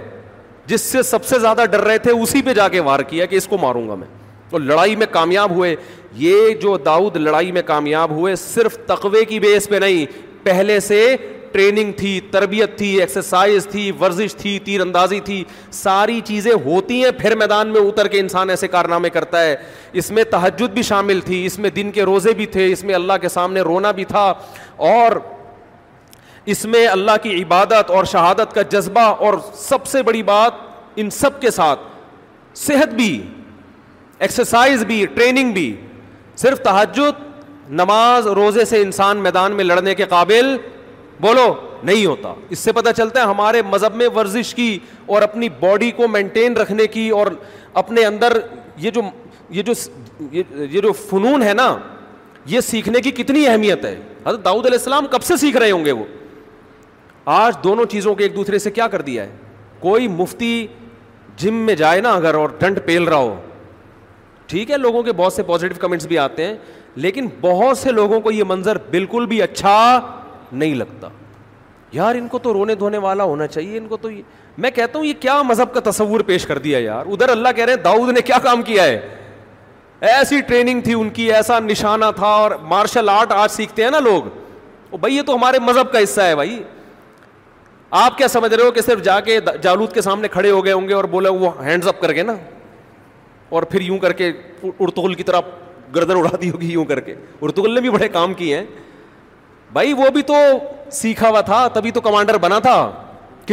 جس 0.68 0.82
سے 0.82 1.02
سب 1.04 1.26
سے 1.26 1.40
زیادہ 1.40 1.66
ڈر 1.72 1.82
رہے 1.84 1.98
تھے 2.04 2.12
اسی 2.22 2.42
پہ 2.46 2.54
جا 2.54 2.68
کے 2.76 2.80
وار 2.90 3.00
کیا 3.10 3.26
کہ 3.26 3.36
اس 3.36 3.48
کو 3.48 3.58
ماروں 3.62 3.88
گا 3.90 3.96
میں 3.96 4.08
اور 4.52 4.62
لڑائی 4.62 4.96
میں 4.96 5.08
کامیاب 5.12 5.52
ہوئے 5.56 5.76
یہ 6.24 6.50
جو 6.62 6.76
داؤد 6.86 7.16
لڑائی 7.18 7.52
میں 7.52 7.62
کامیاب 7.66 8.12
ہوئے 8.16 8.36
صرف 8.36 8.78
تقوے 8.88 9.24
کی 9.26 9.40
بیس 9.40 9.68
پہ 9.70 9.76
نہیں 9.82 10.06
پہلے 10.44 10.80
سے 10.80 11.06
ٹریننگ 11.52 11.92
تھی 11.98 12.20
تربیت 12.32 12.78
تھی 12.78 12.88
ایکسرسائز 13.02 13.68
تھی 13.72 13.92
ورزش 14.00 14.36
تھی 14.38 14.58
تیر 14.64 14.82
اندازی 14.82 15.20
تھی 15.26 15.44
ساری 15.74 16.20
چیزیں 16.26 16.52
ہوتی 16.66 17.04
ہیں 17.04 17.12
پھر 17.20 17.36
میدان 17.38 17.68
میں 17.74 17.82
اتر 17.82 18.08
کے 18.16 18.20
انسان 18.20 18.50
ایسے 18.50 18.68
کارنامے 18.68 19.10
کرتا 19.10 19.42
ہے 19.44 19.56
اس 20.02 20.12
میں 20.12 20.24
تہجد 20.32 20.74
بھی 20.74 20.82
شامل 20.90 21.20
تھی 21.26 21.46
اس 21.46 21.58
میں 21.60 21.70
دن 21.76 21.92
کے 21.92 22.04
روزے 22.12 22.34
بھی 22.38 22.46
تھے 22.58 22.72
اس 22.72 22.84
میں 22.84 22.96
اللہ 22.96 23.14
کے 23.22 23.30
سامنے 23.30 23.62
رونا 23.72 23.92
بھی 23.92 24.04
تھا 24.08 24.32
اور 24.90 25.18
اس 26.52 26.64
میں 26.74 26.86
اللہ 26.88 27.12
کی 27.24 27.42
عبادت 27.42 27.92
اور 27.92 28.06
شہادت 28.12 28.54
کا 28.56 28.62
جذبہ 28.72 29.02
اور 29.26 29.34
سب 29.60 29.86
سے 29.88 30.02
بڑی 30.10 30.22
بات 30.24 30.54
ان 31.04 31.10
سب 31.20 31.40
کے 31.42 31.52
ساتھ 31.52 31.80
صحت 32.64 32.94
بھی 32.96 33.12
ایکسرسائز 34.26 34.84
بھی 34.88 35.06
ٹریننگ 35.16 35.52
بھی 35.54 35.74
صرف 36.38 36.60
تحجد 36.64 37.24
نماز 37.80 38.28
روزے 38.40 38.66
سے 38.66 38.82
انسان 38.82 39.18
میدان 39.24 39.54
میں 39.56 39.64
لڑنے 39.66 39.96
کے 39.96 40.04
قابل 40.10 40.56
بولو 41.22 41.54
نہیں 41.84 42.06
ہوتا 42.06 42.34
اس 42.50 42.60
سے 42.60 42.72
پتہ 42.74 42.90
چلتا 42.98 43.22
ہے 43.22 43.26
ہمارے 43.28 43.62
مذہب 43.72 43.96
میں 43.96 44.08
ورزش 44.16 44.54
کی 44.56 44.78
اور 45.16 45.22
اپنی 45.22 45.50
باڈی 45.60 45.90
کو 45.98 46.08
مینٹین 46.08 46.58
رکھنے 46.58 46.88
کی 46.98 47.10
اور 47.18 47.28
اپنے 47.82 48.06
اندر 48.06 48.38
یہ 48.86 48.92
جو 48.92 49.02
یہ 49.50 49.64
جو 49.64 49.74
یہ 50.32 50.80
جو 50.82 50.92
فنون 51.10 51.44
ہے 51.44 51.54
نا 51.54 51.76
یہ 52.54 52.60
سیکھنے 52.62 53.02
کی 53.02 53.12
کتنی 53.24 53.48
اہمیت 53.48 53.86
ہے 53.86 53.96
حضرت 54.26 54.46
داؤد 54.46 54.66
علیہ 54.66 54.78
السلام 54.78 55.08
کب 55.12 55.24
سے 55.24 55.38
سیکھ 55.38 55.58
رہے 55.58 55.72
ہوں 55.72 55.86
گے 55.86 55.92
وہ 56.00 56.04
آج 57.34 57.56
دونوں 57.64 57.86
چیزوں 57.90 58.14
کو 58.16 58.22
ایک 58.24 58.36
دوسرے 58.36 58.58
سے 58.60 58.72
کیا 58.72 58.88
کر 58.88 59.02
دیا 59.02 59.24
ہے 59.26 59.30
کوئی 59.80 60.08
مفتی 60.08 60.66
جم 61.38 61.54
میں 61.66 61.76
جائے 61.76 62.02
نا 62.02 62.12
اگر 62.16 62.34
اور 62.36 62.50
ڈنٹ 62.60 62.80
پیل 62.86 63.04
رہا 63.04 63.18
ہو 63.18 63.34
ٹھیک 64.48 64.72
ہے 64.72 64.78
لوگوں 64.78 65.02
کے 65.04 65.12
بہت 65.18 65.34
سے 65.34 65.44
پازیٹو 65.44 65.76
کمنٹس 65.82 66.06
بھی 66.08 66.18
آتے 66.20 66.46
ہیں 66.46 66.54
لیکن 66.96 67.28
بہت 67.42 67.78
سے 67.78 67.92
لوگوں 67.92 68.20
کو 68.22 68.32
یہ 68.32 68.44
منظر 68.48 68.78
بالکل 68.92 69.26
بھی 69.28 69.42
اچھا 69.42 70.00
نہیں 70.52 70.76
لگتا 70.76 71.08
یار 71.94 72.16
ان 72.16 72.28
کو 72.28 72.40
تو 72.44 72.54
رونے 72.54 72.76
دھونے 72.76 72.98
والا 72.98 73.24
ہونا 73.24 73.48
چاہیے 73.48 73.78
ان 73.78 73.88
کو 73.88 73.98
تو 74.02 74.12
یہ 74.12 74.22
میں 74.62 74.70
کہتا 74.72 74.98
ہوں 75.00 75.06
یہ 75.06 75.14
کیا 75.20 75.42
مذہب 75.48 75.74
کا 75.74 75.80
تصور 75.90 76.20
پیش 76.26 76.46
کر 76.46 76.58
دیا 76.60 76.80
یار 76.80 77.06
ادھر 77.12 77.30
اللہ 77.30 77.50
کہہ 77.56 77.66
رہے 77.66 77.74
ہیں 77.74 77.82
داؤد 77.84 78.12
نے 78.14 78.22
کیا 78.26 78.38
کام 78.44 78.62
کیا 78.70 78.84
ہے 78.84 79.00
ایسی 80.14 80.42
ٹریننگ 80.48 80.82
تھی 80.82 80.94
ان 80.94 81.10
کی 81.18 81.32
ایسا 81.34 81.60
نشانہ 81.60 82.06
تھا 82.16 82.28
اور 82.44 82.52
مارشل 82.70 83.10
آرٹ 83.10 83.32
آج 83.32 83.52
سیکھتے 83.52 83.84
ہیں 83.84 83.92
نا 83.92 84.00
لوگ 84.00 84.24
بھائی 85.02 85.16
یہ 85.16 85.22
تو 85.28 85.36
ہمارے 85.36 85.60
مذہب 85.60 85.92
کا 85.92 86.04
حصہ 86.04 86.22
ہے 86.22 86.36
بھائی 86.36 86.60
آپ 87.98 88.18
کیا 88.18 88.28
سمجھ 88.28 88.52
رہے 88.54 88.64
ہو 88.64 88.72
کہ 88.76 88.82
صرف 88.82 89.02
جا 89.04 89.20
کے 89.26 89.40
جالود 89.62 89.92
کے 89.94 90.02
سامنے 90.02 90.28
کھڑے 90.32 90.50
ہو 90.52 90.64
گئے 90.66 90.72
ہوں 90.74 90.88
گے 90.88 90.94
اور 90.94 91.04
بولا 91.12 91.30
وہ 91.44 91.50
ہینڈز 91.66 91.88
اپ 91.88 92.00
کر 92.00 92.14
کے 92.14 92.24
نا 92.24 92.34
اور 93.58 93.64
پھر 93.72 93.82
یوں 93.82 93.98
کر 94.00 94.14
کے 94.22 94.30
ارتغل 94.64 95.14
کی 95.14 95.24
طرح 95.24 95.40
گردن 95.96 96.18
اڑا 96.18 96.30
دی 96.42 96.50
ہوگی 96.52 96.72
یوں 96.72 96.84
کر 96.86 97.00
کے 97.06 97.16
ارتغل 97.42 97.74
نے 97.74 97.82
بھی 97.82 97.90
بڑے 97.90 98.08
کام 98.18 98.34
کیے 98.42 98.58
ہیں 98.58 98.66
بھائی 99.74 99.94
وہ 100.02 100.10
بھی 100.14 100.22
تو 100.32 100.36
سیکھا 101.02 101.30
ہوا 101.30 101.42
تھا 101.52 101.68
تبھی 101.74 101.92
تو 101.92 102.02
کمانڈر 102.10 102.38
بنا 102.48 102.60
تھا 102.68 102.76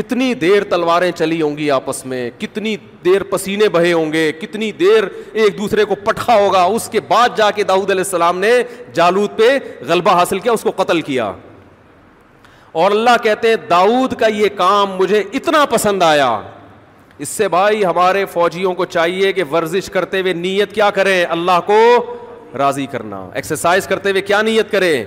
کتنی 0.00 0.32
دیر 0.42 0.64
تلواریں 0.70 1.10
چلی 1.18 1.40
ہوں 1.42 1.56
گی 1.56 1.70
آپس 1.76 2.04
میں 2.12 2.28
کتنی 2.38 2.76
دیر 3.04 3.22
پسینے 3.30 3.68
بہے 3.78 3.92
ہوں 3.92 4.12
گے 4.12 4.30
کتنی 4.40 4.70
دیر 4.82 5.04
ایک 5.32 5.58
دوسرے 5.58 5.84
کو 5.84 5.94
پٹھا 6.04 6.38
ہوگا 6.44 6.62
اس 6.76 6.88
کے 6.92 7.00
بعد 7.14 7.36
جا 7.36 7.50
کے 7.54 7.62
داؤد 7.72 7.90
علیہ 7.90 8.04
السلام 8.06 8.38
نے 8.38 8.52
جالود 8.94 9.38
پہ 9.38 9.56
غلبہ 9.88 10.14
حاصل 10.18 10.38
کیا 10.38 10.52
اس 10.52 10.62
کو 10.62 10.72
قتل 10.82 11.00
کیا 11.10 11.32
اور 12.80 12.90
اللہ 12.90 13.16
کہتے 13.22 13.54
داؤد 13.70 14.14
کا 14.20 14.26
یہ 14.34 14.48
کام 14.56 14.96
مجھے 14.98 15.22
اتنا 15.34 15.64
پسند 15.70 16.02
آیا 16.02 16.28
اس 17.24 17.28
سے 17.28 17.48
بھائی 17.48 17.84
ہمارے 17.84 18.24
فوجیوں 18.32 18.72
کو 18.74 18.84
چاہیے 18.84 19.32
کہ 19.32 19.44
ورزش 19.50 19.90
کرتے 19.96 20.20
ہوئے 20.20 20.32
نیت 20.32 20.72
کیا 20.74 20.88
کریں 20.94 21.24
اللہ 21.30 21.58
کو 21.66 21.78
راضی 22.58 22.86
کرنا 22.92 23.24
ایکسرسائز 23.34 23.86
کرتے 23.86 24.10
ہوئے 24.10 24.20
کیا 24.30 24.40
نیت 24.42 24.70
کریں 24.70 25.04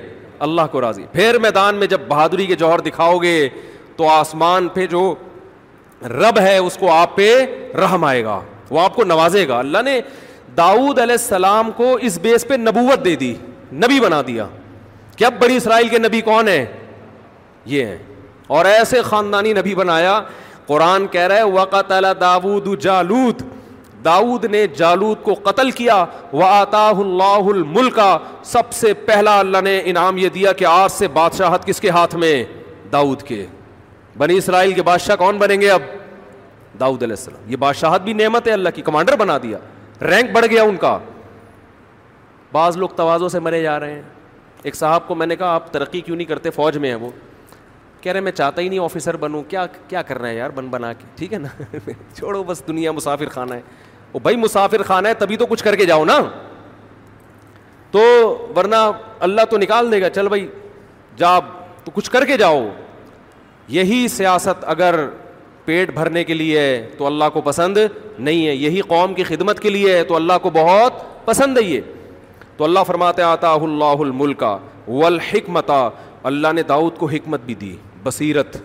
اللہ 0.47 0.61
کو 0.71 0.81
راضی 0.81 1.05
پھر 1.11 1.37
میدان 1.41 1.75
میں 1.75 1.87
جب 1.87 2.01
بہادری 2.07 2.45
کے 2.45 2.55
جوہر 2.55 2.79
دکھاؤ 2.85 3.17
گے 3.17 3.47
تو 3.95 4.09
آسمان 4.09 4.67
پہ 4.73 4.85
جو 4.91 5.13
رب 6.11 6.39
ہے 6.39 6.57
اس 6.57 6.77
کو 6.77 6.91
آپ 6.93 7.15
پہ 7.15 7.31
رحم 7.83 8.03
آئے 8.05 8.23
گا 8.23 8.39
وہ 8.69 8.79
آپ 8.81 8.95
کو 8.95 9.03
نوازے 9.03 9.47
گا 9.47 9.59
اللہ 9.59 9.81
نے 9.85 9.99
داؤد 10.57 10.99
علیہ 10.99 11.15
السلام 11.21 11.71
کو 11.77 11.93
اس 12.07 12.17
بیس 12.21 12.47
پہ 12.47 12.53
نبوت 12.59 13.05
دے 13.05 13.15
دی 13.23 13.33
نبی 13.83 13.99
بنا 13.99 14.21
دیا 14.27 14.47
کہ 15.17 15.25
اب 15.25 15.33
بڑی 15.39 15.55
اسرائیل 15.57 15.87
کے 15.89 15.97
نبی 15.99 16.21
کون 16.21 16.47
ہیں 16.47 16.65
یہ 17.73 17.85
ہیں 17.85 17.97
اور 18.55 18.65
ایسے 18.65 19.01
خاندانی 19.01 19.53
نبی 19.53 19.75
بنایا 19.75 20.19
قرآن 20.67 21.05
کہہ 21.11 21.27
رہا 21.27 21.35
ہے 21.35 21.43
وقت 21.51 21.91
داود 22.21 22.67
جالود 22.81 23.41
داود 24.05 24.43
نے 24.51 24.65
جالود 24.77 25.21
کو 25.23 25.33
قتل 25.43 25.71
کیا 25.79 26.03
و 26.33 26.43
آتا 26.45 26.87
اللہ 26.87 27.49
الملک 27.53 27.99
سب 28.51 28.71
سے 28.73 28.93
پہلا 29.05 29.37
اللہ 29.39 29.61
نے 29.63 29.79
انعام 29.85 30.17
یہ 30.17 30.29
دیا 30.33 30.51
کہ 30.59 30.65
آج 30.69 30.91
سے 30.91 31.07
بادشاہت 31.13 31.65
کس 31.65 31.79
کے 31.81 31.89
ہاتھ 31.89 32.15
میں 32.23 32.33
داؤد 32.91 33.21
کے 33.27 33.45
بنی 34.17 34.37
اسرائیل 34.37 34.73
کے 34.73 34.83
بادشاہ 34.83 35.15
کون 35.19 35.37
بنیں 35.37 35.59
گے 35.61 35.69
اب 35.71 35.81
داؤد 36.79 37.03
علیہ 37.03 37.15
السلام 37.19 37.51
یہ 37.51 37.55
بادشاہت 37.57 38.01
بھی 38.01 38.13
نعمت 38.13 38.47
ہے 38.47 38.51
اللہ 38.53 38.69
کی 38.75 38.81
کمانڈر 38.81 39.15
بنا 39.17 39.37
دیا 39.43 39.57
رینک 40.09 40.31
بڑھ 40.31 40.45
گیا 40.49 40.63
ان 40.63 40.77
کا 40.77 40.97
بعض 42.51 42.77
لوگ 42.77 42.89
توازوں 42.95 43.29
سے 43.29 43.39
مرے 43.39 43.61
جا 43.63 43.79
رہے 43.79 43.93
ہیں 43.93 44.01
ایک 44.63 44.75
صاحب 44.75 45.07
کو 45.07 45.15
میں 45.15 45.27
نے 45.27 45.35
کہا 45.35 45.53
آپ 45.55 45.71
ترقی 45.73 46.01
کیوں 46.01 46.15
نہیں 46.17 46.27
کرتے 46.27 46.49
فوج 46.51 46.77
میں 46.77 46.89
ہیں 46.89 46.95
وہ 47.01 47.09
کہہ 48.05 48.11
رہے 48.11 48.21
میں 48.21 48.31
چاہتا 48.31 48.61
ہی 48.61 48.67
نہیں 48.69 48.79
آفیسر 48.79 49.15
بنوں 49.17 49.41
کیا 49.49 49.65
کیا 49.89 50.01
کر 50.07 50.17
رہے 50.21 50.29
ہیں 50.29 50.35
یار 50.37 50.49
بن 50.55 50.65
بنا 50.69 50.91
کے 50.93 51.05
ٹھیک 51.17 51.31
ہے 51.33 51.37
نا 51.37 51.47
چھوڑو 52.17 52.41
بس 52.47 52.61
دنیا 52.67 52.91
مسافر 52.91 53.29
خانہ 53.33 53.53
ہے 53.53 53.61
وہ 54.13 54.19
بھائی 54.23 54.35
مسافر 54.37 54.83
خانہ 54.87 55.07
ہے 55.07 55.13
تبھی 55.19 55.35
تو 55.37 55.45
کچھ 55.49 55.63
کر 55.63 55.75
کے 55.75 55.85
جاؤ 55.85 56.03
نا 56.05 56.17
تو 57.91 58.01
ورنہ 58.55 58.75
اللہ 59.27 59.45
تو 59.51 59.57
نکال 59.63 59.91
دے 59.91 60.01
گا 60.01 60.09
چل 60.17 60.27
بھائی 60.33 60.45
جا 61.17 61.37
تو 61.83 61.91
کچھ 61.93 62.11
کر 62.11 62.25
کے 62.25 62.37
جاؤ 62.43 62.59
یہی 63.77 64.07
سیاست 64.17 64.63
اگر 64.75 64.95
پیٹ 65.65 65.93
بھرنے 65.93 66.23
کے 66.23 66.33
لیے 66.33 66.59
ہے 66.59 66.89
تو 66.97 67.05
اللہ 67.05 67.29
کو 67.33 67.41
پسند 67.49 67.77
نہیں 68.19 68.45
ہے 68.47 68.53
یہی 68.55 68.81
قوم 68.93 69.13
کی 69.13 69.23
خدمت 69.31 69.59
کے 69.59 69.69
لیے 69.69 69.95
ہے 69.97 70.03
تو 70.11 70.15
اللہ 70.15 70.37
کو 70.43 70.49
بہت 70.59 71.01
پسند 71.31 71.57
ہے 71.57 71.63
یہ 71.63 71.81
تو 72.57 72.63
اللہ 72.69 72.83
فرماتے 72.87 73.21
آتا 73.33 73.51
اللہ 73.71 74.01
الملکا 74.07 74.55
والحکمتا 74.87 75.87
اللہ 76.33 76.53
نے 76.55 76.63
داؤد 76.75 76.97
کو 76.97 77.09
حکمت 77.15 77.41
بھی 77.45 77.55
دی 77.65 77.75
بصیرت 78.05 78.57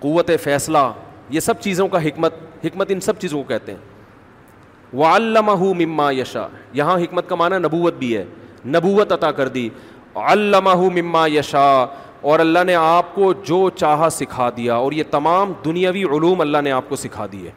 قوت 0.00 0.30
فیصلہ 0.42 0.78
یہ 1.36 1.40
سب 1.50 1.60
چیزوں 1.60 1.86
کا 1.94 2.02
حکمت 2.04 2.34
حکمت 2.64 2.90
ان 2.90 3.00
سب 3.06 3.18
چیزوں 3.20 3.42
کو 3.42 3.48
کہتے 3.48 3.72
ہیں 3.72 3.86
وہ 5.00 5.04
علامہ 5.16 5.52
ہُو 5.62 5.72
یشا 6.18 6.46
یہاں 6.78 6.96
حکمت 7.02 7.28
کا 7.28 7.34
معنی 7.40 7.58
نبوت 7.64 7.94
بھی 7.98 8.16
ہے 8.16 8.24
نبوت 8.76 9.12
عطا 9.12 9.30
کر 9.40 9.48
دی 9.56 9.68
علامہ 10.28 10.74
مما 11.00 11.26
یشا 11.34 11.66
اور 12.30 12.40
اللہ 12.44 12.64
نے 12.66 12.74
آپ 12.80 13.14
کو 13.14 13.32
جو 13.50 13.60
چاہا 13.80 14.08
سکھا 14.20 14.48
دیا 14.56 14.74
اور 14.86 14.92
یہ 14.92 15.02
تمام 15.10 15.52
دنیاوی 15.64 16.02
علوم 16.14 16.40
اللہ 16.40 16.62
نے 16.64 16.70
آپ 16.78 16.88
کو 16.88 16.96
سکھا 17.02 17.26
دی 17.32 17.44
ہے 17.46 17.50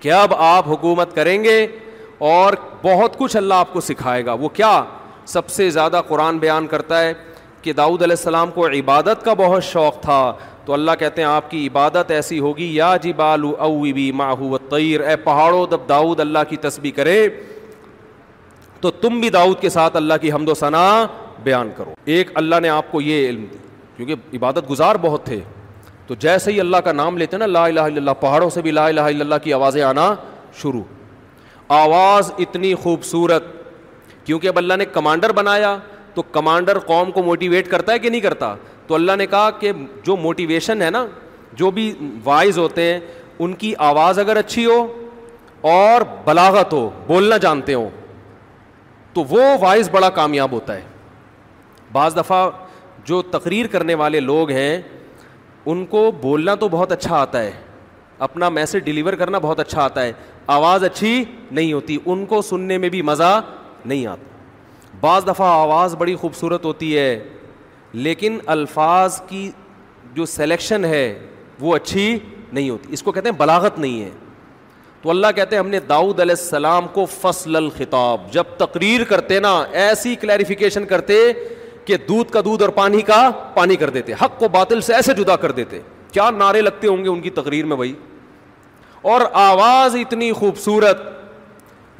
کہ 0.00 0.12
اب 0.12 0.34
آپ 0.44 0.68
حکومت 0.68 1.14
کریں 1.16 1.36
گے 1.44 1.58
اور 2.30 2.52
بہت 2.82 3.16
کچھ 3.18 3.36
اللہ 3.36 3.64
آپ 3.66 3.72
کو 3.72 3.80
سکھائے 3.90 4.24
گا 4.26 4.32
وہ 4.44 4.48
کیا 4.60 4.72
سب 5.36 5.48
سے 5.56 5.68
زیادہ 5.70 6.00
قرآن 6.08 6.38
بیان 6.46 6.66
کرتا 6.66 7.00
ہے 7.02 7.12
کہ 7.62 7.72
داؤد 7.72 8.02
علیہ 8.02 8.16
السلام 8.18 8.50
کو 8.50 8.66
عبادت 8.68 9.24
کا 9.24 9.32
بہت 9.38 9.64
شوق 9.64 10.00
تھا 10.02 10.20
تو 10.64 10.72
اللہ 10.72 10.90
کہتے 10.98 11.22
ہیں 11.22 11.28
آپ 11.28 11.50
کی 11.50 11.66
عبادت 11.66 12.10
ایسی 12.10 12.38
ہوگی 12.40 12.74
یا 12.74 12.94
جی 13.02 13.12
بالو 13.20 13.86
ماہو 14.14 14.58
تیر 14.70 15.00
اے 15.08 15.16
پہاڑوں 15.24 15.66
داؤد 15.88 16.20
اللہ 16.20 16.44
کی 16.48 16.56
تسبیح 16.66 16.92
کرے 16.96 17.16
تو 18.80 18.90
تم 19.04 19.20
بھی 19.20 19.28
داؤد 19.38 19.60
کے 19.60 19.68
ساتھ 19.70 19.96
اللہ 19.96 20.14
کی 20.20 20.32
حمد 20.32 20.48
و 20.48 20.54
ثنا 20.60 20.82
بیان 21.42 21.70
کرو 21.76 21.94
ایک 22.14 22.30
اللہ 22.42 22.60
نے 22.62 22.68
آپ 22.68 22.90
کو 22.92 23.00
یہ 23.00 23.28
علم 23.28 23.44
دی 23.52 23.58
کیونکہ 23.96 24.36
عبادت 24.36 24.70
گزار 24.70 24.96
بہت 25.02 25.24
تھے 25.26 25.40
تو 26.06 26.14
جیسے 26.24 26.52
ہی 26.52 26.60
اللہ 26.60 26.76
کا 26.84 26.92
نام 26.92 27.18
لیتے 27.18 27.36
نا 27.36 27.46
لا 27.46 27.64
الہ 27.64 27.80
الا 27.80 27.96
اللہ 27.96 28.14
پہاڑوں 28.20 28.48
سے 28.50 28.62
بھی 28.62 28.70
لا 28.70 28.86
الہ 28.86 29.00
الا 29.12 29.20
اللہ 29.24 29.42
کی 29.42 29.52
آوازیں 29.52 29.82
آنا 29.82 30.14
شروع 30.62 30.82
آواز 31.82 32.32
اتنی 32.44 32.74
خوبصورت 32.82 33.44
کیونکہ 34.26 34.48
اب 34.48 34.56
اللہ 34.58 34.74
نے 34.78 34.84
کمانڈر 34.94 35.32
بنایا 35.32 35.76
تو 36.14 36.22
کمانڈر 36.32 36.78
قوم 36.86 37.10
کو 37.10 37.22
موٹیویٹ 37.22 37.68
کرتا 37.70 37.92
ہے 37.92 37.98
کہ 37.98 38.08
نہیں 38.10 38.20
کرتا 38.20 38.54
تو 38.86 38.94
اللہ 38.94 39.16
نے 39.18 39.26
کہا 39.26 39.50
کہ 39.60 39.72
جو 40.06 40.16
موٹیویشن 40.16 40.82
ہے 40.82 40.90
نا 40.90 41.04
جو 41.56 41.70
بھی 41.78 41.92
وائز 42.24 42.58
ہوتے 42.58 42.92
ہیں 42.92 42.98
ان 43.42 43.52
کی 43.62 43.72
آواز 43.90 44.18
اگر 44.18 44.36
اچھی 44.36 44.64
ہو 44.66 44.80
اور 45.76 46.02
بلاغت 46.24 46.72
ہو 46.72 46.88
بولنا 47.06 47.36
جانتے 47.46 47.74
ہوں 47.74 47.88
تو 49.14 49.24
وہ 49.30 49.40
وائز 49.60 49.90
بڑا 49.90 50.08
کامیاب 50.20 50.52
ہوتا 50.52 50.74
ہے 50.76 50.80
بعض 51.92 52.16
دفعہ 52.16 52.48
جو 53.04 53.20
تقریر 53.30 53.66
کرنے 53.72 53.94
والے 54.02 54.20
لوگ 54.20 54.50
ہیں 54.50 54.80
ان 55.70 55.84
کو 55.86 56.10
بولنا 56.22 56.54
تو 56.60 56.68
بہت 56.68 56.92
اچھا 56.92 57.16
آتا 57.20 57.40
ہے 57.42 57.50
اپنا 58.26 58.48
میسج 58.48 58.84
ڈلیور 58.84 59.12
کرنا 59.22 59.38
بہت 59.42 59.60
اچھا 59.60 59.82
آتا 59.84 60.02
ہے 60.02 60.12
آواز 60.56 60.84
اچھی 60.84 61.22
نہیں 61.50 61.72
ہوتی 61.72 61.96
ان 62.04 62.24
کو 62.26 62.42
سننے 62.42 62.78
میں 62.78 62.88
بھی 62.88 63.02
مزہ 63.10 63.40
نہیں 63.86 64.06
آتا 64.06 64.30
بعض 65.02 65.24
دفعہ 65.26 65.46
آواز 65.52 65.94
بڑی 65.98 66.14
خوبصورت 66.16 66.64
ہوتی 66.64 66.96
ہے 66.96 67.08
لیکن 68.06 68.38
الفاظ 68.54 69.20
کی 69.28 69.50
جو 70.14 70.24
سلیکشن 70.34 70.84
ہے 70.84 71.04
وہ 71.60 71.74
اچھی 71.76 72.04
نہیں 72.52 72.68
ہوتی 72.70 72.92
اس 72.92 73.02
کو 73.02 73.12
کہتے 73.12 73.28
ہیں 73.28 73.36
بلاغت 73.36 73.78
نہیں 73.78 74.02
ہے 74.04 74.10
تو 75.02 75.10
اللہ 75.10 75.26
کہتے 75.36 75.56
ہیں 75.56 75.62
ہم 75.62 75.68
نے 75.68 75.78
داؤد 75.88 76.20
علیہ 76.20 76.34
السلام 76.38 76.86
کو 76.92 77.06
فصل 77.20 77.56
الخطاب 77.56 78.30
جب 78.32 78.52
تقریر 78.58 79.04
کرتے 79.12 79.38
نا 79.46 79.52
ایسی 79.86 80.14
کلیریفیکیشن 80.20 80.84
کرتے 80.92 81.16
کہ 81.84 81.96
دودھ 82.08 82.30
کا 82.32 82.40
دودھ 82.44 82.62
اور 82.62 82.70
پانی 82.74 83.00
کا 83.10 83.18
پانی 83.54 83.76
کر 83.76 83.90
دیتے 83.98 84.12
حق 84.22 84.38
کو 84.38 84.48
باطل 84.58 84.80
سے 84.88 84.94
ایسے 84.94 85.14
جدا 85.22 85.36
کر 85.44 85.52
دیتے 85.52 85.80
کیا 86.12 86.28
نعرے 86.38 86.60
لگتے 86.62 86.88
ہوں 86.88 87.04
گے 87.04 87.08
ان 87.08 87.20
کی 87.20 87.30
تقریر 87.40 87.64
میں 87.72 87.76
بھائی 87.76 87.92
اور 89.14 89.20
آواز 89.42 89.96
اتنی 90.00 90.32
خوبصورت 90.42 91.00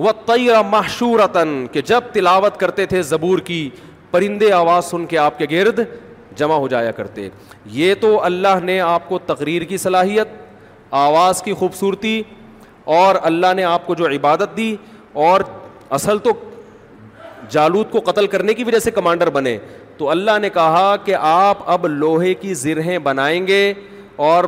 وہ 0.02 0.12
تیرہ 0.26 0.60
مشہورتاً 0.70 1.48
کہ 1.72 1.80
جب 1.90 2.04
تلاوت 2.12 2.56
کرتے 2.60 2.84
تھے 2.92 3.00
زبور 3.08 3.38
کی 3.48 3.58
پرندے 4.10 4.50
آواز 4.52 4.84
سن 4.90 5.04
کے 5.10 5.18
آپ 5.24 5.36
کے 5.38 5.46
گرد 5.50 5.80
جمع 6.36 6.54
ہو 6.62 6.68
جایا 6.68 6.90
کرتے 6.96 7.28
یہ 7.80 7.94
تو 8.00 8.08
اللہ 8.28 8.62
نے 8.70 8.78
آپ 8.86 9.08
کو 9.08 9.18
تقریر 9.26 9.62
کی 9.72 9.76
صلاحیت 9.78 10.28
آواز 11.02 11.42
کی 11.42 11.52
خوبصورتی 11.60 12.20
اور 12.94 13.14
اللہ 13.30 13.52
نے 13.56 13.64
آپ 13.74 13.86
کو 13.86 13.94
جو 14.00 14.08
عبادت 14.16 14.56
دی 14.56 14.74
اور 15.28 15.40
اصل 16.00 16.18
تو 16.24 16.32
جالود 17.56 17.90
کو 17.90 18.00
قتل 18.10 18.26
کرنے 18.34 18.54
کی 18.54 18.64
وجہ 18.64 18.78
سے 18.86 18.90
کمانڈر 18.98 19.30
بنے 19.38 19.56
تو 19.98 20.10
اللہ 20.16 20.38
نے 20.42 20.50
کہا 20.58 20.94
کہ 21.04 21.14
آپ 21.34 21.62
اب 21.76 21.86
لوہے 22.02 22.34
کی 22.42 22.52
زرہیں 22.64 22.98
بنائیں 23.10 23.46
گے 23.46 23.62
اور 24.32 24.44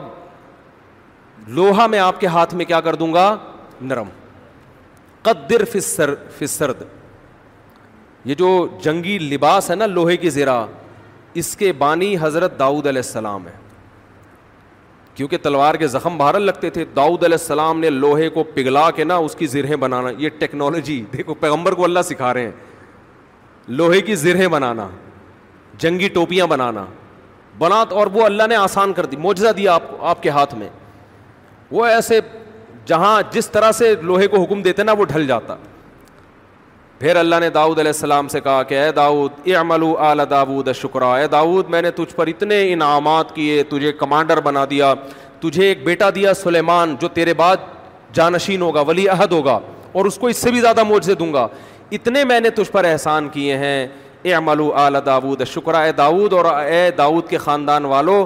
لوہا 1.61 1.87
میں 1.95 1.99
آپ 2.11 2.21
کے 2.21 2.27
ہاتھ 2.39 2.55
میں 2.61 2.65
کیا 2.75 2.81
کر 2.91 2.95
دوں 3.05 3.13
گا 3.15 3.35
نرم 3.91 4.09
قدر 5.25 5.65
فصر 5.73 6.11
فسرد 6.39 6.83
یہ 8.29 8.35
جو 8.35 8.49
جنگی 8.85 9.19
لباس 9.19 9.71
ہے 9.71 9.75
نا 9.77 9.87
لوہے 9.87 10.17
کی 10.17 10.31
زیرہ 10.31 10.65
اس 11.43 11.57
کے 11.57 11.73
بانی 11.85 12.17
حضرت 12.21 12.59
داؤد 12.59 12.87
علیہ 12.87 13.01
السلام 13.05 13.47
ہے 13.49 13.53
کیونکہ 15.15 15.39
تلوار 15.43 15.75
کے 15.81 15.87
زخم 15.89 16.17
بھارت 16.19 16.41
لگتے 16.43 16.71
تھے 16.77 16.85
داؤد 16.97 17.25
علیہ 17.25 17.37
السلام 17.41 17.81
نے 17.81 17.91
لوہے 17.91 18.29
کو 18.37 18.43
پگھلا 18.55 18.91
کے 18.97 19.05
نا 19.05 19.17
اس 19.27 19.35
کی 19.39 19.47
زرہیں 19.55 19.77
بنانا 19.87 20.11
یہ 20.19 20.29
ٹیکنالوجی 20.39 21.03
دیکھو 21.17 21.35
پیغمبر 21.41 21.75
کو 21.81 21.85
اللہ 21.85 22.03
سکھا 22.11 22.33
رہے 22.35 22.45
ہیں 22.45 23.73
لوہے 23.81 24.01
کی 24.09 24.15
زرہیں 24.25 24.49
بنانا 24.57 24.89
جنگی 25.85 26.09
ٹوپیاں 26.15 26.47
بنانا 26.55 26.85
بنا 27.59 27.85
اور 28.01 28.07
وہ 28.13 28.25
اللہ 28.25 28.47
نے 28.49 28.57
آسان 28.57 28.93
کر 28.93 29.07
دی 29.13 29.17
موجزہ 29.27 29.53
دیا 29.57 29.75
آپ 29.75 29.91
کو 29.91 30.05
آپ 30.07 30.23
کے 30.23 30.29
ہاتھ 30.39 30.55
میں 30.55 30.69
وہ 31.71 31.87
ایسے 31.87 32.21
جہاں 32.87 33.21
جس 33.33 33.49
طرح 33.51 33.73
سے 33.73 33.95
لوہے 34.03 34.27
کو 34.29 34.43
حکم 34.43 34.63
دیتے 34.63 34.83
نا 34.83 34.93
وہ 34.99 35.05
ڈھل 35.13 35.27
جاتا 35.27 35.55
پھر 36.99 37.17
اللہ 37.17 37.35
نے 37.41 37.49
داود 37.51 37.79
علیہ 37.79 37.89
السلام 37.95 38.29
سے 38.29 38.41
کہا 38.41 38.63
کہ 38.63 38.79
اے 38.81 38.91
داود 38.97 39.33
اے 39.47 39.55
اعلی 39.57 40.25
داود 40.31 40.69
شکرا 40.83 41.15
اے 41.19 41.27
داود 41.29 41.69
میں 41.71 41.83
نے 41.83 41.91
تجھ 41.97 42.15
پر 42.17 42.27
اتنے 42.27 42.63
انعامات 42.73 43.35
کیے 43.35 43.63
تجھے 43.71 43.93
کمانڈر 44.03 44.41
بنا 44.41 44.65
دیا 44.71 44.93
تجھے 45.41 45.67
ایک 45.69 45.85
بیٹا 45.85 46.09
دیا 46.15 46.35
سلیمان 46.35 46.95
جو 47.01 47.09
تیرے 47.19 47.35
بعد 47.43 47.57
جانشین 48.15 48.63
ہوگا 48.63 48.81
ولی 48.87 49.09
عہد 49.09 49.33
ہوگا 49.33 49.59
اور 49.93 50.05
اس 50.05 50.19
کو 50.19 50.27
اس 50.29 50.37
سے 50.43 50.51
بھی 50.51 50.61
زیادہ 50.61 50.83
موج 50.85 51.05
سے 51.05 51.15
دوں 51.15 51.33
گا 51.33 51.47
اتنے 51.99 52.25
میں 52.25 52.39
نے 52.41 52.51
تجھ 52.55 52.71
پر 52.73 52.85
احسان 52.85 53.29
کیے 53.33 53.57
ہیں 53.59 53.87
اے 54.23 54.35
امل 54.35 54.61
اعلی 54.83 54.99
داود 55.07 55.43
شکرا 55.55 55.81
اے 55.85 55.93
داود 55.93 56.33
اور 56.33 56.45
اے 56.55 56.91
داؤد 56.99 57.29
کے 57.29 57.39
خاندان 57.39 57.85
والو 57.85 58.25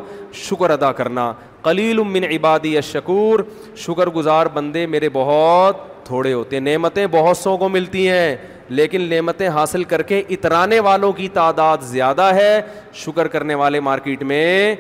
شکر 0.49 0.71
ادا 0.71 0.93
کرنا 1.01 1.33
قلیل 1.63 2.03
من 2.07 2.25
عبادی 2.33 2.77
الشکور 2.77 3.41
شکر 3.87 4.09
گزار 4.17 4.47
بندے 4.55 4.85
میرے 4.87 5.09
بہت 5.13 5.81
تھوڑے 6.07 6.33
ہوتے 6.33 6.57
ہیں 6.57 6.61
نعمتیں 6.65 7.07
بہت 7.11 7.37
سو 7.37 7.57
کو 7.57 7.69
ملتی 7.69 8.09
ہیں 8.09 8.37
لیکن 8.69 9.03
نعمتیں 9.09 9.49
حاصل 9.55 9.85
کر 9.91 10.03
کے 10.11 10.23
اترانے 10.31 10.81
والوں 10.89 11.13
کی 11.13 11.29
تعداد 11.33 11.79
زیادہ 11.89 12.25
ہے 12.35 12.61
شکر 13.05 13.29
کرنے 13.29 13.55
والے 13.63 13.81
مارکیٹ 13.89 14.23
میں 14.33 14.75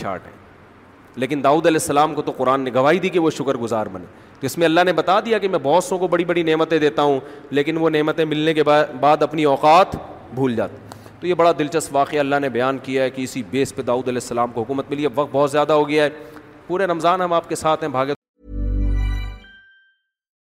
شارٹ 0.00 0.26
ہے 0.26 0.30
لیکن 1.20 1.42
داؤد 1.44 1.66
علیہ 1.66 1.80
السلام 1.80 2.14
کو 2.14 2.22
تو 2.22 2.32
قرآن 2.36 2.60
نے 2.62 2.70
گواہی 2.74 2.98
دی 2.98 3.08
کہ 3.14 3.18
وہ 3.18 3.30
شکر 3.38 3.56
گزار 3.62 3.86
بنے 3.92 4.04
اس 4.46 4.56
میں 4.58 4.64
اللہ 4.66 4.80
نے 4.86 4.92
بتا 4.98 5.18
دیا 5.24 5.38
کہ 5.38 5.48
میں 5.48 5.58
بہت 5.62 5.84
سو 5.84 5.98
کو 5.98 6.08
بڑی 6.08 6.24
بڑی 6.24 6.42
نعمتیں 6.42 6.78
دیتا 6.78 7.02
ہوں 7.02 7.20
لیکن 7.58 7.76
وہ 7.78 7.90
نعمتیں 7.90 8.24
ملنے 8.24 8.54
کے 8.54 8.62
بعد 9.00 9.22
اپنی 9.22 9.44
اوقات 9.54 9.96
بھول 10.34 10.54
جاتے 10.56 10.76
ہیں 10.82 10.88
تو 11.20 11.26
یہ 11.26 11.34
بڑا 11.38 11.50
دلچسپ 11.58 11.94
واقعہ 11.96 12.18
اللہ 12.18 12.38
نے 12.40 12.48
بیان 12.48 12.78
کیا 12.82 13.02
ہے 13.04 13.10
کہ 13.10 13.22
اسی 13.22 13.42
بیس 13.50 13.74
پہ 13.74 13.82
داؤد 13.90 14.08
علیہ 14.08 14.20
السلام 14.22 14.52
کو 14.52 14.60
حکومت 14.60 14.90
ملی 14.90 15.02
ہے 15.06 15.08
وقت 15.14 15.32
بہت 15.32 15.50
زیادہ 15.50 15.72
ہو 15.80 15.88
گیا 15.88 16.04
ہے 16.04 16.10
پورے 16.66 16.86
رمضان 16.86 17.20
ہم 17.22 17.32
آپ 17.40 17.48
کے 17.48 17.54
ساتھ 17.64 17.82
ہیں 17.84 17.90
بھاگے 17.90 18.14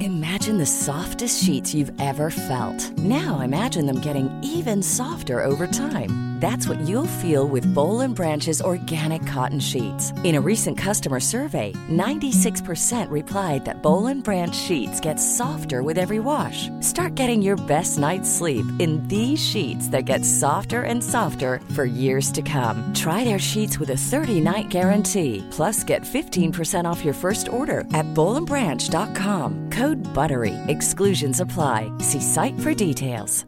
Imagine 0.00 0.58
the 0.58 0.66
softest 0.66 1.44
sheets 1.44 1.72
you've 1.72 1.92
ever 2.00 2.30
felt. 2.30 2.98
Now 2.98 3.38
imagine 3.38 3.86
them 3.86 4.00
getting 4.00 4.28
even 4.42 4.82
softer 4.82 5.44
over 5.44 5.68
time. 5.68 6.10
That's 6.38 6.68
what 6.68 6.80
you'll 6.88 7.18
feel 7.22 7.48
with 7.48 7.72
Bowl 7.74 7.98
and 7.98 8.14
Branch's 8.14 8.62
organic 8.62 9.26
cotton 9.26 9.58
sheets. 9.58 10.12
In 10.22 10.36
a 10.36 10.40
recent 10.40 10.78
customer 10.78 11.18
survey, 11.18 11.72
96% 11.90 13.10
replied 13.10 13.64
that 13.64 13.82
Bowl 13.82 14.06
and 14.06 14.22
Branch 14.22 14.54
sheets 14.54 15.00
get 15.00 15.16
softer 15.16 15.82
with 15.82 15.98
every 15.98 16.20
wash. 16.20 16.68
Start 16.78 17.16
getting 17.16 17.42
your 17.42 17.56
best 17.66 17.98
night's 17.98 18.30
sleep 18.30 18.64
in 18.78 19.02
these 19.08 19.44
sheets 19.44 19.88
that 19.88 20.04
get 20.04 20.24
softer 20.24 20.82
and 20.82 21.02
softer 21.02 21.58
for 21.74 21.84
years 21.84 22.30
to 22.30 22.40
come. 22.40 22.88
Try 22.94 23.24
their 23.24 23.40
sheets 23.40 23.80
with 23.80 23.90
a 23.90 24.02
30-night 24.12 24.68
guarantee. 24.68 25.44
Plus, 25.50 25.82
get 25.82 26.02
15% 26.02 26.84
off 26.84 27.04
your 27.04 27.14
first 27.14 27.48
order 27.48 27.80
at 27.94 28.06
bowlandbranch.com. 28.14 29.56
گوٹ 29.76 29.98
بر 30.14 30.32
V 30.40 30.52
S 30.72 30.94
کلرشنس 30.98 31.40
افلائی 31.40 31.86
see 32.10 32.20
site 32.34 32.60
فرس 32.64 33.44